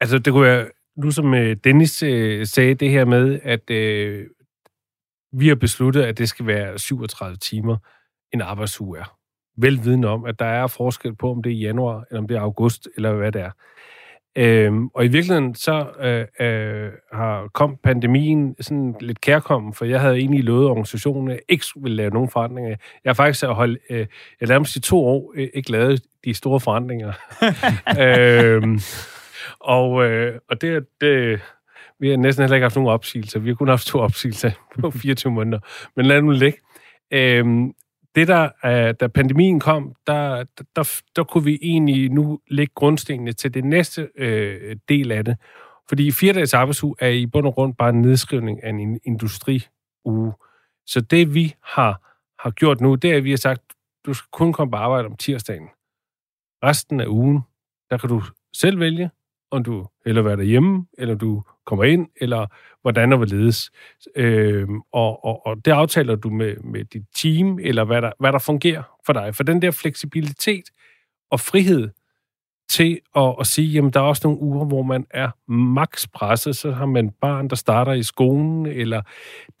Altså, 0.00 0.18
det 0.18 0.32
kunne 0.32 0.46
være, 0.46 0.68
nu 0.96 1.10
som 1.10 1.34
øh, 1.34 1.56
Dennis 1.64 2.02
øh, 2.02 2.46
sagde 2.46 2.74
det 2.74 2.90
her 2.90 3.04
med, 3.04 3.40
at 3.42 3.70
øh, 3.70 4.26
vi 5.32 5.48
har 5.48 5.54
besluttet, 5.54 6.02
at 6.02 6.18
det 6.18 6.28
skal 6.28 6.46
være 6.46 6.78
37 6.78 7.36
timer, 7.36 7.76
en 8.32 8.40
arbejdsuge 8.40 8.98
er. 8.98 9.16
Velvidende 9.56 10.08
om, 10.08 10.24
at 10.24 10.38
der 10.38 10.44
er 10.46 10.66
forskel 10.66 11.16
på, 11.16 11.30
om 11.30 11.42
det 11.42 11.52
er 11.52 11.56
januar, 11.56 12.04
eller 12.10 12.20
om 12.20 12.28
det 12.28 12.36
er 12.36 12.40
august, 12.40 12.88
eller 12.96 13.12
hvad 13.12 13.32
det 13.32 13.40
er. 13.42 13.50
Øhm, 14.36 14.88
og 14.88 15.04
i 15.04 15.08
virkeligheden 15.08 15.54
så 15.54 15.86
øh, 16.00 16.46
øh, 16.46 16.90
har 17.12 17.48
kom 17.54 17.76
pandemien 17.82 18.54
sådan 18.60 18.94
lidt 19.00 19.20
kærkommen, 19.20 19.74
for 19.74 19.84
jeg 19.84 20.00
havde 20.00 20.16
egentlig 20.16 20.44
lovet 20.44 20.68
organisationen, 20.68 21.28
at 21.28 21.34
jeg 21.34 21.42
ikke 21.48 21.64
ville 21.76 21.96
lave 21.96 22.10
nogen 22.10 22.30
forandringer. 22.30 22.70
Jeg 23.04 23.10
har 23.10 23.14
faktisk 23.14 23.44
holdt, 23.44 23.78
øh, 23.90 24.06
jeg 24.40 24.48
nærmest 24.48 24.76
i 24.76 24.80
to 24.80 25.04
år 25.04 25.32
øh, 25.36 25.48
ikke 25.54 25.70
lavet 25.70 26.02
de 26.24 26.34
store 26.34 26.60
forandringer. 26.60 27.12
øhm, 28.00 28.80
og, 29.60 30.04
øh, 30.04 30.38
og 30.50 30.60
det, 30.60 30.86
det, 31.00 31.40
vi 32.00 32.10
har 32.10 32.16
næsten 32.16 32.42
heller 32.42 32.56
ikke 32.56 32.64
haft 32.64 32.76
nogen 32.76 32.90
opsigelser. 32.90 33.40
Vi 33.40 33.48
har 33.48 33.54
kun 33.54 33.68
haft 33.68 33.86
to 33.86 33.98
opsigelser 33.98 34.50
på 34.80 34.90
24 35.02 35.32
måneder. 35.32 35.58
Men 35.96 36.06
lad 36.06 36.22
nu 36.22 36.30
ligge. 36.30 36.58
Øhm, 37.10 37.72
det 38.14 38.28
der, 38.28 38.48
uh, 38.64 38.94
da 39.00 39.06
pandemien 39.06 39.60
kom, 39.60 39.94
der, 40.06 40.44
der, 40.76 41.02
der 41.16 41.24
kunne 41.24 41.44
vi 41.44 41.58
egentlig 41.62 42.10
nu 42.10 42.40
lægge 42.48 42.72
grundstenene 42.74 43.32
til 43.32 43.54
det 43.54 43.64
næste 43.64 44.08
øh, 44.14 44.76
del 44.88 45.12
af 45.12 45.24
det. 45.24 45.36
Fordi 45.88 46.10
fire 46.10 46.32
dages 46.32 46.54
arbejdsuge 46.54 46.94
er 47.00 47.08
i 47.08 47.26
bund 47.26 47.46
og 47.46 47.54
grund 47.54 47.74
bare 47.74 47.90
en 47.90 48.02
nedskrivning 48.02 48.64
af 48.64 48.70
en 48.70 49.00
industriuge. 49.04 50.32
Så 50.86 51.00
det 51.00 51.34
vi 51.34 51.54
har, 51.62 52.18
har 52.42 52.50
gjort 52.50 52.80
nu, 52.80 52.94
det 52.94 53.12
er, 53.12 53.16
at 53.16 53.24
vi 53.24 53.30
har 53.30 53.36
sagt, 53.36 53.62
du 54.06 54.14
skal 54.14 54.28
kun 54.32 54.52
komme 54.52 54.70
på 54.70 54.76
arbejde 54.76 55.06
om 55.06 55.16
tirsdagen. 55.16 55.68
Resten 56.64 57.00
af 57.00 57.06
ugen, 57.06 57.40
der 57.90 57.98
kan 57.98 58.08
du 58.08 58.22
selv 58.52 58.80
vælge, 58.80 59.10
om 59.52 59.64
du 59.64 59.86
eller 60.06 60.22
være 60.22 60.36
derhjemme, 60.36 60.86
eller 60.98 61.14
du 61.14 61.42
kommer 61.66 61.84
ind, 61.84 62.08
eller 62.20 62.46
hvordan 62.82 63.12
og 63.12 63.16
hvorledes. 63.16 63.70
Øh, 64.16 64.68
og, 64.92 65.24
og, 65.24 65.46
og 65.46 65.64
det 65.64 65.70
aftaler 65.70 66.14
du 66.14 66.30
med, 66.30 66.56
med 66.56 66.84
dit 66.84 67.04
team, 67.16 67.58
eller 67.62 67.84
hvad 67.84 68.02
der, 68.02 68.12
hvad 68.20 68.32
der 68.32 68.38
fungerer 68.38 68.82
for 69.06 69.12
dig. 69.12 69.34
For 69.34 69.42
den 69.42 69.62
der 69.62 69.70
fleksibilitet 69.70 70.64
og 71.30 71.40
frihed 71.40 71.90
til 72.70 73.00
at, 73.16 73.34
at 73.40 73.46
sige, 73.46 73.68
jamen 73.68 73.90
der 73.90 74.00
er 74.00 74.04
også 74.04 74.22
nogle 74.24 74.40
uger, 74.40 74.64
hvor 74.64 74.82
man 74.82 75.06
er 75.10 75.30
maks 75.50 76.08
presset, 76.08 76.56
så 76.56 76.70
har 76.70 76.86
man 76.86 77.10
barn, 77.10 77.48
der 77.48 77.56
starter 77.56 77.92
i 77.92 78.02
skolen, 78.02 78.66
eller 78.66 79.02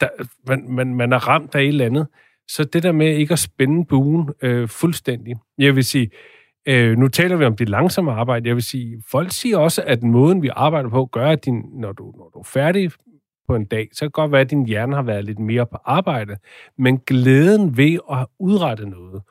der, 0.00 0.08
man, 0.46 0.64
man, 0.68 0.94
man 0.94 1.12
er 1.12 1.28
ramt 1.28 1.54
af 1.54 1.60
et 1.60 1.68
eller 1.68 1.86
andet, 1.86 2.06
Så 2.48 2.64
det 2.64 2.82
der 2.82 2.92
med 2.92 3.16
ikke 3.16 3.32
at 3.32 3.38
spænde 3.38 3.84
buen 3.84 4.30
øh, 4.42 4.68
fuldstændig. 4.68 5.36
Jeg 5.58 5.76
vil 5.76 5.84
sige, 5.84 6.10
øh, 6.66 6.98
nu 6.98 7.08
taler 7.08 7.36
vi 7.36 7.44
om 7.44 7.56
det 7.56 7.68
langsomme 7.68 8.12
arbejde. 8.12 8.48
Jeg 8.48 8.54
vil 8.54 8.62
sige, 8.62 9.02
folk 9.10 9.32
siger 9.32 9.58
også, 9.58 9.82
at 9.86 10.02
måden, 10.02 10.42
vi 10.42 10.50
arbejder 10.56 10.88
på, 10.88 11.06
gør, 11.06 11.30
at 11.30 11.44
din, 11.44 11.62
når, 11.72 11.92
du, 11.92 12.04
når 12.04 12.30
du 12.34 12.38
er 12.38 12.44
færdig 12.44 12.90
på 13.48 13.56
en 13.56 13.64
dag, 13.64 13.88
så 13.92 14.00
kan 14.00 14.06
det 14.06 14.12
godt 14.12 14.32
være, 14.32 14.40
at 14.40 14.50
din 14.50 14.66
hjerne 14.66 14.96
har 14.96 15.02
været 15.02 15.24
lidt 15.24 15.38
mere 15.38 15.66
på 15.66 15.78
arbejde. 15.84 16.36
Men 16.78 16.98
glæden 16.98 17.76
ved 17.76 17.98
at 18.10 18.16
have 18.16 18.26
udrettet 18.38 18.88
noget, 18.88 19.22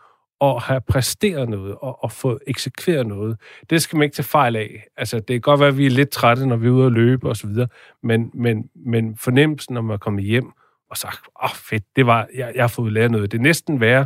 og 0.41 0.61
have 0.61 0.81
præsteret 0.81 1.49
noget, 1.49 1.75
og, 1.81 2.03
og 2.03 2.11
få 2.11 2.39
eksekveret 2.47 3.07
noget, 3.07 3.37
det 3.69 3.81
skal 3.81 3.97
man 3.97 4.03
ikke 4.03 4.15
tage 4.15 4.23
fejl 4.23 4.55
af. 4.55 4.83
Altså, 4.97 5.17
det 5.17 5.27
kan 5.27 5.41
godt 5.41 5.59
være, 5.59 5.69
at 5.69 5.77
vi 5.77 5.85
er 5.85 5.89
lidt 5.89 6.09
trætte, 6.09 6.45
når 6.45 6.55
vi 6.55 6.67
er 6.67 6.71
ude 6.71 6.85
at 6.85 6.91
løbe 6.91 7.29
og 7.29 7.37
så 7.37 7.47
videre, 7.47 7.67
men, 8.03 8.31
men, 8.33 8.69
men 8.85 9.17
fornemmelsen, 9.17 9.73
når 9.73 9.81
man 9.81 9.93
er 9.93 9.97
kommet 9.97 10.23
hjem 10.23 10.51
og 10.89 10.97
sagt, 10.97 11.19
åh 11.43 11.43
oh, 11.43 11.55
fedt, 11.55 11.83
det 11.95 12.05
var, 12.05 12.27
jeg, 12.35 12.51
jeg 12.55 12.63
har 12.63 12.67
fået 12.67 12.93
lavet 12.93 13.11
noget. 13.11 13.31
Det 13.31 13.37
er 13.37 13.41
næsten 13.41 13.79
værre 13.79 14.05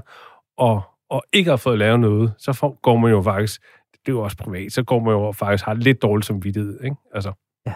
at, 0.62 0.82
og 1.10 1.24
ikke 1.34 1.50
har 1.50 1.58
fået 1.58 1.80
lavet 1.80 2.00
noget, 2.00 2.34
så 2.38 2.54
får, 2.54 2.80
går 2.82 2.98
man 2.98 3.12
jo 3.12 3.22
faktisk, 3.22 3.62
det 3.92 4.12
er 4.12 4.12
jo 4.12 4.22
også 4.22 4.38
privat, 4.38 4.72
så 4.72 4.84
går 4.84 5.00
man 5.00 5.14
jo 5.14 5.32
faktisk 5.32 5.66
har 5.66 5.74
lidt 5.74 6.02
dårligt 6.02 6.26
som 6.26 6.44
vidtighed, 6.44 6.80
ikke? 6.84 6.96
Altså. 7.14 7.32
Ja. 7.68 7.74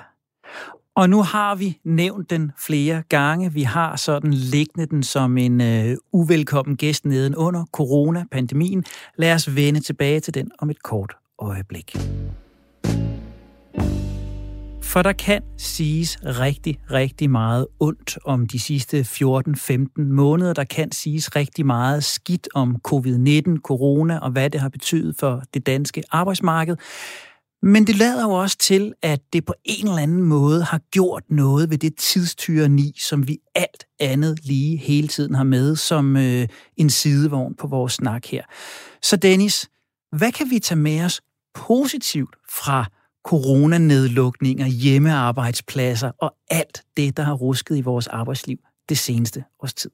Og 0.95 1.09
nu 1.09 1.21
har 1.21 1.55
vi 1.55 1.77
nævnt 1.83 2.29
den 2.29 2.51
flere 2.67 3.03
gange. 3.09 3.53
Vi 3.53 3.61
har 3.61 3.95
sådan 3.95 4.33
liggende 4.33 4.85
den 4.85 5.03
som 5.03 5.37
en 5.37 5.61
øh, 5.61 5.97
uvelkommen 6.11 6.77
gæst 6.77 7.05
nedenunder 7.05 7.65
corona-pandemien. 7.71 8.83
Lad 9.17 9.33
os 9.33 9.55
vende 9.55 9.79
tilbage 9.79 10.19
til 10.19 10.33
den 10.33 10.51
om 10.59 10.69
et 10.69 10.83
kort 10.83 11.13
øjeblik. 11.39 11.95
For 14.89 15.02
der 15.02 15.13
kan 15.13 15.41
siges 15.58 16.17
rigtig, 16.23 16.80
rigtig 16.91 17.30
meget 17.30 17.67
ondt 17.80 18.17
om 18.25 18.47
de 18.47 18.60
sidste 18.60 18.99
14-15 18.99 20.02
måneder. 20.02 20.54
Der 20.54 20.63
kan 20.63 20.91
siges 20.91 21.36
rigtig 21.36 21.65
meget 21.65 22.04
skidt 22.04 22.47
om 22.56 22.75
covid-19, 22.88 23.62
corona 23.62 24.19
og 24.19 24.32
hvad 24.32 24.49
det 24.49 24.62
har 24.62 24.69
betydet 24.69 25.15
for 25.19 25.43
det 25.54 25.65
danske 25.65 26.04
arbejdsmarked. 26.12 26.75
Men 27.62 27.88
det 27.88 27.95
lader 27.95 28.23
jo 28.23 28.32
også 28.32 28.58
til, 28.58 28.93
at 29.02 29.19
det 29.34 29.45
på 29.45 29.54
en 29.65 29.88
eller 29.88 30.02
anden 30.02 30.23
måde 30.23 30.63
har 30.63 30.80
gjort 30.91 31.23
noget 31.30 31.69
ved 31.69 31.78
det 31.78 31.95
tidstyreni, 31.95 32.93
som 32.99 33.28
vi 33.28 33.38
alt 33.56 33.86
andet 33.99 34.45
lige 34.45 34.78
hele 34.78 35.08
tiden 35.08 35.36
har 35.36 35.43
med 35.43 35.75
som 35.75 36.17
øh, 36.17 36.47
en 36.78 36.89
sidevogn 36.89 37.56
på 37.56 37.67
vores 37.67 37.93
snak 37.93 38.25
her. 38.25 38.43
Så 39.02 39.15
Dennis, 39.15 39.69
hvad 40.17 40.32
kan 40.32 40.49
vi 40.49 40.60
tage 40.60 40.80
med 40.80 41.06
os 41.06 41.21
positivt 41.54 42.36
fra 42.49 42.86
coronanedlukninger, 43.29 44.67
hjemmearbejdspladser 44.67 46.11
og 46.21 46.35
alt 46.51 46.83
det, 46.97 47.17
der 47.17 47.23
har 47.23 47.33
rusket 47.33 47.77
i 47.77 47.81
vores 47.81 48.07
arbejdsliv 48.07 48.57
det 48.89 48.97
seneste 48.97 49.43
års 49.59 49.73
tid? 49.73 49.91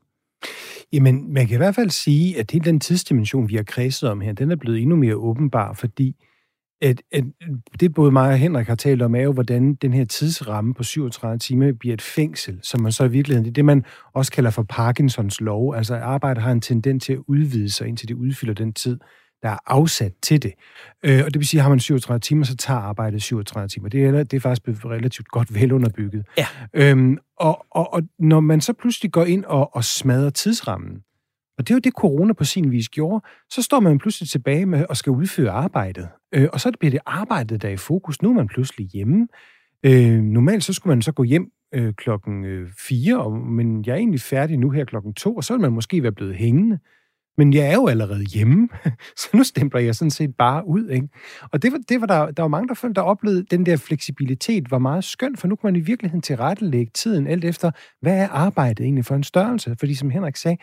Jamen, 0.93 1.33
man 1.33 1.47
kan 1.47 1.55
i 1.55 1.57
hvert 1.57 1.75
fald 1.75 1.89
sige, 1.89 2.39
at 2.39 2.51
hele 2.51 2.65
den 2.65 2.79
tidsdimension, 2.79 3.49
vi 3.49 3.55
har 3.55 3.63
kredset 3.63 4.09
om 4.09 4.21
her, 4.21 4.33
den 4.33 4.51
er 4.51 4.55
blevet 4.55 4.81
endnu 4.81 4.95
mere 4.95 5.15
åbenbar, 5.15 5.73
fordi 5.73 6.15
at, 6.81 7.01
at 7.11 7.23
det 7.79 7.93
både 7.93 8.11
mig 8.11 8.31
og 8.31 8.37
Henrik 8.37 8.67
har 8.67 8.75
talt 8.75 9.01
om, 9.01 9.15
er 9.15 9.21
jo, 9.21 9.31
hvordan 9.31 9.73
den 9.73 9.93
her 9.93 10.05
tidsramme 10.05 10.73
på 10.73 10.83
37 10.83 11.39
timer 11.39 11.73
bliver 11.79 11.93
et 11.93 12.01
fængsel, 12.01 12.59
som 12.63 12.81
man 12.81 12.91
så 12.91 13.03
i 13.03 13.11
virkeligheden, 13.11 13.45
det 13.45 13.51
er 13.51 13.53
det, 13.53 13.65
man 13.65 13.85
også 14.13 14.31
kalder 14.31 14.49
for 14.49 14.63
Parkinsons 14.69 15.41
lov. 15.41 15.75
Altså, 15.75 15.95
arbejde 15.95 16.41
har 16.41 16.51
en 16.51 16.61
tendens 16.61 17.05
til 17.05 17.13
at 17.13 17.19
udvide 17.27 17.69
sig, 17.69 17.87
indtil 17.87 18.07
det 18.07 18.15
udfylder 18.15 18.53
den 18.53 18.73
tid, 18.73 18.99
der 19.45 19.51
er 19.51 19.57
afsat 19.65 20.13
til 20.21 20.43
det. 20.43 20.53
Øh, 21.03 21.21
og 21.25 21.33
det 21.33 21.39
vil 21.39 21.47
sige, 21.47 21.59
at 21.59 21.63
har 21.63 21.69
man 21.69 21.79
37 21.79 22.19
timer, 22.19 22.45
så 22.45 22.55
tager 22.55 22.79
arbejdet 22.79 23.21
37 23.21 23.67
timer. 23.67 23.89
Det 23.89 24.05
er, 24.05 24.23
det 24.23 24.33
er 24.33 24.39
faktisk 24.39 24.85
relativt 24.85 25.27
godt 25.27 25.53
velunderbygget. 25.53 26.25
Ja. 26.37 26.47
Øhm, 26.73 27.17
og, 27.37 27.65
og, 27.71 27.93
og 27.93 28.01
når 28.19 28.39
man 28.39 28.61
så 28.61 28.73
pludselig 28.73 29.11
går 29.11 29.25
ind 29.25 29.45
og, 29.45 29.75
og 29.75 29.83
smadrer 29.83 30.29
tidsrammen, 30.29 31.01
og 31.57 31.67
det 31.67 31.73
er 31.73 31.75
jo 31.75 31.79
det, 31.79 31.93
corona 31.93 32.33
på 32.33 32.43
sin 32.43 32.71
vis 32.71 32.89
gjorde. 32.89 33.25
Så 33.49 33.61
står 33.61 33.79
man 33.79 33.97
pludselig 33.97 34.29
tilbage 34.29 34.65
med 34.65 34.85
at 34.89 34.97
skal 34.97 35.11
udføre 35.11 35.51
arbejdet. 35.51 36.09
Øh, 36.33 36.47
og 36.53 36.61
så 36.61 36.71
bliver 36.79 36.91
det 36.91 36.99
arbejdet, 37.05 37.61
der 37.61 37.67
er 37.67 37.73
i 37.73 37.77
fokus. 37.77 38.21
Nu 38.21 38.29
er 38.29 38.33
man 38.33 38.47
pludselig 38.47 38.87
hjemme. 38.87 39.27
Øh, 39.83 40.19
normalt 40.19 40.63
så 40.63 40.73
skulle 40.73 40.91
man 40.95 41.01
så 41.01 41.11
gå 41.11 41.23
hjem 41.23 41.51
øh, 41.73 41.93
klokken 41.93 42.67
4, 42.79 43.19
og, 43.19 43.37
men 43.37 43.85
jeg 43.85 43.91
er 43.91 43.97
egentlig 43.97 44.21
færdig 44.21 44.57
nu 44.57 44.69
her 44.69 44.85
klokken 44.85 45.13
2, 45.13 45.35
og 45.35 45.43
så 45.43 45.53
vil 45.53 45.61
man 45.61 45.71
måske 45.71 46.03
være 46.03 46.11
blevet 46.11 46.35
hængende. 46.35 46.79
Men 47.37 47.53
jeg 47.53 47.65
er 47.69 47.73
jo 47.73 47.87
allerede 47.87 48.23
hjemme, 48.23 48.69
så 49.19 49.29
nu 49.33 49.43
stempler 49.43 49.79
jeg 49.79 49.95
sådan 49.95 50.11
set 50.11 50.35
bare 50.35 50.67
ud. 50.67 50.89
Ikke? 50.89 51.07
Og 51.51 51.61
det 51.61 51.71
var, 51.71 51.79
det 51.89 52.01
var 52.01 52.07
der, 52.07 52.31
der 52.31 52.43
var 52.43 52.47
mange, 52.47 52.67
der 52.67 52.73
følte, 52.73 52.93
der 52.93 53.01
oplevede, 53.01 53.45
den 53.51 53.65
der 53.65 53.77
fleksibilitet 53.77 54.71
var 54.71 54.79
meget 54.79 55.03
skøn, 55.03 55.35
for 55.35 55.47
nu 55.47 55.55
kan 55.55 55.67
man 55.67 55.75
i 55.75 55.79
virkeligheden 55.79 56.21
tilrettelægge 56.21 56.91
tiden 56.93 57.27
alt 57.27 57.45
efter, 57.45 57.71
hvad 58.01 58.17
er 58.17 58.27
arbejdet 58.27 58.83
egentlig 58.83 59.05
for 59.05 59.15
en 59.15 59.23
størrelse? 59.23 59.75
Fordi 59.79 59.95
som 59.95 60.09
Henrik 60.09 60.35
sagde, 60.35 60.57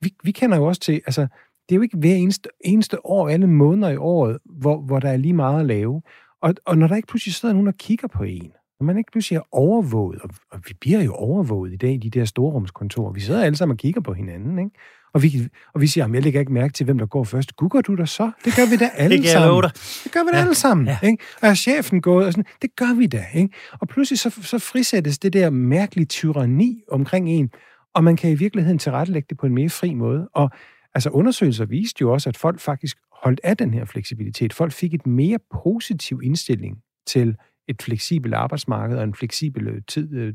vi, 0.00 0.14
vi 0.24 0.30
kender 0.30 0.56
jo 0.56 0.64
også 0.64 0.80
til, 0.80 1.00
altså 1.06 1.20
det 1.68 1.74
er 1.74 1.76
jo 1.76 1.82
ikke 1.82 1.96
hver 1.96 2.14
eneste, 2.14 2.48
eneste 2.64 3.06
år, 3.06 3.28
alle 3.28 3.46
måneder 3.46 3.88
i 3.88 3.96
året, 3.96 4.38
hvor, 4.44 4.80
hvor 4.80 5.00
der 5.00 5.08
er 5.08 5.16
lige 5.16 5.34
meget 5.34 5.60
at 5.60 5.66
lave. 5.66 6.02
Og, 6.42 6.54
og 6.66 6.78
når 6.78 6.86
der 6.86 6.96
ikke 6.96 7.08
pludselig 7.08 7.34
sidder 7.34 7.54
nogen 7.54 7.68
og 7.68 7.74
kigger 7.74 8.08
på 8.08 8.22
en, 8.22 8.52
når 8.80 8.84
man 8.84 8.98
ikke 8.98 9.12
pludselig 9.12 9.36
er 9.36 9.48
overvåget, 9.52 10.22
og, 10.22 10.30
og 10.50 10.60
vi 10.68 10.74
bliver 10.80 11.02
jo 11.02 11.12
overvåget 11.14 11.72
i 11.72 11.76
dag 11.76 11.92
i 11.92 11.96
de 11.96 12.10
der 12.10 12.24
storrumskontorer, 12.24 13.12
vi 13.12 13.20
sidder 13.20 13.44
alle 13.44 13.56
sammen 13.56 13.74
og 13.74 13.78
kigger 13.78 14.00
på 14.00 14.12
hinanden, 14.12 14.58
ikke? 14.58 14.70
Og 15.12 15.22
vi, 15.22 15.48
og 15.74 15.80
vi 15.80 15.86
siger, 15.86 16.04
at 16.04 16.12
jeg 16.12 16.22
lægger 16.22 16.40
ikke 16.40 16.52
mærke 16.52 16.72
til, 16.72 16.84
hvem 16.84 16.98
der 16.98 17.06
går 17.06 17.24
først. 17.24 17.56
Google 17.56 17.82
du 17.82 17.94
der 17.94 18.04
så? 18.04 18.30
Det 18.44 18.56
gør 18.56 18.70
vi 18.70 18.76
da 18.76 18.90
alle 19.02 19.18
det 19.18 19.28
sammen. 19.28 19.62
dig. 19.62 19.72
Det 20.04 20.12
gør 20.12 20.20
vi 20.20 20.30
da 20.32 20.36
ja. 20.36 20.42
alle 20.42 20.54
sammen. 20.54 20.86
Ja. 20.86 20.98
Ikke? 21.02 21.24
Og 21.42 21.48
er 21.48 21.54
chefen 21.54 22.00
gået? 22.00 22.26
Og 22.26 22.32
sådan, 22.32 22.44
det 22.62 22.76
gør 22.76 22.94
vi 22.94 23.06
da. 23.06 23.24
Ikke? 23.34 23.54
Og 23.80 23.88
pludselig 23.88 24.18
så, 24.18 24.30
så 24.42 24.58
frisættes 24.58 25.18
det 25.18 25.32
der 25.32 25.50
mærkelige 25.50 26.06
tyranni 26.06 26.82
omkring 26.90 27.30
en, 27.30 27.50
og 27.94 28.04
man 28.04 28.16
kan 28.16 28.30
i 28.30 28.34
virkeligheden 28.34 28.78
tilrettelægge 28.78 29.26
det 29.30 29.38
på 29.38 29.46
en 29.46 29.54
mere 29.54 29.68
fri 29.68 29.94
måde. 29.94 30.28
Og 30.34 30.50
altså 30.94 31.10
undersøgelser 31.10 31.64
viste 31.64 31.96
jo 32.00 32.12
også, 32.12 32.28
at 32.28 32.36
folk 32.36 32.60
faktisk 32.60 32.98
holdt 33.22 33.40
af 33.44 33.56
den 33.56 33.74
her 33.74 33.84
fleksibilitet. 33.84 34.52
Folk 34.52 34.72
fik 34.72 34.94
et 34.94 35.06
mere 35.06 35.38
positiv 35.64 36.20
indstilling 36.22 36.78
til 37.06 37.36
et 37.68 37.82
fleksibelt 37.82 38.34
arbejdsmarked 38.34 38.96
og 38.96 39.04
en 39.04 39.14
fleksibel 39.14 39.68
øh, 39.68 39.82
tid, 39.88 40.14
øh, 40.14 40.34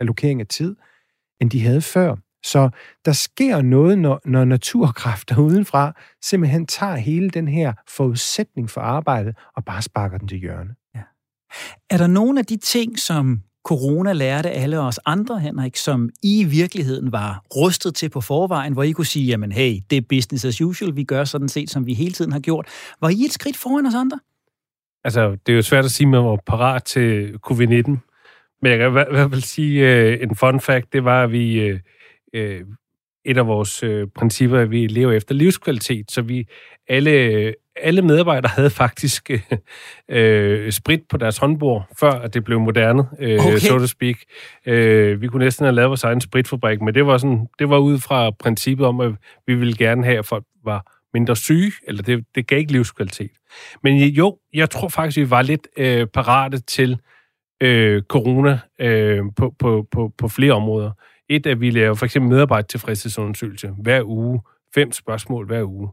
allokering 0.00 0.40
af 0.40 0.46
tid, 0.46 0.76
end 1.40 1.50
de 1.50 1.60
havde 1.60 1.82
før. 1.82 2.16
Så 2.46 2.70
der 3.04 3.12
sker 3.12 3.62
noget, 3.62 3.98
når, 3.98 4.20
når 4.24 4.44
naturkræfter 4.44 5.38
udenfra 5.48 5.92
simpelthen 6.22 6.66
tager 6.66 6.96
hele 6.96 7.30
den 7.30 7.48
her 7.48 7.72
forudsætning 7.88 8.70
for 8.70 8.80
arbejdet 8.80 9.34
og 9.56 9.64
bare 9.64 9.82
sparker 9.82 10.18
den 10.18 10.28
til 10.28 10.38
hjørne. 10.38 10.74
Ja. 10.94 11.00
Er 11.90 11.96
der 11.96 12.06
nogle 12.06 12.38
af 12.38 12.46
de 12.46 12.56
ting, 12.56 12.98
som 12.98 13.40
corona 13.64 14.12
lærte 14.12 14.50
alle 14.50 14.80
os 14.80 15.00
andre, 15.06 15.40
Henrik, 15.40 15.76
som 15.76 16.10
I 16.22 16.40
i 16.40 16.44
virkeligheden 16.44 17.12
var 17.12 17.44
rustet 17.56 17.94
til 17.94 18.08
på 18.08 18.20
forvejen, 18.20 18.72
hvor 18.72 18.82
I 18.82 18.90
kunne 18.90 19.06
sige, 19.06 19.26
jamen 19.26 19.52
hey, 19.52 19.80
det 19.90 19.96
er 19.96 20.02
business 20.08 20.44
as 20.44 20.60
usual, 20.60 20.96
vi 20.96 21.04
gør 21.04 21.24
sådan 21.24 21.48
set, 21.48 21.70
som 21.70 21.86
vi 21.86 21.94
hele 21.94 22.12
tiden 22.12 22.32
har 22.32 22.40
gjort. 22.40 22.66
Var 23.00 23.08
I 23.08 23.24
et 23.24 23.32
skridt 23.32 23.56
foran 23.56 23.86
os 23.86 23.94
andre? 23.94 24.20
Altså, 25.04 25.36
det 25.46 25.52
er 25.52 25.56
jo 25.56 25.62
svært 25.62 25.84
at 25.84 25.90
sige, 25.90 26.06
at 26.06 26.10
man 26.10 26.24
var 26.24 26.38
parat 26.46 26.84
til 26.84 27.38
covid-19, 27.46 27.90
men 28.62 28.72
jeg 28.72 28.78
kan 28.78 28.88
i 28.88 28.90
hvert 28.90 29.30
fald 29.30 29.42
sige, 29.42 30.14
uh, 30.14 30.22
en 30.22 30.36
fun 30.36 30.60
fact, 30.60 30.92
det 30.92 31.04
var, 31.04 31.24
at 31.24 31.32
vi, 31.32 31.72
uh, 32.36 32.66
et 33.24 33.38
af 33.38 33.46
vores 33.46 33.82
uh, 33.82 34.08
principper, 34.14 34.58
at 34.58 34.70
vi 34.70 34.86
lever 34.86 35.12
efter 35.12 35.34
livskvalitet, 35.34 36.10
så 36.10 36.22
vi 36.22 36.48
alle, 36.88 37.54
alle 37.76 38.02
medarbejdere 38.02 38.52
havde 38.54 38.70
faktisk 38.70 39.30
uh, 40.08 40.70
sprit 40.80 41.00
på 41.10 41.16
deres 41.16 41.38
håndbord, 41.38 41.88
før 42.00 42.10
at 42.10 42.34
det 42.34 42.44
blev 42.44 42.60
moderne, 42.60 43.00
uh, 43.00 43.46
okay. 43.46 43.58
so 43.58 43.78
to 43.78 43.86
speak. 43.86 44.16
Uh, 44.66 45.20
vi 45.20 45.26
kunne 45.26 45.44
næsten 45.44 45.64
have 45.64 45.74
lavet 45.74 45.88
vores 45.88 46.04
egen 46.04 46.20
spritfabrik, 46.20 46.80
men 46.80 46.94
det 46.94 47.06
var, 47.06 47.18
sådan, 47.18 47.46
det 47.58 47.68
var 47.68 47.78
ud 47.78 47.98
fra 47.98 48.30
princippet 48.30 48.86
om, 48.86 49.00
at 49.00 49.12
vi 49.46 49.54
ville 49.54 49.76
gerne 49.76 50.04
have, 50.04 50.18
at 50.18 50.26
folk 50.26 50.44
var 50.64 50.92
mindre 51.14 51.36
syge, 51.36 51.72
eller 51.88 52.02
det, 52.02 52.24
det 52.34 52.46
gav 52.46 52.58
ikke 52.58 52.72
livskvalitet. 52.72 53.30
Men 53.82 53.96
jo, 53.98 54.38
jeg 54.54 54.70
tror 54.70 54.88
faktisk, 54.88 55.16
vi 55.16 55.30
var 55.30 55.42
lidt 55.42 55.68
øh, 55.76 56.06
parate 56.06 56.58
til 56.58 56.98
øh, 57.60 58.02
corona 58.02 58.58
øh, 58.80 59.22
på, 59.36 59.54
på, 59.58 59.86
på, 59.90 60.12
på 60.18 60.28
flere 60.28 60.52
områder. 60.52 60.90
Et, 61.28 61.46
at 61.46 61.60
vi 61.60 61.70
laver 61.70 61.94
for 61.94 62.04
eksempel 62.04 62.30
medarbejde 62.30 62.66
tilfredshedsundersøgelse 62.66 63.68
hver 63.68 64.02
uge. 64.04 64.42
Fem 64.74 64.92
spørgsmål 64.92 65.46
hver 65.46 65.62
uge. 65.62 65.92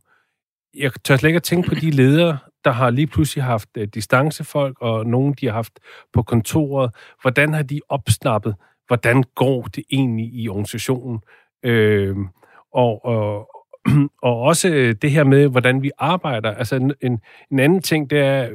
Jeg 0.75 0.91
tør 1.03 1.15
slet 1.15 1.29
ikke 1.29 1.37
at 1.37 1.43
tænke 1.43 1.69
på 1.69 1.75
de 1.75 1.91
ledere, 1.91 2.37
der 2.65 2.71
har 2.71 2.89
lige 2.89 3.07
pludselig 3.07 3.43
haft 3.43 3.69
uh, 3.77 3.83
distancefolk, 3.83 4.77
og 4.81 5.05
nogen, 5.05 5.33
de 5.41 5.45
har 5.45 5.53
haft 5.53 5.79
på 6.13 6.23
kontoret. 6.23 6.95
Hvordan 7.21 7.53
har 7.53 7.63
de 7.63 7.79
opsnappet, 7.89 8.55
hvordan 8.87 9.23
går 9.35 9.61
det 9.61 9.83
egentlig 9.91 10.25
i 10.33 10.49
organisationen? 10.49 11.19
Øh, 11.63 12.17
og, 12.73 13.05
og, 13.05 13.49
og 14.27 14.41
også 14.41 14.69
øh, 14.69 14.95
det 15.01 15.11
her 15.11 15.23
med, 15.23 15.47
hvordan 15.47 15.81
vi 15.81 15.91
arbejder. 15.97 16.51
Altså 16.51 16.75
en, 16.75 17.19
en 17.51 17.59
anden 17.59 17.81
ting, 17.81 18.09
det 18.09 18.19
er, 18.19 18.49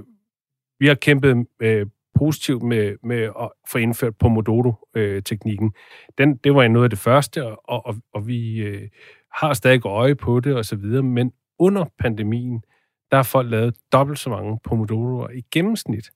vi 0.78 0.86
har 0.86 0.94
kæmpet 0.94 1.46
øh, 1.60 1.86
positivt 2.18 2.62
med, 2.62 2.96
med 3.02 3.22
at 3.22 3.50
få 3.68 3.78
indført 3.78 4.16
Pomodoro-teknikken. 4.16 5.72
Den, 6.18 6.36
det 6.36 6.54
var 6.54 6.68
noget 6.68 6.84
af 6.84 6.90
det 6.90 6.98
første, 6.98 7.46
og, 7.46 7.86
og, 7.86 7.96
og 8.14 8.26
vi 8.26 8.58
øh, 8.58 8.88
har 9.32 9.54
stadig 9.54 9.86
øje 9.86 10.14
på 10.14 10.40
det 10.40 10.54
og 10.54 10.64
så 10.64 10.76
videre, 10.76 11.02
men 11.02 11.32
under 11.58 11.84
pandemien, 11.98 12.62
der 13.10 13.16
har 13.16 13.22
folk 13.22 13.50
lavet 13.50 13.76
dobbelt 13.92 14.18
så 14.18 14.30
mange 14.30 14.58
Pomodoroer 14.64 15.30
i 15.30 15.42
gennemsnit. 15.50 16.10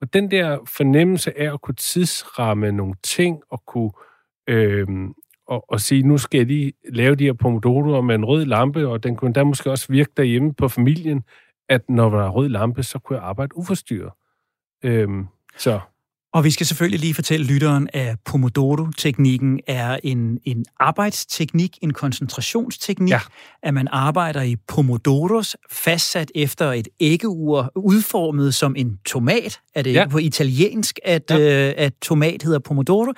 Og 0.00 0.12
den 0.12 0.30
der 0.30 0.58
fornemmelse 0.66 1.38
af 1.38 1.52
at 1.52 1.60
kunne 1.60 1.74
tidsramme 1.74 2.72
nogle 2.72 2.94
ting 3.02 3.42
og 3.50 3.62
kunne 3.66 3.90
øh, 4.46 4.86
og, 5.48 5.64
og 5.68 5.80
sige, 5.80 6.02
nu 6.02 6.18
skal 6.18 6.38
jeg 6.38 6.46
lige 6.46 6.72
lave 6.88 7.14
de 7.14 7.24
her 7.24 7.32
pomodoroer 7.32 8.00
med 8.00 8.14
en 8.14 8.24
rød 8.24 8.44
lampe, 8.44 8.88
og 8.88 9.02
den 9.02 9.16
kunne 9.16 9.32
da 9.32 9.44
måske 9.44 9.70
også 9.70 9.86
virke 9.92 10.10
derhjemme 10.16 10.54
på 10.54 10.68
familien, 10.68 11.22
at 11.68 11.88
når 11.88 12.10
der 12.10 12.24
er 12.24 12.28
rød 12.28 12.48
lampe, 12.48 12.82
så 12.82 12.98
kunne 12.98 13.18
jeg 13.18 13.24
arbejde 13.24 13.56
uforstyrret. 13.56 14.12
Øhm, 14.84 15.26
så 15.58 15.80
og 16.32 16.44
vi 16.44 16.50
skal 16.50 16.66
selvfølgelig 16.66 17.00
lige 17.00 17.14
fortælle 17.14 17.46
lytteren, 17.46 17.88
at 17.92 18.16
Pomodoro-teknikken 18.24 19.60
er 19.66 19.98
en, 20.04 20.38
en 20.44 20.64
arbejdsteknik, 20.80 21.78
en 21.82 21.92
koncentrationsteknik, 21.92 23.12
ja. 23.12 23.20
at 23.62 23.74
man 23.74 23.88
arbejder 23.90 24.42
i 24.42 24.56
Pomodoros, 24.68 25.56
fastsat 25.70 26.32
efter 26.34 26.72
et 26.72 26.88
æggeur, 27.00 27.72
udformet 27.76 28.54
som 28.54 28.76
en 28.76 28.98
tomat. 29.06 29.60
Er 29.74 29.82
det 29.82 29.92
ja. 29.92 30.06
på 30.08 30.18
italiensk, 30.18 30.98
at, 31.04 31.30
ja. 31.30 31.68
øh, 31.68 31.74
at 31.76 31.92
tomat 32.02 32.42
hedder 32.42 32.58
Pomodoro? 32.58 33.12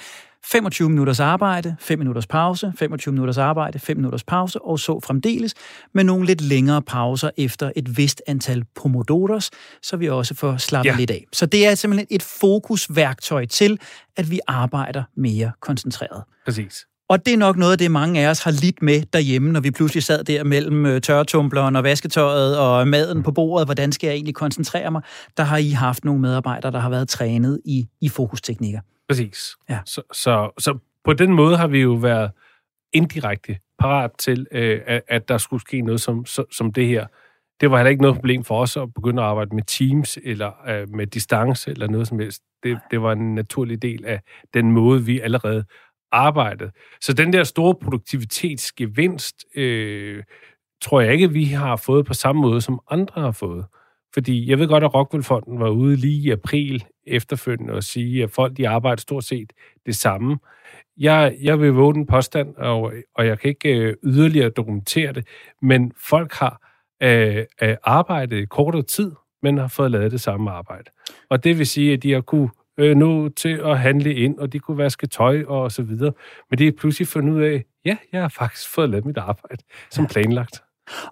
25 0.45 0.89
minutters 0.89 1.21
arbejde, 1.21 1.77
5 1.81 1.99
minutters 1.99 2.27
pause, 2.27 2.73
25 2.79 3.13
minutters 3.13 3.39
arbejde, 3.39 3.79
5 3.79 3.97
minutters 3.97 4.25
pause, 4.25 4.63
og 4.63 4.79
så 4.79 5.01
fremdeles 5.01 5.55
med 5.95 6.05
nogle 6.05 6.27
lidt 6.27 6.41
længere 6.41 6.83
pauser 6.83 7.31
efter 7.37 7.73
et 7.77 7.97
vist 7.97 8.23
antal 8.27 8.65
pomodoros, 8.75 9.51
så 9.83 9.97
vi 9.97 10.09
også 10.09 10.35
får 10.35 10.57
slappet 10.57 10.91
ja. 10.91 10.97
lidt 10.97 11.11
af. 11.11 11.25
Så 11.33 11.47
det 11.47 11.67
er 11.67 11.75
simpelthen 11.75 12.07
et 12.11 12.23
fokusværktøj 12.23 13.47
til, 13.47 13.81
at 14.17 14.31
vi 14.31 14.41
arbejder 14.47 15.03
mere 15.17 15.53
koncentreret. 15.61 16.25
Præcis. 16.45 16.87
Og 17.11 17.27
det 17.27 17.35
er 17.35 17.39
nok 17.39 17.57
noget 17.57 17.73
af 17.73 17.79
det, 17.79 17.91
mange 17.91 18.21
af 18.21 18.31
os 18.31 18.43
har 18.43 18.51
lidt 18.51 18.83
med 18.83 19.03
derhjemme, 19.13 19.53
når 19.53 19.61
vi 19.61 19.71
pludselig 19.71 20.03
sad 20.03 20.25
der 20.25 20.45
mellem 20.45 20.87
øh, 20.87 21.01
tørretumbleren 21.01 21.77
og 21.77 21.85
vasketøjet 21.85 22.59
og 22.59 22.89
maden 22.89 23.23
på 23.23 23.33
bordet. 23.33 23.67
Hvordan 23.67 23.93
skal 23.93 24.07
jeg 24.07 24.15
egentlig 24.15 24.35
koncentrere 24.35 24.91
mig? 24.91 25.03
Der 25.37 25.43
har 25.43 25.57
I 25.57 25.71
haft 25.71 26.05
nogle 26.05 26.21
medarbejdere, 26.21 26.73
der 26.73 26.79
har 26.79 26.91
været 26.91 27.09
trænet 27.09 27.61
i, 27.65 27.89
i 28.01 28.09
fokusteknikker. 28.09 28.81
Præcis. 29.09 29.57
Ja. 29.71 29.79
Så, 29.87 30.03
så, 30.13 30.51
så 30.59 30.79
på 31.05 31.13
den 31.13 31.33
måde 31.33 31.57
har 31.57 31.67
vi 31.67 31.81
jo 31.81 31.93
været 31.93 32.31
indirekte 32.93 33.59
parat 33.79 34.11
til, 34.19 34.47
øh, 34.53 34.81
at, 34.87 35.03
at 35.09 35.29
der 35.29 35.39
skulle 35.39 35.61
ske 35.61 35.81
noget 35.81 36.01
som, 36.01 36.27
som, 36.27 36.45
som 36.53 36.73
det 36.73 36.87
her. 36.87 37.07
Det 37.61 37.71
var 37.71 37.77
heller 37.77 37.91
ikke 37.91 38.03
noget 38.03 38.17
problem 38.17 38.45
for 38.45 38.61
os 38.61 38.77
at 38.77 38.95
begynde 38.95 39.23
at 39.23 39.29
arbejde 39.29 39.55
med 39.55 39.63
Teams 39.63 40.19
eller 40.25 40.51
øh, 40.69 40.89
med 40.95 41.07
distance 41.07 41.71
eller 41.71 41.89
noget 41.89 42.09
som 42.09 42.19
helst. 42.19 42.43
Det, 42.63 42.79
det 42.91 43.03
var 43.03 43.13
en 43.13 43.35
naturlig 43.35 43.83
del 43.83 44.05
af 44.05 44.21
den 44.55 44.73
måde, 44.73 45.05
vi 45.05 45.21
allerede 45.21 45.65
arbejdet. 46.13 46.71
Så 47.01 47.13
den 47.13 47.33
der 47.33 47.45
store 47.45 47.75
produktivitetsgevinst, 47.75 49.45
øh, 49.55 50.23
tror 50.83 51.01
jeg 51.01 51.13
ikke, 51.13 51.33
vi 51.33 51.45
har 51.45 51.77
fået 51.77 52.07
på 52.07 52.15
samme 52.15 52.43
måde, 52.43 52.61
som 52.61 52.81
andre 52.91 53.23
har 53.23 53.33
fået. 53.33 53.65
Fordi 54.15 54.51
jeg 54.51 54.59
ved 54.59 54.69
godt, 54.69 54.85
at 54.85 54.95
Rockwell-fonden 54.95 55.61
var 55.61 55.69
ude 55.69 55.97
lige 55.97 56.29
i 56.29 56.31
april 56.31 56.85
efterfølgende 57.07 57.73
og 57.73 57.83
sige, 57.83 58.23
at 58.23 58.31
folk 58.31 58.57
de 58.57 58.69
arbejder 58.69 59.01
stort 59.01 59.25
set 59.25 59.53
det 59.87 59.97
samme. 59.97 60.39
Jeg, 60.97 61.37
jeg 61.43 61.61
vil 61.61 61.73
våge 61.73 61.95
den 61.95 62.07
påstand, 62.07 62.57
og, 62.57 62.93
og 63.15 63.27
jeg 63.27 63.39
kan 63.39 63.49
ikke 63.49 63.79
øh, 63.79 63.95
yderligere 64.05 64.51
dokumentere 64.51 65.13
det, 65.13 65.27
men 65.63 65.93
folk 66.09 66.33
har 66.33 66.71
øh, 67.03 67.45
øh, 67.63 67.77
arbejdet 67.85 68.37
i 68.37 68.45
kortere 68.45 68.83
tid, 68.83 69.13
men 69.43 69.59
har 69.59 69.69
fået 69.69 69.91
lavet 69.91 70.13
det 70.13 70.21
samme 70.21 70.51
arbejde. 70.51 70.91
Og 71.29 71.45
det 71.45 71.59
vil 71.59 71.67
sige, 71.67 71.93
at 71.93 72.03
de 72.03 72.13
har 72.13 72.21
kunne 72.21 72.51
øh, 72.81 72.97
nå 72.97 73.29
til 73.29 73.61
at 73.65 73.79
handle 73.79 74.15
ind, 74.15 74.39
og 74.39 74.53
de 74.53 74.59
kunne 74.59 74.79
vaske 74.79 75.07
tøj 75.07 75.45
og 75.49 75.73
så 75.73 75.83
videre. 75.83 76.13
Men 76.51 76.59
det 76.59 76.69
er 76.69 76.73
pludselig 76.79 77.09
fundet 77.09 77.33
ud 77.33 77.43
af, 77.43 77.65
ja, 77.85 77.97
jeg 78.13 78.21
har 78.21 78.29
faktisk 78.29 78.69
fået 78.75 78.91
lavet 78.91 79.05
mit 79.05 79.17
arbejde 79.17 79.63
som 79.91 80.07
planlagt. 80.07 80.63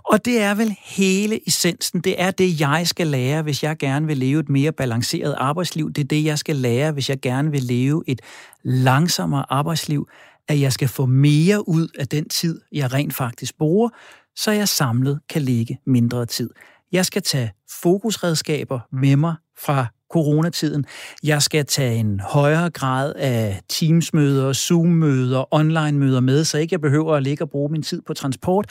Og 0.04 0.24
det 0.24 0.40
er 0.40 0.54
vel 0.54 0.76
hele 0.84 1.48
essensen. 1.48 2.00
Det 2.00 2.20
er 2.22 2.30
det, 2.30 2.60
jeg 2.60 2.86
skal 2.86 3.06
lære, 3.06 3.42
hvis 3.42 3.62
jeg 3.62 3.76
gerne 3.76 4.06
vil 4.06 4.16
leve 4.16 4.40
et 4.40 4.48
mere 4.48 4.72
balanceret 4.72 5.34
arbejdsliv. 5.38 5.92
Det 5.92 6.04
er 6.04 6.08
det, 6.08 6.24
jeg 6.24 6.38
skal 6.38 6.56
lære, 6.56 6.92
hvis 6.92 7.10
jeg 7.10 7.20
gerne 7.20 7.50
vil 7.50 7.62
leve 7.62 8.04
et 8.06 8.20
langsommere 8.64 9.44
arbejdsliv. 9.48 10.08
At 10.48 10.60
jeg 10.60 10.72
skal 10.72 10.88
få 10.88 11.06
mere 11.06 11.68
ud 11.68 11.88
af 11.98 12.08
den 12.08 12.28
tid, 12.28 12.60
jeg 12.72 12.92
rent 12.92 13.14
faktisk 13.14 13.58
bruger, 13.58 13.88
så 14.36 14.50
jeg 14.50 14.68
samlet 14.68 15.20
kan 15.28 15.42
lægge 15.42 15.78
mindre 15.86 16.26
tid. 16.26 16.50
Jeg 16.92 17.06
skal 17.06 17.22
tage 17.22 17.52
fokusredskaber 17.82 18.80
med 18.92 19.16
mig 19.16 19.34
fra 19.58 19.86
coronatiden. 20.10 20.84
Jeg 21.22 21.42
skal 21.42 21.66
tage 21.66 21.96
en 21.96 22.20
højere 22.20 22.70
grad 22.70 23.14
af 23.14 23.60
Teams-møder, 23.68 24.52
Zoom-møder, 24.52 25.54
online-møder 25.54 26.20
med, 26.20 26.44
så 26.44 26.58
ikke 26.58 26.74
jeg 26.74 26.80
behøver 26.80 27.16
at 27.16 27.22
ligge 27.22 27.44
og 27.44 27.50
bruge 27.50 27.72
min 27.72 27.82
tid 27.82 28.02
på 28.06 28.14
transport. 28.14 28.70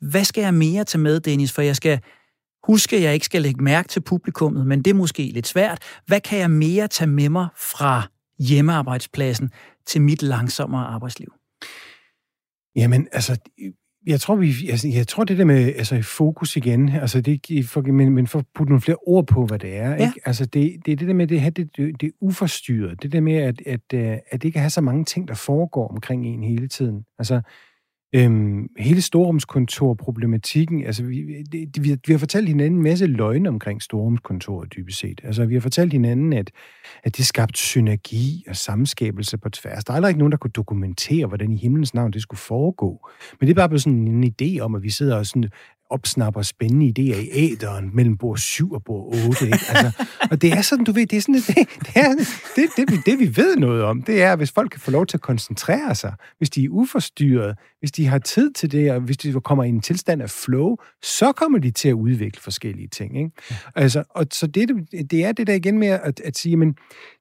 Hvad 0.00 0.24
skal 0.24 0.42
jeg 0.42 0.54
mere 0.54 0.84
tage 0.84 1.00
med, 1.00 1.20
Dennis? 1.20 1.52
For 1.52 1.62
jeg 1.62 1.76
skal 1.76 2.00
huske, 2.66 2.96
at 2.96 3.02
jeg 3.02 3.14
ikke 3.14 3.26
skal 3.26 3.42
lægge 3.42 3.64
mærke 3.64 3.88
til 3.88 4.00
publikummet, 4.00 4.66
men 4.66 4.82
det 4.82 4.90
er 4.90 4.94
måske 4.94 5.22
lidt 5.22 5.46
svært. 5.46 5.78
Hvad 6.06 6.20
kan 6.20 6.38
jeg 6.38 6.50
mere 6.50 6.88
tage 6.88 7.08
med 7.08 7.28
mig 7.28 7.48
fra 7.56 8.08
hjemmearbejdspladsen 8.38 9.50
til 9.86 10.02
mit 10.02 10.22
langsommere 10.22 10.84
arbejdsliv? 10.84 11.34
Jamen, 12.76 13.08
altså, 13.12 13.36
jeg 14.06 14.20
tror, 14.20 14.34
vi, 14.34 14.52
altså, 14.70 14.88
jeg 14.88 15.08
tror 15.08 15.24
det 15.24 15.38
der 15.38 15.44
med 15.44 15.74
altså, 15.76 16.02
fokus 16.02 16.56
igen, 16.56 16.88
altså 16.88 17.20
det, 17.20 17.66
for, 17.66 17.80
men, 17.80 18.10
men 18.10 18.26
for 18.26 18.38
at 18.38 18.44
putte 18.54 18.70
nogle 18.70 18.80
flere 18.80 18.96
ord 19.06 19.26
på, 19.26 19.46
hvad 19.46 19.58
det 19.58 19.76
er. 19.76 19.90
Ja. 19.90 20.06
Ikke? 20.06 20.20
Altså 20.24 20.46
det, 20.46 20.76
det 20.86 20.92
er 20.92 20.96
det 20.96 21.08
der 21.08 21.14
med, 21.14 21.26
det, 21.26 21.56
det, 21.56 21.76
det, 21.76 22.00
det 22.00 22.06
er 22.06 22.10
uforstyrret. 22.20 23.02
Det 23.02 23.12
der 23.12 23.20
med, 23.20 23.36
at, 23.36 23.62
at, 23.66 23.80
at, 23.92 24.20
at 24.30 24.42
det 24.42 24.44
ikke 24.44 24.58
har 24.58 24.68
så 24.68 24.80
mange 24.80 25.04
ting, 25.04 25.28
der 25.28 25.34
foregår 25.34 25.88
omkring 25.88 26.26
en 26.26 26.42
hele 26.42 26.68
tiden. 26.68 27.04
Altså, 27.18 27.40
Øhm, 28.16 28.68
hele 28.78 29.02
storrumskontorproblematikken, 29.02 30.84
altså 30.86 31.02
vi, 31.02 31.42
det, 31.52 31.84
vi, 31.84 31.96
vi 32.06 32.12
har 32.12 32.18
fortalt 32.18 32.48
hinanden 32.48 32.76
en 32.78 32.82
masse 32.82 33.06
løgne 33.06 33.48
omkring 33.48 33.82
Storumskontoret 33.82 34.72
dybest 34.76 34.98
set. 34.98 35.20
Altså 35.24 35.44
vi 35.44 35.54
har 35.54 35.60
fortalt 35.60 35.92
hinanden, 35.92 36.32
at, 36.32 36.50
at 37.04 37.16
det 37.16 37.26
skabte 37.26 37.58
synergi 37.58 38.44
og 38.48 38.56
samskabelse 38.56 39.38
på 39.38 39.48
tværs. 39.48 39.84
Der 39.84 39.92
er 39.92 39.96
aldrig 39.96 40.10
ikke 40.10 40.18
nogen, 40.18 40.32
der 40.32 40.38
kunne 40.38 40.50
dokumentere, 40.50 41.26
hvordan 41.26 41.52
i 41.52 41.56
himlens 41.56 41.94
navn 41.94 42.12
det 42.12 42.22
skulle 42.22 42.40
foregå. 42.40 43.08
Men 43.40 43.46
det 43.46 43.54
er 43.54 43.60
bare 43.60 43.68
blevet 43.68 43.82
sådan 43.82 44.08
en 44.08 44.34
idé 44.42 44.60
om, 44.60 44.74
at 44.74 44.82
vi 44.82 44.90
sidder 44.90 45.16
og 45.16 45.26
sådan 45.26 45.50
opsnapper 45.90 46.42
spændende 46.42 46.86
idéer 46.86 47.18
i 47.18 47.28
æderen 47.32 47.90
mellem 47.94 48.16
bord 48.16 48.38
7 48.38 48.72
og 48.72 48.84
bord 48.84 49.14
8. 49.28 49.44
Ikke? 49.44 49.58
Altså, 49.68 50.04
og 50.30 50.42
det 50.42 50.52
er 50.52 50.62
sådan, 50.62 50.84
du 50.84 50.92
ved, 50.92 51.06
det 51.06 51.16
er 51.16 51.20
sådan, 51.20 51.34
det, 51.48 51.56
det, 51.56 51.96
er, 51.96 52.14
det, 52.56 52.70
det, 52.76 52.88
det, 52.88 53.06
det, 53.06 53.18
vi 53.18 53.36
ved 53.36 53.56
noget 53.56 53.82
om, 53.82 54.02
det 54.02 54.22
er, 54.22 54.36
hvis 54.36 54.52
folk 54.52 54.70
kan 54.70 54.80
få 54.80 54.90
lov 54.90 55.06
til 55.06 55.16
at 55.16 55.20
koncentrere 55.20 55.94
sig, 55.94 56.14
hvis 56.38 56.50
de 56.50 56.64
er 56.64 56.68
uforstyrret, 56.70 57.58
hvis 57.84 57.92
de 57.92 58.06
har 58.06 58.18
tid 58.18 58.52
til 58.52 58.72
det, 58.72 58.92
og 58.92 59.00
hvis 59.00 59.16
de 59.16 59.40
kommer 59.40 59.64
i 59.64 59.68
en 59.68 59.80
tilstand 59.80 60.22
af 60.22 60.30
flow, 60.30 60.76
så 61.02 61.32
kommer 61.32 61.58
de 61.58 61.70
til 61.70 61.88
at 61.88 61.92
udvikle 61.92 62.42
forskellige 62.42 62.88
ting. 62.88 63.18
Ikke? 63.18 63.30
Altså, 63.74 64.04
og 64.10 64.26
så 64.32 64.46
det, 64.46 64.68
det 65.10 65.24
er 65.24 65.32
det 65.32 65.46
der 65.46 65.54
igen 65.54 65.78
med 65.78 65.88
at, 65.88 66.20
at 66.20 66.38
sige, 66.38 66.56
men 66.56 66.76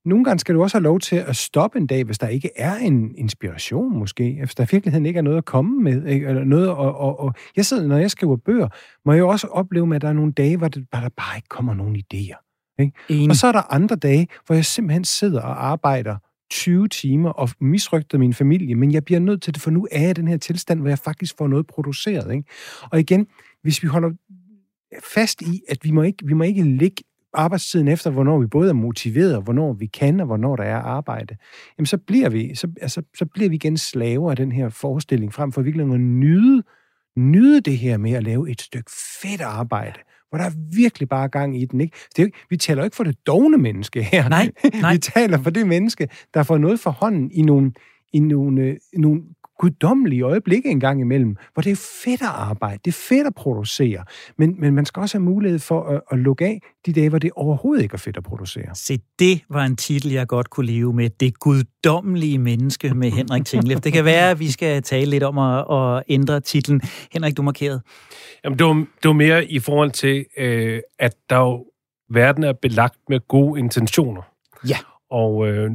nogle 0.06 0.26
gange 0.26 0.40
skal 0.40 0.56
du 0.56 0.64
også 0.64 0.78
have 0.78 0.84
lov 0.84 1.00
til 1.00 1.16
at 1.16 1.36
stoppe 1.36 1.80
en 1.80 1.88
dag, 1.88 2.04
hvis 2.04 2.18
der 2.18 2.28
ikke 2.28 2.50
er 2.56 2.76
en 2.76 3.16
inspiration 3.18 4.00
måske, 4.00 4.38
hvis 4.40 4.56
der 4.56 4.64
i 4.64 4.68
virkeligheden 4.72 5.06
ikke 5.06 5.18
er 5.18 5.22
noget 5.22 5.38
at 5.38 5.46
komme 5.46 5.84
med, 5.84 6.06
ikke? 6.06 6.28
eller 6.28 6.44
noget 6.44 6.68
at, 6.68 6.74
og, 6.78 7.20
og 7.20 7.34
jeg 7.56 7.66
sidder, 7.66 7.88
når 7.88 7.98
jeg 7.98 8.12
skriver 8.12 8.38
bøger, 8.38 8.68
må 9.06 9.12
jeg 9.12 9.20
jo 9.20 9.30
også 9.30 9.48
opleve 9.48 9.88
med, 9.88 9.96
at 9.96 10.02
der 10.02 10.10
er 10.10 10.14
nogle 10.14 10.32
dage, 10.32 10.58
hvor, 10.58 10.68
det, 10.68 10.86
hvor 10.90 11.00
der 11.00 11.10
bare 11.10 11.38
ikke 11.38 11.50
kommer 11.50 11.74
nogen 11.74 11.96
idéer. 11.96 12.40
Ikke? 12.80 13.30
Og 13.30 13.36
så 13.36 13.48
er 13.48 13.52
der 13.52 13.74
andre 13.74 13.96
dage, 13.96 14.28
hvor 14.46 14.56
jeg 14.56 14.66
simpelthen 14.66 15.04
sidder 15.04 15.42
og 15.42 15.66
arbejder 15.66 16.18
20 16.54 16.88
timer 16.88 17.30
og 17.30 17.50
misrygtet 17.60 18.20
min 18.20 18.34
familie, 18.34 18.76
men 18.76 18.92
jeg 18.92 19.06
bliver 19.06 19.20
nødt 19.20 19.42
til 19.42 19.54
det, 19.54 19.62
for 19.62 19.72
nu 19.72 19.88
er 19.92 20.02
jeg 20.02 20.10
i 20.10 20.14
den 20.14 20.28
her 20.28 20.38
tilstand, 20.38 20.80
hvor 20.80 20.90
jeg 20.90 21.00
faktisk 21.00 21.38
får 21.38 21.48
noget 21.48 21.68
produceret. 21.68 22.36
Ikke? 22.36 22.50
Og 22.92 23.00
igen, 23.00 23.28
hvis 23.62 23.84
vi 23.84 23.88
holder 23.88 24.10
fast 25.14 25.42
i, 25.42 25.62
at 25.70 25.78
vi 25.84 25.92
må 25.92 26.02
ikke, 26.02 26.26
vi 26.26 26.34
må 26.34 26.44
ikke 26.44 26.64
ligge 26.64 27.04
arbejdstiden 27.34 27.88
efter, 27.88 28.10
hvornår 28.10 28.40
vi 28.40 28.48
både 28.48 28.70
er 28.70 28.74
motiveret, 28.74 29.44
hvornår 29.44 29.74
vi 29.74 29.86
kan, 29.86 30.20
og 30.20 30.26
hvornår 30.26 30.56
der 30.56 30.64
er 30.64 30.78
arbejde, 30.78 31.36
jamen 31.78 31.86
så 31.86 31.98
bliver 31.98 32.30
vi, 32.30 32.56
så, 32.56 32.68
altså, 32.82 33.02
så 33.18 33.26
bliver 33.26 33.50
vi 33.50 33.56
igen 33.56 33.78
slaver 33.78 34.32
af 34.32 34.36
den 34.38 34.52
her 34.52 34.70
forestilling, 34.70 35.34
frem 35.34 35.52
for 35.52 35.62
virkelig 35.62 35.94
at 35.94 36.00
nyde, 36.00 36.64
nyde 37.18 37.62
det 37.62 37.78
her 37.78 37.98
med 37.98 38.12
at 38.12 38.24
lave 38.24 38.52
et 38.52 38.62
stykke 38.62 38.92
fedt 39.22 39.42
arbejde, 39.42 40.00
hvor 40.34 40.38
der 40.38 40.46
er 40.46 40.76
virkelig 40.76 41.10
bare 41.10 41.28
gang 41.28 41.62
i 41.62 41.66
den. 41.66 41.82
Ikke? 41.82 41.98
Det 42.16 42.22
er 42.22 42.26
jo, 42.26 42.32
vi 42.50 42.58
taler 42.58 42.82
jo 42.82 42.86
ikke 42.86 42.96
for 42.96 43.04
det 43.04 43.28
dogne 43.28 43.58
menneske 43.58 44.04
her. 44.04 44.30
Nej, 44.30 44.50
nej. 44.82 44.94
vi 44.94 45.00
taler 45.00 45.38
for 45.38 45.50
det 45.50 45.68
menneske, 45.68 46.10
der 46.34 46.44
får 46.44 46.58
noget 46.58 46.80
for 46.80 46.92
hånden 46.92 47.32
i 47.32 47.42
nogle, 47.42 47.72
i 48.14 48.20
nogle, 48.20 48.62
øh, 48.62 48.78
nogle 48.94 49.22
guddommelige 49.60 50.22
øjeblikke 50.22 50.70
en 50.70 50.80
gang 50.80 51.02
imellem, 51.02 51.36
hvor 51.54 51.62
det 51.62 51.72
er 51.72 51.90
fedt 52.04 52.22
at 52.22 52.28
arbejde, 52.28 52.80
det 52.86 52.92
er 52.92 53.06
fedt 53.10 53.28
at 53.28 53.36
producere, 53.36 54.04
men, 54.38 54.56
men 54.60 54.76
man 54.76 54.86
skal 54.86 55.02
også 55.02 55.18
have 55.18 55.24
mulighed 55.24 55.60
for 55.60 55.84
at, 55.84 56.02
at 56.12 56.20
lukke 56.20 56.46
af 56.46 56.62
de 56.86 56.94
dage, 56.94 57.10
hvor 57.10 57.20
det 57.20 57.32
overhovedet 57.36 57.84
ikke 57.84 57.94
er 57.94 57.98
fedt 57.98 58.18
at 58.18 58.24
producere. 58.24 58.76
Se, 58.76 59.00
det 59.20 59.42
var 59.50 59.66
en 59.66 59.76
titel, 59.76 60.12
jeg 60.12 60.28
godt 60.28 60.50
kunne 60.50 60.66
leve 60.66 60.94
med. 60.94 61.10
Det 61.10 61.40
guddommelige 61.40 62.38
menneske 62.38 62.94
med 62.94 63.12
Henrik 63.12 63.46
Tinglef. 63.46 63.80
Det 63.80 63.94
kan 63.94 64.06
være, 64.06 64.32
at 64.32 64.40
vi 64.40 64.52
skal 64.52 64.82
tale 64.82 65.10
lidt 65.10 65.24
om 65.24 65.38
at, 65.38 65.66
at 65.72 66.04
ændre 66.08 66.40
titlen. 66.40 66.82
Henrik, 67.12 67.38
du 67.38 67.42
markerede. 67.42 67.82
Jamen, 68.44 68.60
det 68.60 68.68
var, 68.68 68.74
det 68.74 69.08
var 69.08 69.14
mere 69.14 69.46
i 69.46 69.60
forhold 69.60 69.92
til, 69.92 70.26
øh, 70.38 70.80
at 71.00 71.16
der 71.30 71.38
jo, 71.38 71.66
verden 72.10 72.44
er 72.44 72.54
belagt 72.54 72.98
med 73.10 73.20
gode 73.28 73.60
intentioner. 73.60 74.22
Ja. 74.70 74.78
Og 75.10 75.48
øh, 75.48 75.72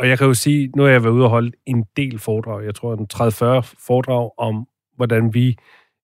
og 0.00 0.08
jeg 0.08 0.18
kan 0.18 0.26
jo 0.26 0.34
sige, 0.34 0.70
nu 0.76 0.82
har 0.82 0.90
jeg 0.90 1.04
været 1.04 1.12
ude 1.12 1.24
og 1.24 1.30
holde 1.30 1.52
en 1.66 1.84
del 1.96 2.18
foredrag, 2.18 2.64
jeg 2.64 2.74
tror 2.74 2.94
en 2.94 3.08
30-40 3.14 3.74
foredrag 3.86 4.30
om, 4.38 4.66
hvordan 4.96 5.34
vi 5.34 5.56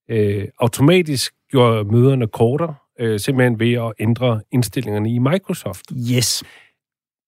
øh, 0.09 0.47
automatisk 0.59 1.33
gjorde 1.51 1.83
møderne 1.83 2.27
kortere, 2.27 2.75
øh, 2.99 3.19
simpelthen 3.19 3.59
ved 3.59 3.73
at 3.73 3.93
ændre 3.99 4.41
indstillingerne 4.51 5.13
i 5.13 5.17
Microsoft. 5.19 5.85
Yes. 6.15 6.43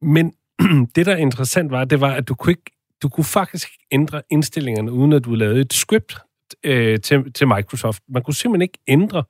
Men 0.02 0.34
det, 0.96 1.06
der 1.06 1.12
er 1.12 1.18
interessant 1.18 1.72
var, 1.72 1.86
det 1.86 2.02
var, 2.02 2.14
at 2.14 2.28
du 2.28 2.36
kunne 2.36 2.52
ikke 2.52 2.72
du 3.02 3.10
kunne 3.10 3.24
faktisk 3.24 3.70
ændre 3.92 4.22
indstillingerne, 4.32 4.92
uden 4.92 5.14
at 5.14 5.26
du 5.26 5.36
lavede 5.36 5.62
et 5.62 5.74
script 5.74 6.18
øh, 6.64 7.00
til, 7.00 7.34
til 7.34 7.48
Microsoft. 7.48 8.04
Man 8.10 8.24
kunne 8.24 8.34
simpelthen 8.34 8.62
ikke 8.62 8.80
ændre 8.88 9.24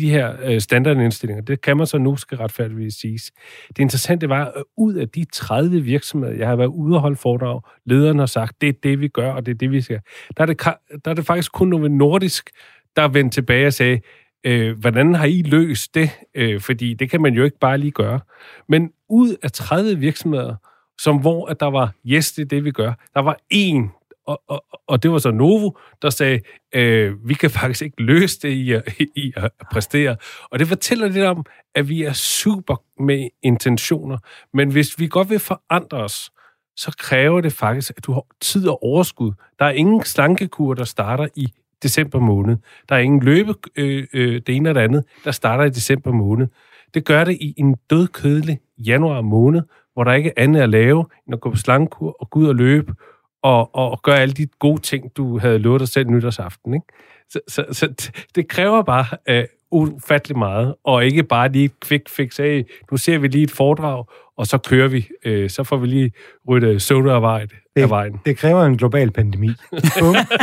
de 0.00 0.10
her 0.10 0.36
øh, 0.42 0.60
standardindstillinger. 0.60 1.42
Det 1.42 1.60
kan 1.60 1.76
man 1.76 1.86
så 1.86 1.98
nu, 1.98 2.16
skal 2.16 2.38
retfærdigvis 2.38 2.94
siges. 2.94 3.30
Det 3.68 3.78
interessante 3.78 4.28
var, 4.28 4.44
at 4.44 4.62
ud 4.76 4.94
af 4.94 5.08
de 5.08 5.24
30 5.32 5.80
virksomheder, 5.80 6.34
jeg 6.34 6.48
har 6.48 6.56
været 6.56 6.68
ude 6.68 6.96
og 6.96 7.00
holde 7.00 7.16
foredrag, 7.16 7.60
lederen 7.84 8.18
har 8.18 8.26
sagt, 8.26 8.60
det 8.60 8.68
er 8.68 8.72
det, 8.82 9.00
vi 9.00 9.08
gør, 9.08 9.32
og 9.32 9.46
det 9.46 9.52
er 9.52 9.58
det, 9.58 9.70
vi 9.70 9.80
skal. 9.80 10.00
Der 10.36 10.42
er 10.42 10.46
det, 10.46 10.60
der 11.04 11.10
er 11.10 11.14
det 11.14 11.26
faktisk 11.26 11.52
kun 11.52 11.68
noget 11.68 11.90
nordisk, 11.90 12.50
der 12.96 13.08
vendte 13.08 13.36
tilbage 13.36 13.66
og 13.66 13.72
sagde, 13.72 14.00
øh, 14.44 14.78
hvordan 14.78 15.14
har 15.14 15.24
I 15.26 15.42
løst 15.42 15.94
det? 15.94 16.10
Øh, 16.34 16.60
fordi 16.60 16.94
det 16.94 17.10
kan 17.10 17.22
man 17.22 17.34
jo 17.34 17.44
ikke 17.44 17.58
bare 17.58 17.78
lige 17.78 17.90
gøre. 17.90 18.20
Men 18.68 18.90
ud 19.08 19.36
af 19.42 19.52
30 19.52 19.98
virksomheder, 19.98 20.54
som 20.98 21.16
hvor 21.16 21.46
at 21.46 21.60
der 21.60 21.66
var, 21.66 21.92
yes, 22.06 22.32
det 22.32 22.42
er 22.42 22.46
det, 22.46 22.64
vi 22.64 22.70
gør, 22.70 22.92
der 23.14 23.20
var 23.20 23.36
en, 23.50 23.90
og, 24.26 24.42
og, 24.48 24.64
og 24.88 25.02
det 25.02 25.10
var 25.10 25.18
så 25.18 25.30
Novo, 25.30 25.70
der 26.02 26.10
sagde, 26.10 26.40
øh, 26.74 27.28
vi 27.28 27.34
kan 27.34 27.50
faktisk 27.50 27.82
ikke 27.82 28.02
løse 28.02 28.40
det 28.42 28.48
i 28.48 28.72
at, 28.72 28.82
i 29.16 29.32
at 29.36 29.50
præstere. 29.72 30.16
Og 30.50 30.58
det 30.58 30.68
fortæller 30.68 31.08
lidt 31.08 31.24
om, 31.24 31.44
at 31.74 31.88
vi 31.88 32.02
er 32.02 32.12
super 32.12 33.02
med 33.02 33.28
intentioner, 33.42 34.18
men 34.54 34.72
hvis 34.72 34.98
vi 34.98 35.06
godt 35.08 35.30
vil 35.30 35.38
forandre 35.38 35.98
os, 35.98 36.30
så 36.76 36.96
kræver 36.98 37.40
det 37.40 37.52
faktisk, 37.52 37.92
at 37.96 38.06
du 38.06 38.12
har 38.12 38.26
tid 38.40 38.68
og 38.68 38.82
overskud. 38.82 39.32
Der 39.58 39.64
er 39.64 39.70
ingen 39.70 40.04
slankekur, 40.04 40.74
der 40.74 40.84
starter 40.84 41.28
i 41.36 41.48
december 41.82 42.18
måned. 42.18 42.56
Der 42.88 42.94
er 42.94 43.00
ingen 43.00 43.22
løbe, 43.22 43.54
øh, 43.76 44.06
øh, 44.12 44.42
det 44.46 44.56
ene 44.56 44.68
eller 44.68 44.80
det 44.80 44.88
andet, 44.88 45.04
der 45.24 45.30
starter 45.30 45.64
i 45.64 45.70
december 45.70 46.12
måned. 46.12 46.48
Det 46.94 47.04
gør 47.04 47.24
det 47.24 47.38
i 47.40 47.54
en 47.56 47.76
dødkødelig 47.90 48.58
januar 48.78 49.20
måned, 49.20 49.62
hvor 49.94 50.04
der 50.04 50.12
ikke 50.12 50.32
er 50.36 50.42
andet 50.42 50.60
at 50.60 50.68
lave, 50.68 51.06
end 51.26 51.34
at 51.34 51.40
gå 51.40 51.50
på 51.50 51.56
slankekur 51.56 52.16
og 52.20 52.30
gå 52.30 52.40
ud 52.40 52.46
og 52.46 52.54
løbe, 52.54 52.94
og, 53.42 53.74
og, 53.74 54.02
gøre 54.02 54.18
alle 54.18 54.34
de 54.34 54.46
gode 54.46 54.80
ting, 54.80 55.16
du 55.16 55.38
havde 55.38 55.58
lovet 55.58 55.80
dig 55.80 55.88
selv 55.88 56.08
nytårsaften. 56.08 56.74
Ikke? 56.74 56.86
Så, 57.28 57.40
så, 57.48 57.64
så 57.72 58.10
det 58.34 58.48
kræver 58.48 58.82
bare 58.82 59.06
uh, 59.30 59.44
ufattelig 59.70 60.38
meget, 60.38 60.74
og 60.84 61.04
ikke 61.04 61.22
bare 61.22 61.52
lige 61.52 61.64
et 61.64 61.72
quick 61.84 62.08
fix 62.08 62.40
af, 62.40 62.64
nu 62.90 62.96
ser 62.96 63.18
vi 63.18 63.28
lige 63.28 63.44
et 63.44 63.50
foredrag, 63.50 64.04
og 64.42 64.46
så 64.46 64.58
kører 64.58 64.88
vi. 64.88 65.08
Øh, 65.24 65.50
så 65.50 65.64
får 65.64 65.76
vi 65.76 65.86
lige 65.86 66.12
ryddet 66.48 66.82
soda 66.82 67.10
af 67.10 67.22
vejen. 67.22 67.48
Det, 67.76 67.82
af 67.82 67.90
vejen. 67.90 68.20
det 68.26 68.36
kræver 68.36 68.62
en 68.62 68.76
global 68.76 69.10
pandemi. 69.10 69.48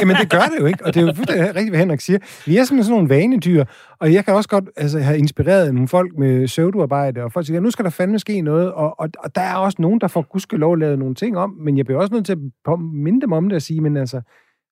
Jamen, 0.01 0.15
det 0.15 0.29
gør 0.29 0.39
det 0.39 0.59
jo 0.59 0.65
ikke, 0.65 0.85
og 0.85 0.93
det 0.93 1.01
er 1.01 1.05
jo 1.05 1.13
rigtigt, 1.55 1.69
hvad 1.69 1.79
Henrik 1.79 1.99
siger. 1.99 2.19
Vi 2.45 2.57
er 2.57 2.63
simpelthen 2.63 2.83
sådan 2.83 2.95
nogle 2.95 3.09
vanedyr, 3.09 3.63
og 3.99 4.13
jeg 4.13 4.25
kan 4.25 4.33
også 4.33 4.49
godt 4.49 4.65
altså, 4.77 4.99
have 4.99 5.17
inspireret 5.17 5.73
nogle 5.73 5.87
folk 5.87 6.17
med 6.17 6.47
søvduarbejde, 6.47 7.23
og 7.23 7.31
folk 7.31 7.45
siger, 7.45 7.59
nu 7.59 7.71
skal 7.71 7.85
der 7.85 7.91
fandme 7.91 8.19
ske 8.19 8.41
noget, 8.41 8.71
og, 8.73 8.99
og, 8.99 9.09
og 9.19 9.35
der 9.35 9.41
er 9.41 9.55
også 9.55 9.81
nogen, 9.81 10.01
der 10.01 10.07
får 10.07 10.21
gudskelov 10.21 10.77
lavet 10.77 10.99
nogle 10.99 11.15
ting 11.15 11.37
om, 11.37 11.49
men 11.49 11.77
jeg 11.77 11.85
bliver 11.85 11.99
også 11.99 12.13
nødt 12.13 12.25
til 12.25 12.37
at 12.67 12.79
minde 12.79 13.21
dem 13.21 13.31
om 13.31 13.49
det 13.49 13.55
og 13.55 13.61
sige, 13.61 13.81
men 13.81 13.97
altså, 13.97 14.21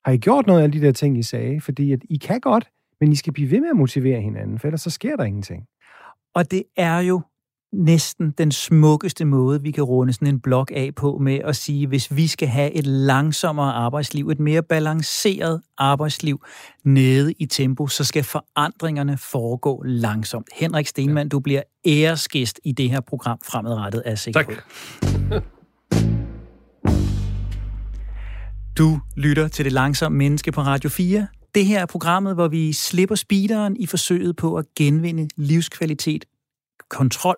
har 0.06 0.12
I 0.12 0.18
gjort 0.18 0.48
noget 0.48 0.62
af 0.62 0.72
de 0.72 0.82
der 0.82 0.92
ting, 0.92 1.20
I 1.20 1.24
sagde? 1.24 1.62
Fordi 1.62 1.92
at 1.92 2.00
I 2.10 2.18
kan 2.18 2.40
godt, 2.40 2.68
men 3.02 3.12
I 3.12 3.16
skal 3.16 3.34
blive 3.34 3.52
ved 3.52 3.60
med 3.60 3.70
at 3.70 3.78
motivere 3.78 4.22
hinanden, 4.22 4.60
for 4.60 4.68
ellers 4.68 4.82
så 4.82 4.90
sker 4.90 5.16
der 5.16 5.24
ingenting. 5.24 5.64
Og 6.36 6.52
det 6.52 6.64
er 6.78 7.00
jo 7.00 7.22
næsten 7.74 8.34
den 8.38 8.52
smukkeste 8.52 9.26
måde, 9.26 9.62
vi 9.62 9.72
kan 9.72 9.84
runde 9.84 10.14
sådan 10.14 10.28
en 10.28 10.40
blok 10.40 10.72
af 10.76 10.96
på 10.96 11.18
med 11.18 11.40
at 11.44 11.56
sige, 11.56 11.88
hvis 11.88 12.16
vi 12.16 12.28
skal 12.28 12.48
have 12.48 12.72
et 12.72 12.88
langsommere 12.88 13.74
arbejdsliv, 13.74 14.30
et 14.30 14.40
mere 14.40 14.64
balanceret 14.64 15.62
arbejdsliv 15.78 16.44
nede 16.84 17.34
i 17.34 17.46
tempo, 17.46 17.88
så 17.88 18.04
skal 18.04 18.24
forandringerne 18.24 19.18
foregå 19.18 19.84
langsomt. 19.86 20.48
Henrik 20.56 20.88
Stenmann, 20.88 21.30
du 21.30 21.40
bliver 21.40 21.62
æresgæst 21.86 22.60
i 22.66 22.72
det 22.72 22.90
her 22.90 23.02
program 23.02 23.40
fremadrettet 23.44 24.00
af 24.00 24.18
sikker 24.18 24.42
Tak. 24.42 24.54
Du 28.78 29.00
lytter 29.16 29.48
til 29.48 29.66
Det 29.66 29.74
Langsomme 29.74 30.18
Menneske 30.18 30.52
på 30.52 30.62
Radio 30.62 30.90
4. 30.90 31.28
Det 31.56 31.66
her 31.66 31.82
er 31.82 31.86
programmet, 31.86 32.34
hvor 32.36 32.48
vi 32.48 32.74
slipper 32.74 33.16
speederen 33.16 33.78
i 33.78 33.86
forsøget 33.86 34.36
på 34.36 34.56
at 34.56 34.66
genvinde 34.76 35.28
livskvalitet, 35.38 36.26
kontrol 36.90 37.38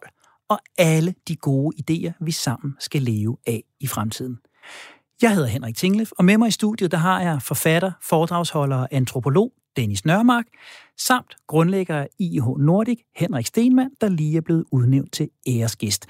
og 0.49 0.59
alle 0.77 1.15
de 1.27 1.35
gode 1.35 1.75
idéer, 1.81 2.11
vi 2.21 2.31
sammen 2.31 2.75
skal 2.79 3.01
leve 3.01 3.37
af 3.47 3.63
i 3.79 3.87
fremtiden. 3.87 4.37
Jeg 5.21 5.33
hedder 5.33 5.47
Henrik 5.47 5.75
Tinglef, 5.75 6.11
og 6.11 6.25
med 6.25 6.37
mig 6.37 6.47
i 6.47 6.51
studiet 6.51 6.91
der 6.91 6.97
har 6.97 7.21
jeg 7.21 7.41
forfatter, 7.41 7.91
foredragsholder 8.01 8.77
og 8.77 8.87
antropolog 8.91 9.51
Dennis 9.75 10.05
Nørmark, 10.05 10.45
samt 10.97 11.35
grundlægger 11.47 11.97
af 11.97 12.07
IH 12.19 12.45
Nordic, 12.59 12.99
Henrik 13.15 13.45
Stenmann, 13.45 13.89
der 14.01 14.09
lige 14.09 14.37
er 14.37 14.41
blevet 14.41 14.65
udnævnt 14.71 15.13
til 15.13 15.29
æresgæst. 15.47 16.05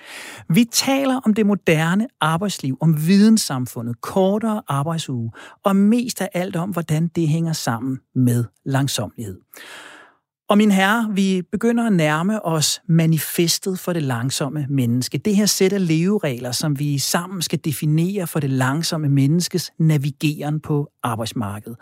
Vi 0.49 0.65
taler 0.71 1.19
om 1.25 1.33
det 1.33 1.45
moderne 1.45 2.07
arbejdsliv, 2.21 2.77
om 2.81 3.07
videnssamfundet, 3.07 4.01
kortere 4.01 4.61
arbejdsuge, 4.67 5.31
og 5.63 5.75
mest 5.75 6.21
af 6.21 6.29
alt 6.33 6.55
om, 6.55 6.69
hvordan 6.69 7.07
det 7.07 7.27
hænger 7.27 7.53
sammen 7.53 7.99
med 8.15 8.45
langsomlighed. 8.65 9.41
Og 10.49 10.57
min 10.57 10.71
herre, 10.71 11.07
vi 11.11 11.41
begynder 11.51 11.85
at 11.85 11.93
nærme 11.93 12.45
os 12.45 12.81
manifestet 12.87 13.79
for 13.79 13.93
det 13.93 14.03
langsomme 14.03 14.65
menneske. 14.69 15.17
Det 15.17 15.35
her 15.35 15.45
sæt 15.45 15.73
af 15.73 15.87
leveregler, 15.87 16.51
som 16.51 16.79
vi 16.79 16.97
sammen 16.97 17.41
skal 17.41 17.59
definere 17.65 18.27
for 18.27 18.39
det 18.39 18.49
langsomme 18.49 19.09
menneskes 19.09 19.71
navigeren 19.79 20.59
på 20.59 20.91
arbejdsmarkedet. 21.03 21.77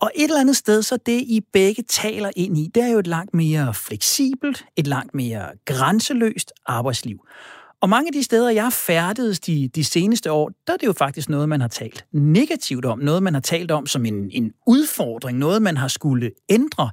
Og 0.00 0.10
et 0.14 0.24
eller 0.24 0.40
andet 0.40 0.56
sted, 0.56 0.82
så 0.82 0.98
det 1.06 1.20
I 1.20 1.40
begge 1.52 1.82
taler 1.88 2.30
ind 2.36 2.58
i, 2.58 2.70
det 2.74 2.82
er 2.82 2.88
jo 2.88 2.98
et 2.98 3.06
langt 3.06 3.34
mere 3.34 3.74
fleksibelt, 3.74 4.64
et 4.76 4.86
langt 4.86 5.14
mere 5.14 5.44
grænseløst 5.64 6.52
arbejdsliv. 6.66 7.18
Og 7.80 7.88
mange 7.88 8.08
af 8.08 8.12
de 8.12 8.22
steder, 8.22 8.50
jeg 8.50 8.62
har 8.62 8.70
færdedes 8.70 9.40
de, 9.40 9.68
de 9.68 9.84
seneste 9.84 10.32
år, 10.32 10.50
der 10.66 10.72
er 10.72 10.76
det 10.76 10.86
jo 10.86 10.92
faktisk 10.92 11.28
noget, 11.28 11.48
man 11.48 11.60
har 11.60 11.68
talt 11.68 12.04
negativt 12.12 12.84
om. 12.84 12.98
Noget, 12.98 13.22
man 13.22 13.34
har 13.34 13.40
talt 13.40 13.70
om 13.70 13.86
som 13.86 14.06
en, 14.06 14.30
en 14.30 14.52
udfordring. 14.66 15.38
Noget, 15.38 15.62
man 15.62 15.76
har 15.76 15.88
skulle 15.88 16.30
ændre. 16.48 16.90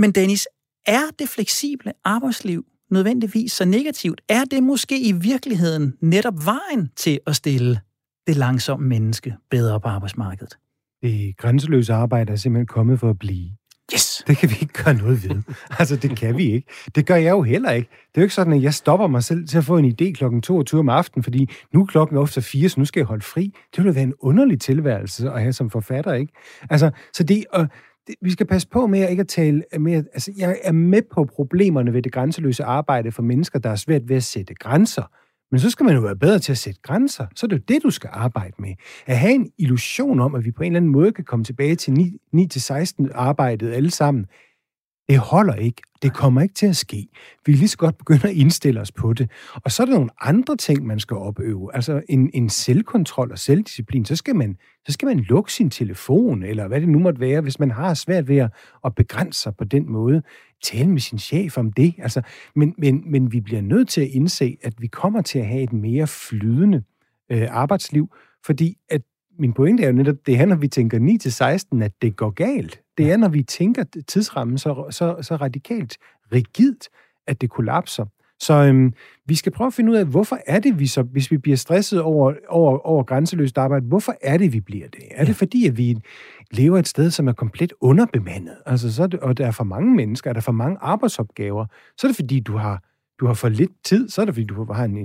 Men 0.00 0.12
Dennis, 0.12 0.48
er 0.86 1.10
det 1.18 1.28
fleksible 1.28 1.92
arbejdsliv 2.04 2.64
nødvendigvis 2.90 3.52
så 3.52 3.64
negativt? 3.64 4.20
Er 4.28 4.44
det 4.44 4.62
måske 4.62 5.00
i 5.08 5.12
virkeligheden 5.12 5.94
netop 6.00 6.34
vejen 6.44 6.90
til 6.96 7.20
at 7.26 7.36
stille 7.36 7.80
det 8.26 8.36
langsomme 8.36 8.88
menneske 8.88 9.36
bedre 9.50 9.80
på 9.80 9.88
arbejdsmarkedet? 9.88 10.58
Det 11.02 11.36
grænseløse 11.36 11.92
arbejde 11.92 12.32
er 12.32 12.36
simpelthen 12.36 12.66
kommet 12.66 13.00
for 13.00 13.10
at 13.10 13.18
blive. 13.18 13.50
Yes! 13.94 14.24
Det 14.26 14.36
kan 14.36 14.50
vi 14.50 14.56
ikke 14.60 14.82
gøre 14.84 14.94
noget 14.94 15.28
ved. 15.28 15.42
altså, 15.78 15.96
det 15.96 16.16
kan 16.16 16.36
vi 16.36 16.52
ikke. 16.52 16.68
Det 16.94 17.06
gør 17.06 17.16
jeg 17.16 17.30
jo 17.30 17.42
heller 17.42 17.70
ikke. 17.70 17.88
Det 17.88 18.16
er 18.16 18.20
jo 18.20 18.24
ikke 18.24 18.34
sådan, 18.34 18.52
at 18.52 18.62
jeg 18.62 18.74
stopper 18.74 19.06
mig 19.06 19.24
selv 19.24 19.48
til 19.48 19.58
at 19.58 19.64
få 19.64 19.76
en 19.76 19.94
idé 20.00 20.12
klokken 20.12 20.42
22 20.42 20.78
om 20.78 20.88
aftenen, 20.88 21.22
fordi 21.22 21.50
nu 21.72 21.80
er 21.80 21.86
klokken 21.86 22.16
ofte 22.18 22.42
4, 22.42 22.68
så 22.68 22.80
nu 22.80 22.84
skal 22.84 23.00
jeg 23.00 23.06
holde 23.06 23.24
fri. 23.24 23.54
Det 23.76 23.84
ville 23.84 23.94
være 23.94 24.04
en 24.04 24.14
underlig 24.20 24.60
tilværelse 24.60 25.30
at 25.30 25.40
have 25.40 25.52
som 25.52 25.70
forfatter, 25.70 26.12
ikke? 26.12 26.32
Altså, 26.70 26.90
så 27.12 27.22
det, 27.22 27.44
og 27.52 27.68
det, 28.06 28.14
vi 28.22 28.30
skal 28.30 28.46
passe 28.46 28.68
på 28.68 28.86
med 28.86 29.00
at 29.00 29.10
ikke 29.10 29.20
at 29.20 29.28
tale 29.28 29.62
mere... 29.78 30.04
Altså, 30.12 30.32
jeg 30.36 30.58
er 30.62 30.72
med 30.72 31.02
på 31.14 31.24
problemerne 31.24 31.92
ved 31.92 32.02
det 32.02 32.12
grænseløse 32.12 32.64
arbejde 32.64 33.12
for 33.12 33.22
mennesker, 33.22 33.58
der 33.58 33.70
er 33.70 33.76
svært 33.76 34.08
ved 34.08 34.16
at 34.16 34.24
sætte 34.24 34.54
grænser. 34.54 35.02
Men 35.50 35.60
så 35.60 35.70
skal 35.70 35.86
man 35.86 35.94
jo 35.94 36.00
være 36.00 36.16
bedre 36.16 36.38
til 36.38 36.52
at 36.52 36.58
sætte 36.58 36.80
grænser. 36.82 37.26
Så 37.36 37.46
er 37.46 37.48
det 37.48 37.56
jo 37.56 37.62
det, 37.68 37.82
du 37.82 37.90
skal 37.90 38.10
arbejde 38.12 38.54
med. 38.58 38.74
At 39.06 39.18
have 39.18 39.34
en 39.34 39.50
illusion 39.58 40.20
om, 40.20 40.34
at 40.34 40.44
vi 40.44 40.50
på 40.50 40.62
en 40.62 40.72
eller 40.72 40.76
anden 40.76 40.92
måde 40.92 41.12
kan 41.12 41.24
komme 41.24 41.44
tilbage 41.44 41.76
til 41.76 41.92
9-16 42.36 43.08
arbejdet 43.14 43.72
alle 43.72 43.90
sammen, 43.90 44.26
det 45.10 45.18
holder 45.18 45.54
ikke. 45.54 45.82
Det 46.02 46.14
kommer 46.14 46.40
ikke 46.40 46.54
til 46.54 46.66
at 46.66 46.76
ske. 46.76 47.08
Vi 47.46 47.52
er 47.52 47.56
lige 47.56 47.68
så 47.68 47.76
godt 47.76 47.98
begynde 47.98 48.28
at 48.28 48.34
indstille 48.34 48.80
os 48.80 48.92
på 48.92 49.12
det. 49.12 49.30
Og 49.64 49.72
så 49.72 49.82
er 49.82 49.86
der 49.86 49.94
nogle 49.94 50.10
andre 50.20 50.56
ting, 50.56 50.86
man 50.86 51.00
skal 51.00 51.16
opøve. 51.16 51.74
Altså 51.74 52.02
en, 52.08 52.30
en 52.34 52.48
selvkontrol 52.48 53.32
og 53.32 53.38
selvdisciplin. 53.38 54.04
Så 54.04 54.16
skal, 54.16 54.36
man, 54.36 54.56
så 54.86 54.92
skal 54.92 55.06
man 55.06 55.18
lukke 55.18 55.52
sin 55.52 55.70
telefon, 55.70 56.42
eller 56.42 56.68
hvad 56.68 56.80
det 56.80 56.88
nu 56.88 56.98
måtte 56.98 57.20
være, 57.20 57.40
hvis 57.40 57.58
man 57.58 57.70
har 57.70 57.94
svært 57.94 58.28
ved 58.28 58.36
at, 58.36 58.50
at 58.84 58.94
begrænse 58.94 59.40
sig 59.40 59.56
på 59.56 59.64
den 59.64 59.92
måde. 59.92 60.22
Tale 60.62 60.88
med 60.88 61.00
sin 61.00 61.18
chef 61.18 61.58
om 61.58 61.72
det. 61.72 61.94
Altså, 61.98 62.22
men, 62.56 62.74
men, 62.78 63.02
men 63.06 63.32
vi 63.32 63.40
bliver 63.40 63.60
nødt 63.60 63.88
til 63.88 64.00
at 64.00 64.08
indse, 64.08 64.56
at 64.62 64.74
vi 64.78 64.86
kommer 64.86 65.22
til 65.22 65.38
at 65.38 65.46
have 65.46 65.62
et 65.62 65.72
mere 65.72 66.06
flydende 66.06 66.82
øh, 67.30 67.48
arbejdsliv, 67.50 68.08
fordi 68.46 68.76
at 68.88 69.02
min 69.38 69.52
pointe 69.52 69.82
er 69.82 69.86
jo 69.86 69.92
netop, 69.92 70.16
det 70.26 70.40
er, 70.40 70.46
når 70.46 70.56
vi 70.56 70.68
tænker 70.68 70.98
9-16, 71.78 71.84
at 71.84 71.92
det 72.02 72.16
går 72.16 72.30
galt. 72.30 72.80
Det 72.98 73.12
er, 73.12 73.16
når 73.16 73.28
vi 73.28 73.42
tænker 73.42 73.84
tidsrammen 74.08 74.58
så, 74.58 74.86
så, 74.90 75.16
så 75.22 75.36
radikalt 75.36 75.96
rigidt, 76.32 76.88
at 77.26 77.40
det 77.40 77.50
kollapser. 77.50 78.06
Så 78.40 78.54
øhm, 78.54 78.92
vi 79.26 79.34
skal 79.34 79.52
prøve 79.52 79.66
at 79.66 79.74
finde 79.74 79.92
ud 79.92 79.96
af, 79.96 80.04
hvorfor 80.04 80.38
er 80.46 80.60
det, 80.60 80.78
vi 80.78 80.86
så, 80.86 81.02
hvis 81.02 81.30
vi 81.30 81.38
bliver 81.38 81.56
stresset 81.56 82.00
over, 82.00 82.34
over, 82.48 82.78
over 82.78 83.02
grænseløst 83.02 83.58
arbejde, 83.58 83.86
hvorfor 83.86 84.14
er 84.22 84.36
det, 84.36 84.52
vi 84.52 84.60
bliver 84.60 84.88
det? 84.88 85.02
Er 85.10 85.24
det 85.24 85.36
fordi, 85.36 85.66
at 85.66 85.76
vi 85.76 85.96
lever 86.50 86.78
et 86.78 86.88
sted, 86.88 87.10
som 87.10 87.28
er 87.28 87.32
komplet 87.32 87.72
underbemandet? 87.80 88.56
Altså, 88.66 88.94
så 88.94 89.06
det, 89.06 89.20
og 89.20 89.38
der 89.38 89.46
er 89.46 89.50
for 89.50 89.64
mange 89.64 89.94
mennesker, 89.94 90.30
er 90.30 90.34
der 90.34 90.40
for 90.40 90.52
mange 90.52 90.78
arbejdsopgaver, 90.80 91.66
så 91.96 92.06
er 92.06 92.08
det 92.08 92.16
fordi, 92.16 92.40
du 92.40 92.56
har 92.56 92.89
du 93.20 93.26
har 93.26 93.34
for 93.34 93.48
lidt 93.48 93.70
tid, 93.84 94.08
så 94.08 94.20
er 94.20 94.24
det 94.24 94.34
fordi, 94.34 94.46
du 94.46 94.72
har 94.72 94.84
en, 94.84 94.96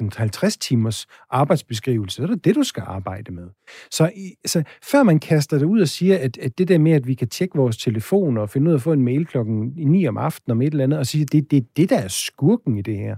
en 0.00 0.12
50 0.16 0.56
timers 0.56 1.06
arbejdsbeskrivelse. 1.30 2.16
Så 2.16 2.22
er 2.22 2.26
det 2.26 2.44
det, 2.44 2.54
du 2.54 2.62
skal 2.62 2.82
arbejde 2.86 3.32
med. 3.32 3.48
Så, 3.90 4.10
så 4.46 4.62
før 4.82 5.02
man 5.02 5.20
kaster 5.20 5.58
det 5.58 5.66
ud 5.66 5.80
og 5.80 5.88
siger, 5.88 6.18
at, 6.18 6.38
at 6.38 6.58
det 6.58 6.68
der 6.68 6.78
med, 6.78 6.92
at 6.92 7.06
vi 7.06 7.14
kan 7.14 7.28
tjekke 7.28 7.56
vores 7.56 7.76
telefoner 7.76 8.42
og 8.42 8.50
finde 8.50 8.68
ud 8.68 8.72
af 8.72 8.78
at 8.78 8.82
få 8.82 8.92
en 8.92 9.04
mail 9.04 9.26
klokken 9.26 9.72
9 9.76 10.06
om 10.06 10.16
aftenen 10.16 10.52
om 10.52 10.62
et 10.62 10.70
eller 10.70 10.84
andet, 10.84 10.98
og 10.98 11.06
sige, 11.06 11.22
at 11.22 11.32
det, 11.32 11.50
det 11.50 11.56
er 11.56 11.66
det, 11.76 11.90
der 11.90 11.98
er 11.98 12.08
skurken 12.08 12.78
i 12.78 12.82
det 12.82 12.96
her, 12.96 13.16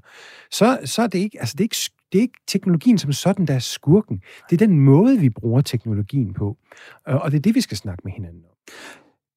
så, 0.51 0.79
så 0.85 1.03
er 1.03 1.07
det 1.07 1.19
ikke, 1.19 1.41
altså 1.41 1.53
det 1.53 1.61
er 1.61 1.65
ikke, 1.65 1.77
det 2.13 2.19
er 2.19 2.23
ikke 2.23 2.41
teknologien 2.47 2.99
som 2.99 3.13
sådan, 3.13 3.47
der 3.47 3.55
er 3.55 3.59
skurken. 3.59 4.23
Det 4.51 4.63
er 4.63 4.67
den 4.67 4.81
måde, 4.81 5.19
vi 5.19 5.31
bruger 5.31 5.61
teknologien 5.61 6.35
på. 6.35 6.57
Og 7.05 7.31
det 7.31 7.39
er 7.39 7.43
det, 7.43 7.55
vi 7.55 7.61
skal 7.61 7.77
snakke 7.77 8.03
med 8.05 8.13
hinanden 8.13 8.43
om. 8.45 8.57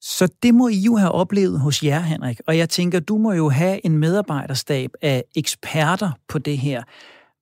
Så 0.02 0.28
det 0.43 0.56
må 0.56 0.68
I 0.68 0.78
jo 0.78 0.95
have 0.95 1.12
oplevet 1.12 1.60
hos 1.60 1.84
jer, 1.84 2.00
Henrik. 2.00 2.39
Og 2.47 2.58
jeg 2.58 2.70
tænker, 2.70 3.00
du 3.00 3.18
må 3.18 3.32
jo 3.32 3.50
have 3.50 3.86
en 3.86 3.97
medarbejderstab 3.97 4.91
af 5.02 5.24
eksperter 5.36 6.12
på 6.28 6.39
det 6.39 6.58
her. 6.58 6.84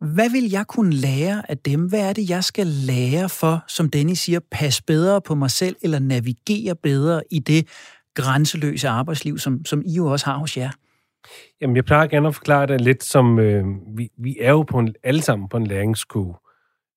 Hvad 0.01 0.29
vil 0.29 0.49
jeg 0.49 0.67
kunne 0.67 0.93
lære 0.93 1.51
af 1.51 1.57
dem? 1.57 1.85
Hvad 1.85 2.09
er 2.09 2.13
det, 2.13 2.29
jeg 2.29 2.43
skal 2.43 2.67
lære 2.67 3.29
for, 3.29 3.63
som 3.67 3.89
Dennis 3.89 4.19
siger, 4.19 4.39
pas 4.51 4.81
bedre 4.81 5.21
på 5.21 5.35
mig 5.35 5.51
selv, 5.51 5.75
eller 5.81 5.99
navigere 5.99 6.75
bedre 6.75 7.21
i 7.31 7.39
det 7.39 7.67
grænseløse 8.13 8.87
arbejdsliv, 8.89 9.37
som, 9.37 9.65
som 9.65 9.81
I 9.85 9.93
jo 9.93 10.05
også 10.05 10.25
har 10.25 10.37
hos 10.37 10.57
jer? 10.57 10.71
Jamen, 11.61 11.75
jeg 11.75 11.85
plejer 11.85 12.07
gerne 12.07 12.27
at 12.27 12.35
forklare 12.35 12.67
det 12.67 12.81
lidt 12.81 13.03
som, 13.03 13.39
øh, 13.39 13.65
vi, 13.97 14.09
vi 14.17 14.37
er 14.41 14.51
jo 14.51 14.63
på 14.63 14.79
en, 14.79 14.95
alle 15.03 15.21
sammen 15.21 15.49
på 15.49 15.57
en 15.57 15.67
læringskurve. 15.67 16.35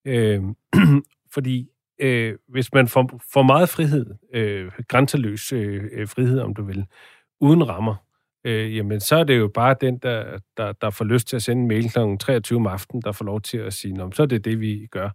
Øh, 0.04 0.42
fordi 1.34 1.68
øh, 2.00 2.34
hvis 2.48 2.72
man 2.74 2.88
får 2.88 3.20
for 3.32 3.42
meget 3.42 3.68
frihed, 3.68 4.06
øh, 4.34 4.72
grænseløs 4.88 5.52
øh, 5.52 6.08
frihed, 6.08 6.40
om 6.40 6.54
du 6.54 6.64
vil, 6.64 6.86
uden 7.40 7.68
rammer, 7.68 7.94
øh, 8.44 8.76
jamen 8.76 9.00
så 9.00 9.16
er 9.16 9.24
det 9.24 9.38
jo 9.38 9.48
bare 9.54 9.76
den, 9.80 9.98
der, 9.98 10.38
der, 10.56 10.72
der 10.72 10.90
får 10.90 11.04
lyst 11.04 11.28
til 11.28 11.36
at 11.36 11.42
sende 11.42 11.62
en 11.62 11.68
mail 11.68 11.90
kl. 11.90 12.16
23 12.20 12.56
om 12.56 12.66
aftenen, 12.66 13.02
der 13.02 13.12
får 13.12 13.24
lov 13.24 13.40
til 13.40 13.58
at 13.58 13.72
sige, 13.72 14.10
så 14.12 14.22
er 14.22 14.26
det 14.26 14.44
det, 14.44 14.60
vi 14.60 14.86
gør. 14.90 15.10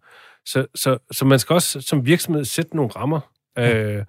Så, 0.46 0.66
så, 0.76 0.98
så 1.12 1.26
man 1.26 1.40
skal 1.40 1.54
også 1.54 1.82
som 1.82 2.06
virksomhed 2.06 2.46
sætte 2.46 2.76
nogle 2.76 2.92
rammer. 2.92 3.20
Øh, 3.58 4.04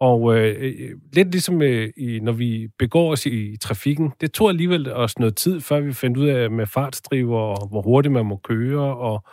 og 0.00 0.36
øh, 0.36 0.94
lidt 1.12 1.30
ligesom 1.30 1.62
øh, 1.62 1.90
i, 1.96 2.20
når 2.22 2.32
vi 2.32 2.68
begår 2.78 3.12
os 3.12 3.26
i, 3.26 3.52
i 3.52 3.56
trafikken, 3.56 4.12
det 4.20 4.32
tog 4.32 4.48
alligevel 4.48 4.92
os 4.92 5.18
noget 5.18 5.36
tid, 5.36 5.60
før 5.60 5.80
vi 5.80 5.92
fandt 5.92 6.16
ud 6.16 6.28
af 6.28 6.50
med 6.50 6.66
fartsdriver, 6.66 7.38
og 7.38 7.68
hvor 7.68 7.82
hurtigt 7.82 8.12
man 8.12 8.26
må 8.26 8.36
køre, 8.36 8.96
og, 8.96 9.24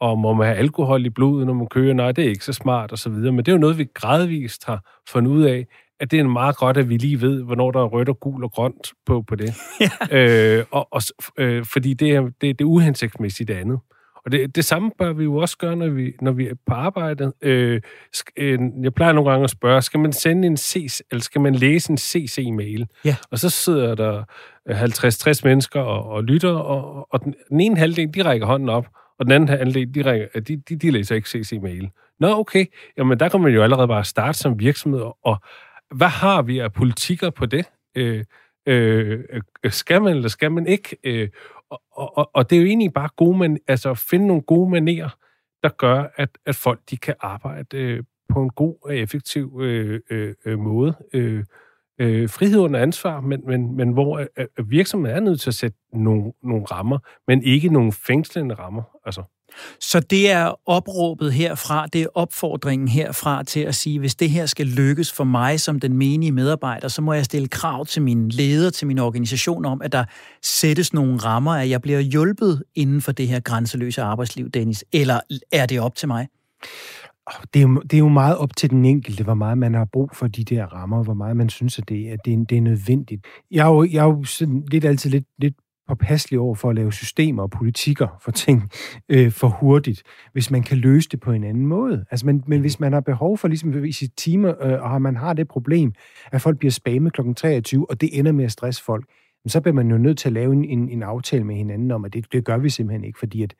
og 0.00 0.18
må 0.18 0.34
man 0.34 0.46
have 0.46 0.58
alkohol 0.58 1.06
i 1.06 1.10
blodet, 1.10 1.46
når 1.46 1.54
man 1.54 1.66
kører? 1.66 1.94
Nej, 1.94 2.12
det 2.12 2.24
er 2.24 2.28
ikke 2.28 2.44
så 2.44 2.52
smart, 2.52 2.92
og 2.92 2.98
så 2.98 3.10
videre. 3.10 3.32
Men 3.32 3.38
det 3.38 3.48
er 3.48 3.52
jo 3.52 3.58
noget, 3.58 3.78
vi 3.78 3.86
gradvist 3.94 4.66
har 4.66 5.00
fundet 5.08 5.30
ud 5.30 5.42
af, 5.42 5.66
at 6.00 6.10
det 6.10 6.18
er 6.18 6.24
meget 6.24 6.56
godt, 6.56 6.76
at 6.76 6.88
vi 6.88 6.96
lige 6.96 7.20
ved, 7.20 7.42
hvornår 7.42 7.70
der 7.70 7.80
er 7.80 7.86
rødt 7.86 8.08
og 8.08 8.20
gul 8.20 8.44
og 8.44 8.52
grønt 8.52 8.92
på, 9.06 9.22
på 9.22 9.34
det. 9.34 9.54
Ja. 10.10 10.58
Øh, 10.58 10.64
og, 10.70 10.88
og, 10.90 11.02
øh, 11.38 11.64
fordi 11.64 11.94
det 11.94 12.10
er, 12.10 12.20
det, 12.20 12.40
det 12.40 12.60
er 12.60 12.64
uhensigtsmæssigt 12.64 13.48
det 13.48 13.54
andet. 13.54 13.78
Og 14.24 14.32
det, 14.32 14.56
det 14.56 14.64
samme 14.64 14.90
bør 14.98 15.12
vi 15.12 15.24
jo 15.24 15.36
også 15.36 15.58
gøre, 15.58 15.76
når 15.76 15.88
vi, 15.88 16.12
når 16.20 16.32
vi 16.32 16.46
er 16.46 16.54
på 16.66 16.74
arbejde. 16.74 17.32
Øh, 17.42 17.80
øh, 18.36 18.58
jeg 18.82 18.94
plejer 18.94 19.12
nogle 19.12 19.30
gange 19.30 19.44
at 19.44 19.50
spørge, 19.50 19.82
skal 19.82 20.00
man 20.00 20.12
sende 20.12 20.46
en 20.46 20.56
CC, 20.56 21.00
eller 21.10 21.22
skal 21.22 21.40
man 21.40 21.54
læse 21.54 21.90
en 21.90 21.98
CC-mail? 21.98 22.86
Ja. 23.04 23.16
Og 23.30 23.38
så 23.38 23.50
sidder 23.50 23.94
der 23.94 24.24
50-60 24.70 25.40
mennesker 25.44 25.80
og, 25.80 26.04
og 26.04 26.24
lytter, 26.24 26.52
og, 26.52 27.06
og 27.12 27.24
den, 27.24 27.34
den 27.48 27.60
ene 27.60 27.76
halvdel, 27.76 28.14
de 28.14 28.22
rækker 28.24 28.46
hånden 28.46 28.68
op, 28.68 28.86
og 29.20 29.26
den 29.26 29.32
anden 29.32 29.48
halvdel, 29.48 29.94
de, 29.94 30.10
ringer, 30.10 30.28
øh, 30.34 30.42
de, 30.42 30.56
de, 30.56 30.76
de 30.76 30.90
læser 30.90 31.14
ikke 31.14 31.28
CC-mail. 31.28 31.90
Nå, 32.20 32.28
okay. 32.28 32.66
Jamen, 32.96 33.20
der 33.20 33.28
kan 33.28 33.40
man 33.40 33.54
jo 33.54 33.62
allerede 33.62 33.88
bare 33.88 34.04
starte 34.04 34.38
som 34.38 34.58
virksomhed, 34.58 35.02
og 35.22 35.36
hvad 35.94 36.08
har 36.08 36.42
vi 36.42 36.58
af 36.58 36.72
politikker 36.72 37.30
på 37.30 37.46
det? 37.46 37.66
Øh, 37.94 38.24
øh, 38.66 39.24
øh 39.64 39.72
skal 39.72 40.02
man 40.02 40.16
eller 40.16 40.28
skal 40.28 40.52
man 40.52 40.66
ikke? 40.66 40.96
Øh, 41.04 41.28
og, 41.70 42.18
og, 42.18 42.30
og 42.34 42.50
det 42.50 42.56
er 42.56 42.60
jo 42.60 42.66
egentlig 42.66 42.92
bare 42.92 43.08
gode 43.16 43.38
man, 43.38 43.58
altså 43.68 43.90
at 43.90 43.98
finde 43.98 44.26
nogle 44.26 44.42
gode 44.42 44.70
manerer, 44.70 45.08
der 45.62 45.68
gør, 45.68 46.04
at, 46.16 46.28
at 46.46 46.56
folk 46.56 46.80
de 46.90 46.96
kan 46.96 47.14
arbejde 47.20 47.76
øh, 47.76 48.02
på 48.28 48.42
en 48.42 48.50
god 48.50 48.76
og 48.82 48.96
effektiv 48.96 49.60
øh, 49.62 50.00
øh, 50.10 50.34
øh 50.44 50.58
måde. 50.58 50.94
Øh, 51.12 51.44
øh, 52.00 52.28
frihed 52.28 52.58
under 52.58 52.80
ansvar, 52.80 53.20
men, 53.20 53.40
men, 53.46 53.76
men 53.76 53.92
hvor 53.92 54.18
øh, 54.18 54.26
øh, 54.38 54.70
virksomheden 54.70 55.16
er 55.16 55.20
nødt 55.20 55.40
til 55.40 55.50
at 55.50 55.54
sætte 55.54 55.78
nogle, 55.92 56.32
nogle 56.42 56.64
rammer, 56.64 56.98
men 57.28 57.42
ikke 57.42 57.68
nogle 57.68 57.92
fængslende 57.92 58.54
rammer. 58.54 58.82
Altså. 59.06 59.22
Så 59.80 60.00
det 60.00 60.30
er 60.30 60.60
opråbet 60.66 61.32
herfra, 61.32 61.86
det 61.86 62.02
er 62.02 62.06
opfordringen 62.14 62.88
herfra 62.88 63.42
til 63.42 63.60
at 63.60 63.74
sige, 63.74 63.98
hvis 63.98 64.14
det 64.14 64.30
her 64.30 64.46
skal 64.46 64.66
lykkes 64.66 65.12
for 65.12 65.24
mig 65.24 65.60
som 65.60 65.80
den 65.80 65.96
menige 65.96 66.32
medarbejder, 66.32 66.88
så 66.88 67.02
må 67.02 67.12
jeg 67.12 67.24
stille 67.24 67.48
krav 67.48 67.86
til 67.86 68.02
min 68.02 68.28
leder, 68.28 68.70
til 68.70 68.86
min 68.86 68.98
organisation 68.98 69.64
om, 69.64 69.82
at 69.82 69.92
der 69.92 70.04
sættes 70.42 70.92
nogle 70.92 71.16
rammer, 71.16 71.52
at 71.52 71.70
jeg 71.70 71.82
bliver 71.82 72.00
hjulpet 72.00 72.62
inden 72.74 73.00
for 73.00 73.12
det 73.12 73.28
her 73.28 73.40
grænseløse 73.40 74.02
arbejdsliv, 74.02 74.50
Dennis. 74.50 74.84
Eller 74.92 75.20
er 75.52 75.66
det 75.66 75.80
op 75.80 75.94
til 75.94 76.08
mig? 76.08 76.28
Det 77.54 77.62
er, 77.62 77.68
jo, 77.68 77.80
det 77.80 77.94
er 77.94 77.98
jo 77.98 78.08
meget 78.08 78.36
op 78.36 78.56
til 78.56 78.70
den 78.70 78.84
enkelte, 78.84 79.24
hvor 79.24 79.34
meget 79.34 79.58
man 79.58 79.74
har 79.74 79.84
brug 79.92 80.10
for 80.14 80.26
de 80.26 80.44
der 80.44 80.66
rammer, 80.66 81.02
hvor 81.02 81.14
meget 81.14 81.36
man 81.36 81.48
synes, 81.48 81.78
at 81.78 81.88
det 81.88 82.12
er, 82.12 82.16
det 82.16 82.32
er, 82.32 82.44
det 82.44 82.58
er 82.58 82.62
nødvendigt. 82.62 83.26
Jeg 83.50 83.66
er 83.66 83.70
jo, 83.70 83.84
jeg 83.84 83.98
er 83.98 84.04
jo 84.04 84.24
sådan 84.24 84.64
lidt 84.70 84.84
altid 84.84 85.10
lidt, 85.10 85.24
lidt 85.38 85.54
påpasselig 85.90 86.40
over 86.40 86.54
for 86.54 86.70
at 86.70 86.76
lave 86.76 86.92
systemer 86.92 87.42
og 87.42 87.50
politikker 87.50 88.08
for 88.20 88.30
ting 88.30 88.70
øh, 89.08 89.30
for 89.32 89.48
hurtigt, 89.48 90.02
hvis 90.32 90.50
man 90.50 90.62
kan 90.62 90.78
løse 90.78 91.08
det 91.08 91.20
på 91.20 91.32
en 91.32 91.44
anden 91.44 91.66
måde. 91.66 92.04
Altså, 92.10 92.26
men, 92.26 92.44
men 92.46 92.60
hvis 92.60 92.80
man 92.80 92.92
har 92.92 93.00
behov 93.00 93.38
for 93.38 93.48
ligesom 93.48 93.84
i 93.84 93.92
sit 93.92 94.12
timer, 94.16 94.64
øh, 94.64 94.92
og 94.92 95.02
man 95.02 95.16
har 95.16 95.32
det 95.32 95.48
problem, 95.48 95.92
at 96.32 96.42
folk 96.42 96.58
bliver 96.58 96.72
spammet 96.72 97.12
kl. 97.12 97.20
23, 97.36 97.90
og 97.90 98.00
det 98.00 98.18
ender 98.18 98.32
med 98.32 98.44
at 98.44 98.52
stresse 98.52 98.84
folk, 98.84 99.04
så 99.46 99.60
bliver 99.60 99.74
man 99.74 99.90
jo 99.90 99.98
nødt 99.98 100.18
til 100.18 100.28
at 100.28 100.32
lave 100.32 100.52
en, 100.52 100.64
en, 100.64 100.88
en 100.88 101.02
aftale 101.02 101.44
med 101.44 101.54
hinanden 101.56 101.90
om, 101.90 102.04
at 102.04 102.12
det, 102.12 102.32
det 102.32 102.44
gør 102.44 102.58
vi 102.58 102.70
simpelthen 102.70 103.04
ikke, 103.04 103.18
fordi 103.18 103.42
at 103.42 103.54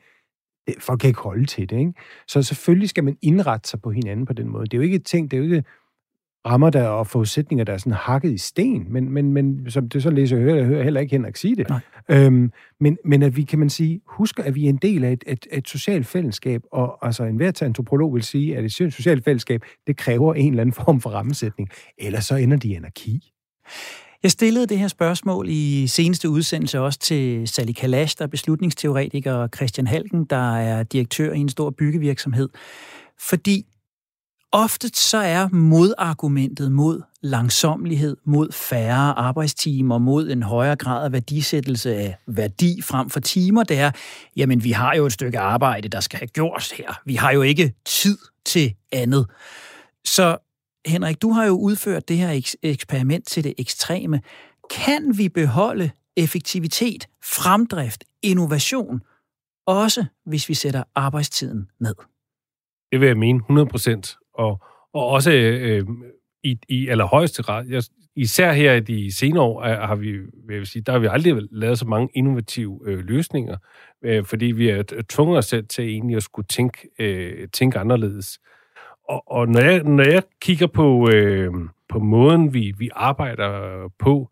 folk 0.78 1.00
kan 1.00 1.08
ikke 1.08 1.20
holde 1.20 1.44
til 1.44 1.70
det. 1.70 1.78
Ikke? 1.78 1.92
Så 2.28 2.42
selvfølgelig 2.42 2.88
skal 2.88 3.04
man 3.04 3.16
indrette 3.22 3.68
sig 3.68 3.80
på 3.82 3.90
hinanden 3.90 4.26
på 4.26 4.32
den 4.32 4.48
måde. 4.48 4.64
Det 4.64 4.74
er 4.74 4.78
jo 4.78 4.82
ikke 4.82 4.96
et 4.96 5.04
ting, 5.04 5.30
det 5.30 5.36
er 5.36 5.38
jo 5.38 5.44
ikke 5.44 5.64
rammer 6.46 6.70
der 6.70 6.88
og 6.88 7.06
forudsætninger, 7.06 7.64
der 7.64 7.72
er 7.72 7.78
sådan 7.78 7.92
hakket 7.92 8.32
i 8.32 8.38
sten, 8.38 8.92
men, 8.92 9.10
men, 9.10 9.32
men 9.32 9.70
som 9.70 9.88
det 9.88 10.02
så 10.02 10.10
læser 10.10 10.38
jeg, 10.38 10.56
jeg 10.56 10.64
hører 10.64 10.82
heller 10.82 11.00
ikke 11.00 11.10
Henrik 11.10 11.36
sige 11.36 11.56
det. 11.56 11.66
Øhm, 12.08 12.52
men, 12.80 12.98
men 13.04 13.22
at 13.22 13.36
vi, 13.36 13.42
kan 13.42 13.58
man 13.58 13.70
sige, 13.70 14.00
husker, 14.06 14.42
at 14.42 14.54
vi 14.54 14.64
er 14.64 14.68
en 14.68 14.76
del 14.76 15.04
af 15.04 15.12
et, 15.12 15.24
et, 15.26 15.46
et 15.52 15.68
socialt 15.68 16.06
fællesskab, 16.06 16.62
og 16.72 17.06
altså 17.06 17.24
en 17.24 17.42
antropolog 17.42 18.14
vil 18.14 18.22
sige, 18.22 18.56
at 18.56 18.64
et 18.64 18.72
socialt 18.72 19.24
fællesskab, 19.24 19.62
det 19.86 19.96
kræver 19.96 20.34
en 20.34 20.50
eller 20.50 20.60
anden 20.60 20.74
form 20.74 21.00
for 21.00 21.10
rammesætning, 21.10 21.68
ellers 21.98 22.24
så 22.24 22.36
ender 22.36 22.56
de 22.56 22.68
i 22.68 22.74
anarki. 22.74 23.32
Jeg 24.22 24.30
stillede 24.30 24.66
det 24.66 24.78
her 24.78 24.88
spørgsmål 24.88 25.46
i 25.48 25.86
seneste 25.86 26.30
udsendelse 26.30 26.80
også 26.80 26.98
til 26.98 27.48
Sally 27.48 27.72
Kalash, 27.72 28.18
der 28.18 28.24
er 28.24 28.28
beslutningsteoretiker, 28.28 29.32
og 29.32 29.48
Christian 29.56 29.86
Halken, 29.86 30.24
der 30.24 30.56
er 30.56 30.82
direktør 30.82 31.32
i 31.32 31.38
en 31.38 31.48
stor 31.48 31.70
byggevirksomhed. 31.70 32.48
Fordi 33.20 33.66
Ofte 34.52 34.90
så 34.94 35.18
er 35.18 35.48
modargumentet 35.48 36.72
mod 36.72 37.02
langsomlighed, 37.22 38.16
mod 38.24 38.52
færre 38.52 39.18
arbejdstimer, 39.18 39.98
mod 39.98 40.30
en 40.30 40.42
højere 40.42 40.76
grad 40.76 41.04
af 41.04 41.12
værdisættelse 41.12 41.94
af 41.94 42.16
værdi 42.26 42.82
frem 42.82 43.10
for 43.10 43.20
timer, 43.20 43.62
det 43.62 43.78
er, 43.78 43.90
jamen 44.36 44.64
vi 44.64 44.70
har 44.70 44.94
jo 44.94 45.06
et 45.06 45.12
stykke 45.12 45.38
arbejde, 45.38 45.88
der 45.88 46.00
skal 46.00 46.18
have 46.18 46.26
gjort 46.26 46.72
her. 46.76 47.00
Vi 47.04 47.14
har 47.14 47.30
jo 47.30 47.42
ikke 47.42 47.74
tid 47.84 48.18
til 48.46 48.74
andet. 48.92 49.26
Så 50.04 50.49
Henrik, 50.86 51.22
du 51.22 51.30
har 51.30 51.46
jo 51.46 51.52
udført 51.52 52.08
det 52.08 52.16
her 52.16 52.42
eksperiment 52.62 53.26
til 53.26 53.44
det 53.44 53.54
ekstreme. 53.58 54.20
Kan 54.70 55.18
vi 55.18 55.28
beholde 55.28 55.90
effektivitet, 56.16 57.08
fremdrift, 57.24 58.04
innovation, 58.22 59.00
også 59.66 60.04
hvis 60.26 60.48
vi 60.48 60.54
sætter 60.54 60.82
arbejdstiden 60.94 61.68
ned? 61.80 61.94
Det 62.92 63.00
vil 63.00 63.06
jeg 63.06 63.16
mene 63.16 63.36
100 63.36 63.66
procent 63.66 64.16
og, 64.34 64.62
og 64.94 65.06
også 65.06 65.32
øh, 65.32 65.86
i, 66.44 66.58
i 66.68 66.88
allerhøjeste 66.88 67.42
grad, 67.42 67.66
jeg, 67.68 67.82
især 68.16 68.52
her 68.52 68.74
i 68.74 68.80
de 68.80 69.16
senere 69.16 69.42
år, 69.42 69.62
har 69.62 69.94
vi, 69.94 70.12
vil 70.46 70.56
jeg 70.56 70.66
sige, 70.66 70.82
der 70.82 70.92
har 70.92 70.98
vi 70.98 71.06
aldrig 71.10 71.42
lavet 71.50 71.78
så 71.78 71.86
mange 71.86 72.08
innovative 72.14 72.80
øh, 72.86 72.98
løsninger, 72.98 73.56
øh, 74.04 74.24
fordi 74.24 74.46
vi 74.46 74.68
er 74.68 74.82
tvunget 75.08 75.38
os 75.38 75.46
selv 75.46 75.66
til 75.66 75.84
egentlig 75.84 76.16
at 76.16 76.22
skulle 76.22 76.46
tænke, 76.46 76.88
øh, 76.98 77.48
tænke 77.48 77.78
anderledes. 77.78 78.38
Og, 79.10 79.22
og 79.26 79.48
når, 79.48 79.60
jeg, 79.60 79.82
når 79.82 80.12
jeg 80.12 80.22
kigger 80.40 80.66
på, 80.66 81.10
øh, 81.12 81.52
på 81.88 81.98
måden, 81.98 82.54
vi, 82.54 82.74
vi 82.78 82.90
arbejder 82.92 83.88
på, 83.98 84.30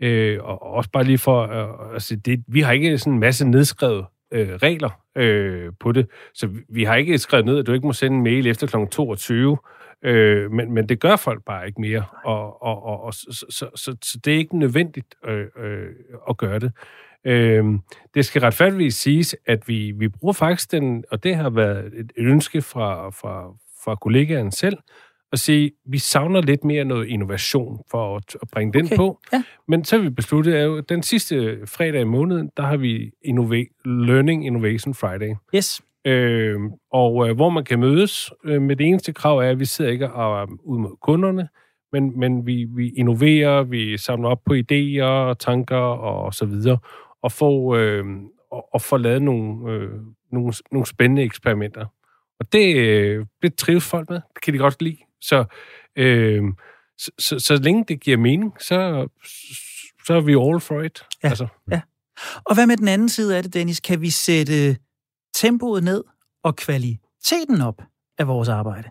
øh, 0.00 0.38
og 0.42 0.62
også 0.62 0.90
bare 0.90 1.04
lige 1.04 1.18
for, 1.18 1.42
øh, 1.42 1.94
altså 1.94 2.16
det, 2.16 2.44
vi 2.48 2.60
har 2.60 2.72
ikke 2.72 2.98
sådan 2.98 3.12
en 3.12 3.18
masse 3.18 3.48
nedskrevet 3.48 4.06
øh, 4.32 4.48
regler 4.48 5.00
øh, 5.16 5.72
på 5.80 5.92
det. 5.92 6.06
Så 6.34 6.48
vi 6.68 6.84
har 6.84 6.96
ikke 6.96 7.18
skrevet 7.18 7.46
ned, 7.46 7.58
at 7.58 7.66
du 7.66 7.72
ikke 7.72 7.86
må 7.86 7.92
sende 7.92 8.16
en 8.16 8.22
mail 8.22 8.46
efter 8.46 8.66
kl. 8.66 8.76
22, 8.90 9.58
øh, 10.02 10.52
men, 10.52 10.72
men 10.72 10.88
det 10.88 11.00
gør 11.00 11.16
folk 11.16 11.44
bare 11.44 11.66
ikke 11.66 11.80
mere, 11.80 12.04
og, 12.24 12.62
og, 12.62 12.84
og, 12.84 13.02
og 13.02 13.14
så, 13.14 13.46
så, 13.50 13.70
så, 13.74 13.96
så 14.02 14.18
det 14.24 14.34
er 14.34 14.38
ikke 14.38 14.58
nødvendigt 14.58 15.14
øh, 15.24 15.46
øh, 15.58 15.88
at 16.28 16.36
gøre 16.36 16.58
det. 16.58 16.72
Øh, 17.24 17.64
det 18.14 18.24
skal 18.24 18.40
retfærdigvis 18.40 18.94
siges, 18.94 19.36
at 19.46 19.68
vi, 19.68 19.90
vi 19.90 20.08
bruger 20.08 20.32
faktisk 20.32 20.72
den, 20.72 21.04
og 21.10 21.24
det 21.24 21.36
har 21.36 21.50
været 21.50 21.92
et 21.94 22.12
ønske 22.16 22.62
fra, 22.62 23.10
fra, 23.10 23.52
fra 23.86 23.94
kollegaen 23.94 24.52
selv, 24.52 24.78
at 25.32 25.38
sige, 25.38 25.70
vi 25.86 25.98
savner 25.98 26.40
lidt 26.40 26.64
mere 26.64 26.84
noget 26.84 27.06
innovation 27.06 27.80
for 27.90 28.16
at, 28.16 28.36
at 28.42 28.48
bringe 28.52 28.78
okay. 28.78 28.88
den 28.88 28.96
på. 28.96 29.20
Ja. 29.32 29.42
Men 29.68 29.84
så 29.84 29.96
har 29.96 30.02
vi 30.02 30.10
besluttet, 30.10 30.54
at 30.54 30.88
den 30.88 31.02
sidste 31.02 31.58
fredag 31.66 32.00
i 32.00 32.04
måneden, 32.04 32.50
der 32.56 32.62
har 32.62 32.76
vi 32.76 33.06
Innova- 33.06 33.82
Learning 33.84 34.46
Innovation 34.46 34.94
Friday. 34.94 35.34
Yes. 35.54 35.80
Øh, 36.04 36.60
og 36.92 37.28
øh, 37.28 37.36
hvor 37.36 37.50
man 37.50 37.64
kan 37.64 37.80
mødes 37.80 38.30
øh, 38.44 38.62
med 38.62 38.76
det 38.76 38.86
eneste 38.86 39.12
krav 39.12 39.38
er, 39.38 39.50
at 39.50 39.60
vi 39.60 39.64
sidder 39.64 39.90
ikke 39.90 40.12
og 40.12 40.48
ud 40.64 40.78
mod 40.78 40.96
kunderne, 41.02 41.48
men, 41.92 42.18
men 42.18 42.46
vi, 42.46 42.66
vi 42.76 42.88
innoverer, 42.88 43.62
vi 43.62 43.98
samler 43.98 44.28
op 44.28 44.40
på 44.44 44.54
idéer, 44.54 45.34
tanker 45.34 45.76
og 45.76 46.34
så 46.34 46.46
videre, 46.46 46.78
og 47.22 47.32
får, 47.32 47.74
øh, 47.76 48.04
og, 48.50 48.74
og 48.74 48.82
får 48.82 48.98
lavet 48.98 49.22
nogle, 49.22 49.72
øh, 49.72 49.90
nogle, 50.32 50.52
nogle 50.72 50.86
spændende 50.86 51.22
eksperimenter. 51.22 51.86
Og 52.40 52.52
det, 52.52 52.76
øh, 52.76 53.26
det 53.42 53.54
trives 53.54 53.84
folk 53.84 54.10
med. 54.10 54.20
Det 54.34 54.42
kan 54.42 54.54
de 54.54 54.58
godt 54.58 54.82
lide. 54.82 54.98
Så, 55.20 55.44
øh, 55.96 56.42
så, 56.98 57.10
så, 57.18 57.38
så 57.38 57.56
længe 57.56 57.84
det 57.88 58.00
giver 58.00 58.16
mening, 58.16 58.52
så, 58.60 59.08
så 60.06 60.14
er 60.14 60.20
vi 60.20 60.32
all 60.32 60.60
for 60.60 60.82
it. 60.82 61.02
Ja, 61.22 61.28
altså. 61.28 61.46
ja. 61.70 61.80
Og 62.44 62.54
hvad 62.54 62.66
med 62.66 62.76
den 62.76 62.88
anden 62.88 63.08
side 63.08 63.36
af 63.36 63.42
det, 63.42 63.54
Dennis? 63.54 63.80
Kan 63.80 64.00
vi 64.00 64.10
sætte 64.10 64.76
tempoet 65.34 65.84
ned 65.84 66.04
og 66.44 66.56
kvaliteten 66.56 67.60
op 67.60 67.82
af 68.18 68.28
vores 68.28 68.48
arbejde? 68.48 68.90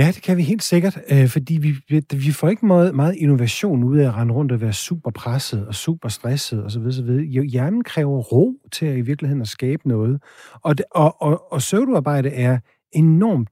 Ja, 0.00 0.06
det 0.14 0.22
kan 0.22 0.36
vi 0.36 0.42
helt 0.42 0.62
sikkert, 0.62 0.98
øh, 1.10 1.28
fordi 1.28 1.58
vi, 1.88 2.00
vi 2.14 2.32
får 2.32 2.48
ikke 2.48 2.66
meget, 2.66 2.94
meget 2.94 3.14
innovation 3.16 3.84
ud 3.84 3.98
af 3.98 4.08
at 4.08 4.14
rende 4.14 4.34
rundt 4.34 4.52
og 4.52 4.60
være 4.60 4.72
super 4.72 5.10
presset 5.10 5.66
og 5.66 5.74
super 5.74 6.08
stresset 6.08 6.64
osv. 6.64 6.82
osv. 6.86 7.10
Hjernen 7.50 7.84
kræver 7.84 8.18
ro 8.18 8.54
til 8.72 8.86
at 8.86 8.96
i 8.96 9.00
virkeligheden 9.00 9.42
at 9.42 9.48
skabe 9.48 9.88
noget. 9.88 10.22
Og, 10.62 10.78
det, 10.78 10.86
og, 10.90 11.22
og, 11.22 11.52
og 11.52 11.62
søvnarbejde 11.62 12.28
er 12.28 12.58
enormt 12.92 13.48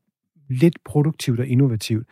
lidt 0.50 0.78
produktivt 0.84 1.40
og 1.40 1.46
innovativt. 1.46 2.06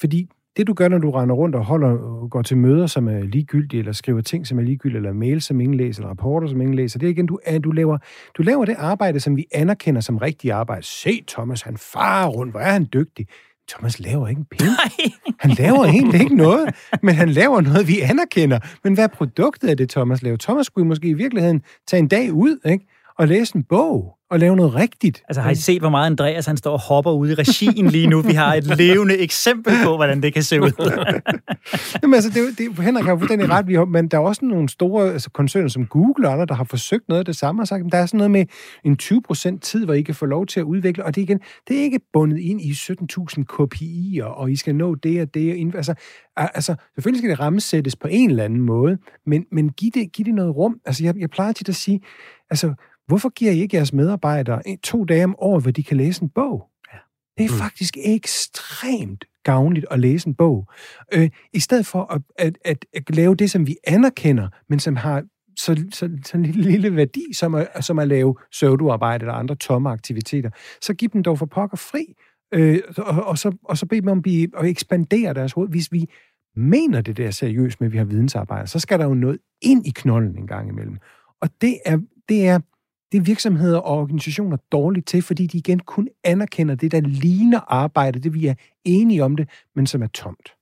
Fordi 0.00 0.26
det, 0.56 0.66
du 0.66 0.74
gør, 0.74 0.88
når 0.88 0.98
du 0.98 1.10
render 1.10 1.34
rundt 1.34 1.56
og 1.56 1.64
holder, 1.64 2.28
går 2.28 2.42
til 2.42 2.56
møder, 2.56 2.86
som 2.86 3.08
er 3.08 3.20
ligegyldige, 3.20 3.78
eller 3.78 3.92
skriver 3.92 4.20
ting, 4.20 4.46
som 4.46 4.58
er 4.58 4.62
ligegyldige, 4.62 4.96
eller 4.96 5.12
mails, 5.12 5.44
som 5.44 5.60
ingen 5.60 5.76
læser, 5.76 6.00
eller 6.00 6.10
rapporter, 6.10 6.48
som 6.48 6.60
ingen 6.60 6.76
læser, 6.76 6.98
det 6.98 7.06
er 7.06 7.10
igen, 7.10 7.26
du, 7.26 7.38
er, 7.44 7.58
du, 7.58 7.70
laver, 7.70 7.98
du 8.36 8.42
laver 8.42 8.64
det 8.64 8.74
arbejde, 8.78 9.20
som 9.20 9.36
vi 9.36 9.46
anerkender 9.52 10.00
som 10.00 10.18
rigtigt 10.18 10.52
arbejde. 10.52 10.86
Se, 10.86 11.24
Thomas, 11.28 11.62
han 11.62 11.76
farer 11.76 12.28
rundt, 12.28 12.52
hvor 12.52 12.60
er 12.60 12.72
han 12.72 12.88
dygtig. 12.92 13.26
Thomas 13.68 14.00
laver 14.00 14.28
ikke 14.28 14.38
en 14.38 14.44
pind. 14.58 14.68
Nej. 14.68 15.34
Han 15.38 15.50
laver 15.50 15.84
egentlig 15.84 16.20
ikke 16.20 16.36
noget, 16.36 16.74
men 17.02 17.14
han 17.14 17.28
laver 17.28 17.60
noget, 17.60 17.88
vi 17.88 18.00
anerkender. 18.00 18.58
Men 18.84 18.94
hvad 18.94 19.04
er 19.04 19.08
produktet 19.08 19.68
af 19.68 19.76
det, 19.76 19.90
Thomas 19.90 20.22
laver? 20.22 20.36
Thomas 20.36 20.66
skulle 20.66 20.88
måske 20.88 21.08
i 21.08 21.12
virkeligheden 21.12 21.62
tage 21.86 22.00
en 22.00 22.08
dag 22.08 22.32
ud 22.32 22.58
ikke? 22.64 22.86
og 23.18 23.28
læse 23.28 23.56
en 23.56 23.64
bog 23.64 24.16
og 24.30 24.38
lave 24.38 24.56
noget 24.56 24.74
rigtigt. 24.74 25.22
Altså 25.28 25.40
har 25.40 25.50
I 25.50 25.54
set, 25.54 25.80
hvor 25.80 25.88
meget 25.88 26.06
Andreas 26.06 26.46
han 26.46 26.56
står 26.56 26.72
og 26.72 26.80
hopper 26.80 27.12
ude 27.12 27.32
i 27.32 27.34
regien 27.34 27.86
lige 27.86 28.06
nu? 28.06 28.20
Vi 28.22 28.32
har 28.32 28.54
et 28.54 28.64
levende 28.82 29.18
eksempel 29.18 29.72
på, 29.84 29.96
hvordan 29.96 30.22
det 30.22 30.34
kan 30.34 30.42
se 30.42 30.60
ud. 30.60 30.72
Jamen 32.02 32.14
altså, 32.14 32.30
det, 32.30 32.58
det, 32.58 32.84
Henrik 32.84 33.04
har 33.04 33.16
fuldstændig 33.16 33.48
ret, 33.48 33.66
vi 33.66 33.74
har, 33.74 33.84
men 33.84 34.08
der 34.08 34.16
er 34.18 34.22
også 34.22 34.44
nogle 34.44 34.68
store 34.68 35.12
altså, 35.12 35.30
koncerner 35.30 35.68
som 35.68 35.86
Google 35.86 36.28
og 36.28 36.32
andre, 36.32 36.46
der 36.46 36.54
har 36.54 36.64
forsøgt 36.64 37.08
noget 37.08 37.18
af 37.18 37.24
det 37.24 37.36
samme 37.36 37.62
og 37.62 37.68
sagt, 37.68 37.86
at 37.86 37.92
der 37.92 37.98
er 37.98 38.06
sådan 38.06 38.18
noget 38.18 38.30
med 38.30 38.46
en 38.84 38.98
20% 39.02 39.58
tid, 39.58 39.84
hvor 39.84 39.94
I 39.94 40.02
kan 40.02 40.14
få 40.14 40.26
lov 40.26 40.46
til 40.46 40.60
at 40.60 40.64
udvikle, 40.64 41.04
og 41.04 41.14
det, 41.14 41.22
igen, 41.22 41.40
det 41.68 41.78
er 41.78 41.82
ikke 41.82 42.00
bundet 42.12 42.38
ind 42.38 42.60
i 42.60 42.70
17.000 42.70 43.44
KPI'er, 43.52 44.24
og 44.24 44.50
I 44.52 44.56
skal 44.56 44.74
nå 44.74 44.94
det 44.94 45.22
og 45.22 45.34
det. 45.34 45.70
Og 45.72 45.76
altså, 45.76 45.94
altså, 46.36 46.74
selvfølgelig 46.94 47.20
skal 47.20 47.30
det 47.30 47.40
rammesættes 47.40 47.96
på 47.96 48.08
en 48.10 48.30
eller 48.30 48.44
anden 48.44 48.60
måde, 48.60 48.98
men, 49.26 49.44
men 49.52 49.68
giv, 49.68 49.90
det, 49.94 50.12
giv 50.12 50.24
det 50.24 50.34
noget 50.34 50.56
rum. 50.56 50.80
Altså, 50.84 51.04
jeg, 51.04 51.14
jeg 51.18 51.30
plejer 51.30 51.52
tit 51.52 51.68
at 51.68 51.74
sige, 51.74 52.00
altså, 52.50 52.74
Hvorfor 53.10 53.28
giver 53.28 53.52
I 53.52 53.60
ikke 53.60 53.76
jeres 53.76 53.92
medarbejdere 53.92 54.19
to 54.82 55.04
dage 55.04 55.24
om 55.24 55.34
året, 55.38 55.62
hvor 55.64 55.70
de 55.70 55.82
kan 55.82 55.96
læse 55.96 56.22
en 56.22 56.28
bog? 56.28 56.68
Ja. 56.92 56.98
Det 57.38 57.50
er 57.50 57.54
mm. 57.54 57.58
faktisk 57.58 57.96
ekstremt 58.04 59.24
gavnligt 59.44 59.86
at 59.90 60.00
læse 60.00 60.28
en 60.28 60.34
bog. 60.34 60.68
Øh, 61.14 61.30
I 61.52 61.60
stedet 61.60 61.86
for 61.86 62.04
at, 62.04 62.22
at, 62.38 62.58
at, 62.64 62.86
at 62.94 63.16
lave 63.16 63.34
det, 63.34 63.50
som 63.50 63.66
vi 63.66 63.76
anerkender, 63.86 64.48
men 64.68 64.80
som 64.80 64.96
har 64.96 65.22
så, 65.56 65.84
så, 65.92 66.10
så 66.24 66.36
en 66.36 66.42
lille, 66.46 66.96
værdi, 66.96 67.32
som 67.32 67.54
at, 67.54 67.84
som 67.84 67.98
at 67.98 68.08
lave 68.08 68.34
pseudoarbejde 68.50 69.22
eller 69.22 69.34
andre 69.34 69.54
tomme 69.54 69.90
aktiviteter, 69.90 70.50
så 70.80 70.94
giv 70.94 71.08
dem 71.08 71.22
dog 71.22 71.38
for 71.38 71.46
pokker 71.46 71.76
fri, 71.76 72.14
øh, 72.54 72.78
og, 72.96 73.24
og, 73.24 73.38
så, 73.38 73.56
og 73.64 73.78
så 73.78 73.86
bed 73.86 74.02
dem 74.02 74.08
om 74.08 74.24
at 74.58 74.66
ekspandere 74.66 75.34
deres 75.34 75.52
hoved. 75.52 75.68
Hvis 75.68 75.92
vi 75.92 76.10
mener 76.56 77.00
det 77.00 77.16
der 77.16 77.30
seriøst 77.30 77.80
med, 77.80 77.88
at 77.88 77.92
vi 77.92 77.98
har 77.98 78.04
vidensarbejde, 78.04 78.66
så 78.66 78.78
skal 78.78 78.98
der 78.98 79.04
jo 79.04 79.14
noget 79.14 79.38
ind 79.62 79.86
i 79.86 79.90
knolden 79.90 80.38
en 80.38 80.46
gang 80.46 80.68
imellem. 80.68 80.96
Og 81.40 81.48
det 81.60 81.78
er, 81.86 81.98
det 82.28 82.46
er 82.48 82.60
det 83.12 83.18
er 83.18 83.22
virksomheder 83.22 83.78
og 83.78 83.98
organisationer 83.98 84.56
dårligt 84.72 85.06
til, 85.06 85.22
fordi 85.22 85.46
de 85.46 85.58
igen 85.58 85.78
kun 85.78 86.08
anerkender 86.24 86.74
det, 86.74 86.92
der 86.92 87.00
ligner 87.00 87.60
arbejde, 87.68 88.18
det 88.18 88.34
vi 88.34 88.46
er 88.46 88.54
enige 88.84 89.24
om 89.24 89.36
det, 89.36 89.48
men 89.76 89.86
som 89.86 90.02
er 90.02 90.06
tomt. 90.06 90.52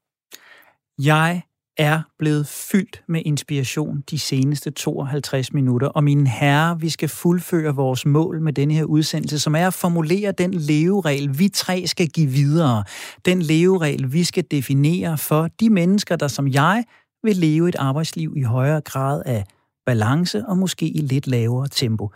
Jeg 0.99 1.43
er 1.79 2.03
blevet 2.19 2.47
fyldt 2.47 3.03
med 3.09 3.23
inspiration 3.25 4.05
de 4.11 4.19
seneste 4.19 4.71
52 4.71 5.53
minutter, 5.53 5.89
og 5.89 6.05
mine 6.05 6.29
herrer, 6.29 6.75
vi 6.75 6.89
skal 6.89 7.09
fuldføre 7.09 7.75
vores 7.75 8.07
mål 8.07 8.41
med 8.41 8.53
denne 8.53 8.75
her 8.75 8.85
udsendelse, 8.85 9.39
som 9.39 9.55
er 9.55 9.67
at 9.67 9.75
formulere 9.75 10.33
den 10.33 10.55
leveregel, 10.55 11.39
vi 11.39 11.49
tre 11.49 11.87
skal 11.87 12.09
give 12.09 12.31
videre. 12.31 12.85
Den 13.25 13.43
leveregel, 13.43 14.13
vi 14.13 14.25
skal 14.25 14.45
definere 14.51 15.19
for 15.19 15.49
de 15.61 15.71
mennesker, 15.71 16.17
der 16.17 16.29
som 16.29 16.49
jeg 16.49 16.85
vil 17.23 17.37
leve 17.37 17.69
et 17.69 17.77
arbejdsliv 17.77 18.35
i 18.37 18.43
højere 18.43 18.81
grad 18.81 19.23
af 19.27 19.45
balance 19.89 20.45
og 20.47 20.59
måske 20.59 20.86
i 20.89 21.01
lidt 21.01 21.26
lavere 21.26 21.68
tempo. 21.68 22.11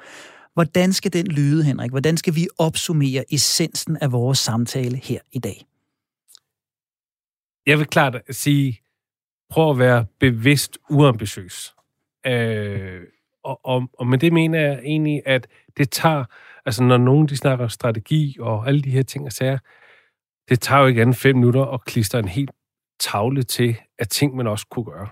Hvordan 0.54 0.92
skal 0.92 1.12
den 1.12 1.26
lyde, 1.26 1.64
Henrik? 1.64 1.90
Hvordan 1.90 2.16
skal 2.16 2.34
vi 2.34 2.48
opsummere 2.58 3.24
essensen 3.30 3.96
af 3.96 4.12
vores 4.12 4.38
samtale 4.38 4.96
her 4.96 5.20
i 5.32 5.38
dag? 5.38 5.66
Jeg 7.66 7.78
vil 7.78 7.86
klart 7.86 8.22
sige, 8.30 8.80
prøv 9.50 9.70
at 9.70 9.78
være 9.78 10.06
bevidst 10.20 10.78
uambitiøs. 10.90 11.74
Øh, 12.26 13.00
og, 13.44 13.60
og, 13.64 13.88
og 13.98 14.06
med 14.06 14.18
det 14.18 14.32
mener 14.32 14.60
jeg 14.60 14.80
egentlig, 14.84 15.22
at 15.26 15.46
det 15.76 15.90
tager, 15.90 16.24
altså 16.66 16.82
når 16.82 16.96
nogen 16.96 17.28
de 17.28 17.36
snakker 17.36 17.68
strategi 17.68 18.36
og 18.40 18.68
alle 18.68 18.82
de 18.82 18.90
her 18.90 19.02
ting 19.02 19.24
og 19.24 19.32
sager, 19.32 19.58
det 20.48 20.60
tager 20.60 20.80
jo 20.80 20.86
ikke 20.86 21.02
andet 21.02 21.16
fem 21.16 21.36
minutter 21.36 21.64
at 21.64 21.84
klistre 21.84 22.18
en 22.18 22.28
helt 22.28 22.50
tavle 23.00 23.42
til 23.42 23.76
af 23.98 24.06
ting, 24.06 24.36
man 24.36 24.46
også 24.46 24.66
kunne 24.70 24.84
gøre. 24.84 25.08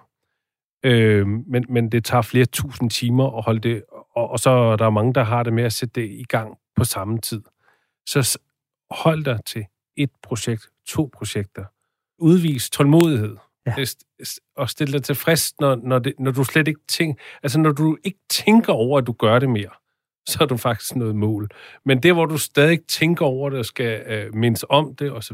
Øh, 0.83 1.27
men, 1.27 1.65
men 1.69 1.93
det 1.93 2.05
tager 2.05 2.23
flere 2.23 2.45
tusind 2.45 2.91
timer 2.91 3.39
at 3.39 3.45
holde 3.45 3.61
det, 3.61 3.83
og, 3.91 4.31
og 4.31 4.39
så 4.39 4.51
er 4.51 4.77
der 4.77 4.91
mange, 4.91 5.15
der 5.15 5.25
har 5.25 5.43
det 5.43 5.53
med 5.53 5.65
at 5.65 5.73
sætte 5.73 6.01
det 6.01 6.11
i 6.11 6.25
gang 6.25 6.59
på 6.77 6.85
samme 6.85 7.19
tid. 7.19 7.43
Så 8.07 8.39
hold 8.91 9.25
dig 9.25 9.39
til 9.47 9.65
et 9.97 10.11
projekt, 10.23 10.69
to 10.87 11.11
projekter. 11.13 11.65
Udvis 12.19 12.71
tålmodighed. 12.71 13.37
Ja. 13.67 13.85
Og 14.57 14.71
stille 14.71 14.93
dig 14.93 15.03
tilfreds, 15.03 15.61
når, 15.61 15.77
når, 15.77 15.99
det, 15.99 16.15
når 16.19 16.31
du 16.31 16.45
slet 16.45 16.69
ikke 16.69 16.81
tænker, 16.89 17.23
altså 17.43 17.59
når 17.61 17.73
du 17.73 17.97
ikke 18.05 18.19
tænker 18.29 18.73
over, 18.73 18.99
at 18.99 19.07
du 19.07 19.13
gør 19.13 19.39
det 19.39 19.49
mere, 19.49 19.71
så 20.27 20.39
er 20.41 20.47
du 20.47 20.57
faktisk 20.57 20.97
noget 20.97 21.17
mål. 21.17 21.49
Men 21.85 22.03
det, 22.03 22.13
hvor 22.13 22.27
du 22.27 22.39
stadig 22.39 22.81
tænker 22.89 23.25
over 23.25 23.51
det, 23.51 23.59
og 23.59 23.65
skal 23.65 24.03
øh, 24.07 24.35
mindes 24.35 24.65
om 24.69 24.95
det, 24.95 25.11
og 25.11 25.25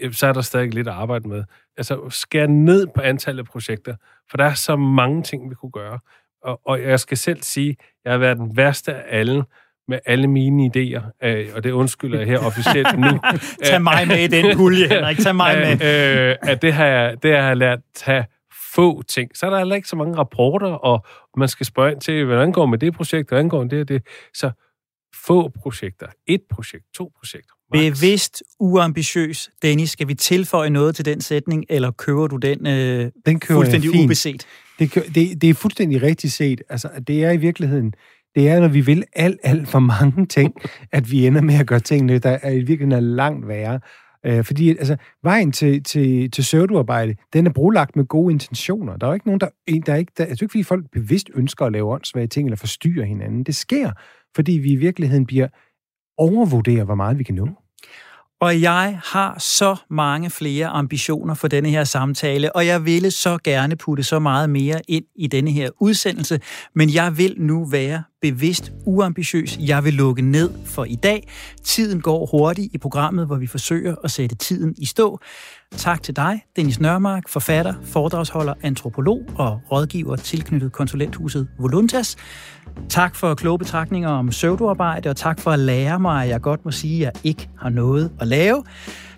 så 0.00 0.06
øh, 0.06 0.12
så 0.12 0.26
er 0.26 0.32
der 0.32 0.40
stadig 0.40 0.74
lidt 0.74 0.88
at 0.88 0.94
arbejde 0.94 1.28
med. 1.28 1.44
Altså, 1.76 2.08
skær 2.08 2.46
ned 2.46 2.86
på 2.94 3.00
antallet 3.00 3.42
af 3.42 3.46
projekter, 3.46 3.94
for 4.30 4.36
der 4.36 4.44
er 4.44 4.54
så 4.54 4.76
mange 4.76 5.22
ting, 5.22 5.50
vi 5.50 5.54
kunne 5.54 5.72
gøre. 5.72 5.98
Og, 6.42 6.60
og 6.64 6.82
jeg 6.82 7.00
skal 7.00 7.16
selv 7.16 7.42
sige, 7.42 7.76
jeg 8.04 8.12
har 8.12 8.18
været 8.18 8.36
den 8.36 8.56
værste 8.56 8.94
af 8.94 9.18
alle 9.18 9.44
med 9.88 9.98
alle 10.06 10.28
mine 10.28 10.70
idéer, 10.76 11.26
øh, 11.28 11.48
og 11.54 11.64
det 11.64 11.70
undskylder 11.70 12.18
jeg 12.18 12.28
her 12.28 12.38
officielt 12.38 12.98
nu. 13.04 13.20
Tag 13.64 13.82
mig 13.82 14.08
med 14.08 14.18
i 14.18 14.26
den 14.26 14.56
pulje, 14.56 14.88
Henrik. 14.88 15.18
Tag 15.18 15.36
mig 15.36 15.56
med. 15.58 15.72
Øh, 15.72 16.36
at 16.42 16.62
det 16.62 16.72
har, 16.72 16.86
jeg, 16.86 17.22
det 17.22 17.36
har 17.36 17.46
jeg 17.46 17.56
lært 17.56 17.78
at 17.78 17.84
tage 17.94 18.26
få 18.74 19.02
ting. 19.02 19.36
Så 19.36 19.46
er 19.46 19.50
der 19.50 19.58
heller 19.58 19.74
ikke 19.74 19.88
så 19.88 19.96
mange 19.96 20.16
rapporter, 20.16 20.68
og 20.68 21.06
man 21.36 21.48
skal 21.48 21.66
spørge 21.66 21.92
ind 21.92 22.00
til, 22.00 22.24
hvordan 22.24 22.52
går 22.52 22.66
med 22.66 22.78
det 22.78 22.94
projekt, 22.94 23.28
hvordan 23.28 23.48
går 23.48 23.62
med 23.62 23.70
det 23.70 23.80
og 23.80 23.88
det. 23.88 24.02
Så 24.34 24.50
få 25.26 25.48
projekter. 25.48 26.06
Et 26.26 26.42
projekt, 26.50 26.84
to 26.94 27.12
projekter. 27.18 27.54
Bevidst 27.72 28.42
uambitiøs. 28.60 29.50
Dennis, 29.62 29.90
skal 29.90 30.08
vi 30.08 30.14
tilføje 30.14 30.70
noget 30.70 30.96
til 30.96 31.04
den 31.04 31.20
sætning, 31.20 31.64
eller 31.68 31.90
kører 31.90 32.26
du 32.26 32.36
den, 32.36 32.66
øh, 32.66 33.10
den 33.26 33.40
kører 33.40 33.58
fuldstændig 33.58 34.04
ubeset? 34.04 34.46
Det, 34.78 34.94
det, 34.94 35.42
det 35.42 35.50
er 35.50 35.54
fuldstændig 35.54 36.02
rigtigt 36.02 36.32
set. 36.32 36.62
Altså, 36.68 36.88
det 37.06 37.24
er 37.24 37.30
i 37.30 37.36
virkeligheden, 37.36 37.94
det 38.34 38.48
er, 38.48 38.60
når 38.60 38.68
vi 38.68 38.80
vil 38.80 39.04
alt, 39.12 39.40
alt 39.42 39.68
for 39.68 39.78
mange 39.78 40.26
ting, 40.26 40.54
at 40.92 41.10
vi 41.10 41.26
ender 41.26 41.40
med 41.40 41.54
at 41.54 41.66
gøre 41.66 41.80
tingene, 41.80 42.18
der 42.18 42.38
er 42.42 42.50
i 42.50 42.56
virkeligheden 42.56 42.92
er 42.92 43.00
langt 43.00 43.48
værre. 43.48 43.80
Øh, 44.26 44.44
fordi 44.44 44.68
altså, 44.68 44.96
vejen 45.22 45.52
til, 45.52 45.82
til, 45.82 46.30
til 46.30 46.42
pseudoarbejde, 46.42 47.14
den 47.32 47.46
er 47.46 47.50
bruglagt 47.50 47.96
med 47.96 48.04
gode 48.04 48.32
intentioner. 48.32 48.96
Der 48.96 49.06
er 49.06 49.10
jo 49.10 49.14
ikke 49.14 49.26
nogen, 49.26 49.40
der, 49.40 49.48
der 49.86 49.92
er 49.92 49.96
ikke, 49.96 50.12
der, 50.18 50.26
jeg 50.26 50.38
tror 50.38 50.44
ikke, 50.44 50.52
fordi 50.52 50.62
folk 50.62 50.84
bevidst 50.92 51.30
ønsker 51.34 51.66
at 51.66 51.72
lave 51.72 51.92
åndssvage 51.92 52.26
ting 52.26 52.46
eller 52.46 52.56
forstyrre 52.56 53.06
hinanden. 53.06 53.44
Det 53.44 53.54
sker, 53.54 53.90
fordi 54.36 54.52
vi 54.52 54.72
i 54.72 54.76
virkeligheden 54.76 55.26
bliver 55.26 55.48
overvurderet, 56.18 56.84
hvor 56.84 56.94
meget 56.94 57.18
vi 57.18 57.24
kan 57.24 57.34
nå. 57.34 57.48
Og 58.40 58.60
jeg 58.62 59.00
har 59.04 59.38
så 59.38 59.76
mange 59.90 60.30
flere 60.30 60.66
ambitioner 60.66 61.34
for 61.34 61.48
denne 61.48 61.68
her 61.68 61.84
samtale, 61.84 62.56
og 62.56 62.66
jeg 62.66 62.84
ville 62.84 63.10
så 63.10 63.38
gerne 63.44 63.76
putte 63.76 64.02
så 64.02 64.18
meget 64.18 64.50
mere 64.50 64.80
ind 64.88 65.04
i 65.16 65.26
denne 65.26 65.50
her 65.50 65.70
udsendelse, 65.80 66.40
men 66.74 66.94
jeg 66.94 67.18
vil 67.18 67.34
nu 67.38 67.64
være 67.64 68.02
bevidst 68.22 68.72
uambitiøs. 68.86 69.58
Jeg 69.60 69.84
vil 69.84 69.94
lukke 69.94 70.22
ned 70.22 70.50
for 70.66 70.84
i 70.84 70.94
dag. 70.94 71.28
Tiden 71.64 72.00
går 72.00 72.26
hurtigt 72.26 72.74
i 72.74 72.78
programmet, 72.78 73.26
hvor 73.26 73.36
vi 73.36 73.46
forsøger 73.46 73.94
at 74.04 74.10
sætte 74.10 74.36
tiden 74.36 74.74
i 74.78 74.86
stå. 74.86 75.20
Tak 75.76 76.02
til 76.02 76.16
dig, 76.16 76.44
Dennis 76.56 76.80
Nørmark, 76.80 77.28
forfatter, 77.28 77.74
foredragsholder, 77.84 78.54
antropolog 78.62 79.22
og 79.34 79.60
rådgiver 79.72 80.16
tilknyttet 80.16 80.72
konsulenthuset 80.72 81.48
Voluntas. 81.58 82.16
Tak 82.88 83.14
for 83.14 83.34
kloge 83.34 83.58
betragtninger 83.58 84.08
om 84.08 84.28
pseudoarbejde, 84.28 85.10
og 85.10 85.16
tak 85.16 85.40
for 85.40 85.50
at 85.50 85.58
lære 85.58 86.00
mig, 86.00 86.24
at 86.24 86.28
jeg 86.28 86.40
godt 86.40 86.64
må 86.64 86.70
sige, 86.70 87.06
at 87.06 87.14
jeg 87.14 87.26
ikke 87.26 87.48
har 87.58 87.68
noget 87.68 88.12
at 88.20 88.26
lave. 88.26 88.64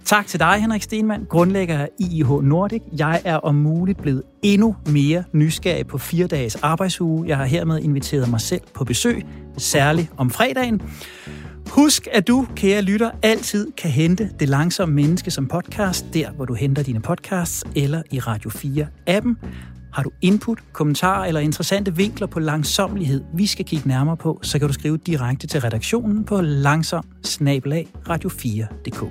Tak 0.05 0.27
til 0.27 0.41
dig, 0.41 0.61
Henrik 0.61 0.83
Stenmann, 0.83 1.25
grundlægger 1.25 1.79
af 1.79 1.89
IIH 2.01 2.29
Nordic. 2.29 2.83
Jeg 2.99 3.21
er 3.25 3.37
om 3.37 3.55
muligt 3.55 4.03
blevet 4.03 4.23
endnu 4.43 4.77
mere 4.87 5.25
nysgerrig 5.33 5.87
på 5.87 5.99
fire 5.99 6.27
dages 6.27 6.57
arbejdsuge. 6.57 7.29
Jeg 7.29 7.37
har 7.37 7.45
hermed 7.45 7.79
inviteret 7.79 8.31
mig 8.31 8.41
selv 8.41 8.63
på 8.75 8.85
besøg, 8.85 9.27
særligt 9.59 10.11
om 10.17 10.31
fredagen. 10.31 10.83
Husk, 11.69 12.09
at 12.13 12.29
du, 12.29 12.47
kære 12.57 12.83
lytter, 12.83 13.11
altid 13.23 13.73
kan 13.77 13.91
hente 13.91 14.31
Det 14.41 14.49
Langsomme 14.49 14.95
Menneske 14.95 15.31
som 15.31 15.49
podcast, 15.49 16.07
der 16.15 16.31
hvor 16.31 16.45
du 16.45 16.55
henter 16.55 16.83
dine 16.83 17.01
podcasts, 17.01 17.65
eller 17.77 18.03
i 18.11 18.21
Radio 18.21 18.51
4-appen. 18.51 19.35
Har 19.93 20.03
du 20.03 20.11
input, 20.23 20.59
kommentarer 20.73 21.25
eller 21.25 21.41
interessante 21.41 21.97
vinkler 21.97 22.27
på 22.27 22.41
langsomlighed, 22.41 23.25
vi 23.35 23.47
skal 23.47 23.65
kigge 23.65 23.89
nærmere 23.89 24.17
på, 24.17 24.41
så 24.43 24.59
kan 24.59 24.69
du 24.69 24.75
skrive 24.75 24.97
direkte 24.97 25.47
til 25.47 25.61
redaktionen 25.61 26.25
på 26.25 26.41
langsom 26.41 27.05
radio4.dk. 28.09 29.05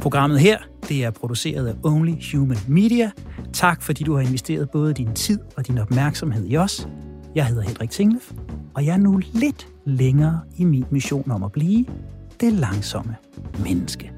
Programmet 0.00 0.40
her, 0.40 0.58
det 0.88 1.04
er 1.04 1.10
produceret 1.10 1.66
af 1.66 1.74
Only 1.82 2.12
Human 2.32 2.58
Media. 2.68 3.10
Tak 3.52 3.82
fordi 3.82 4.04
du 4.04 4.14
har 4.14 4.20
investeret 4.20 4.70
både 4.70 4.94
din 4.94 5.14
tid 5.14 5.38
og 5.56 5.66
din 5.66 5.78
opmærksomhed 5.78 6.46
i 6.48 6.56
os. 6.56 6.88
Jeg 7.36 7.46
hedder 7.46 7.62
Henrik 7.62 7.90
Tinglef, 7.90 8.32
og 8.74 8.86
jeg 8.86 8.92
er 8.92 8.96
nu 8.96 9.20
lidt 9.32 9.68
længere 9.84 10.40
i 10.56 10.64
min 10.64 10.84
mission 10.90 11.30
om 11.30 11.42
at 11.42 11.52
blive 11.52 11.84
det 12.40 12.52
langsomme 12.52 13.16
menneske. 13.64 14.15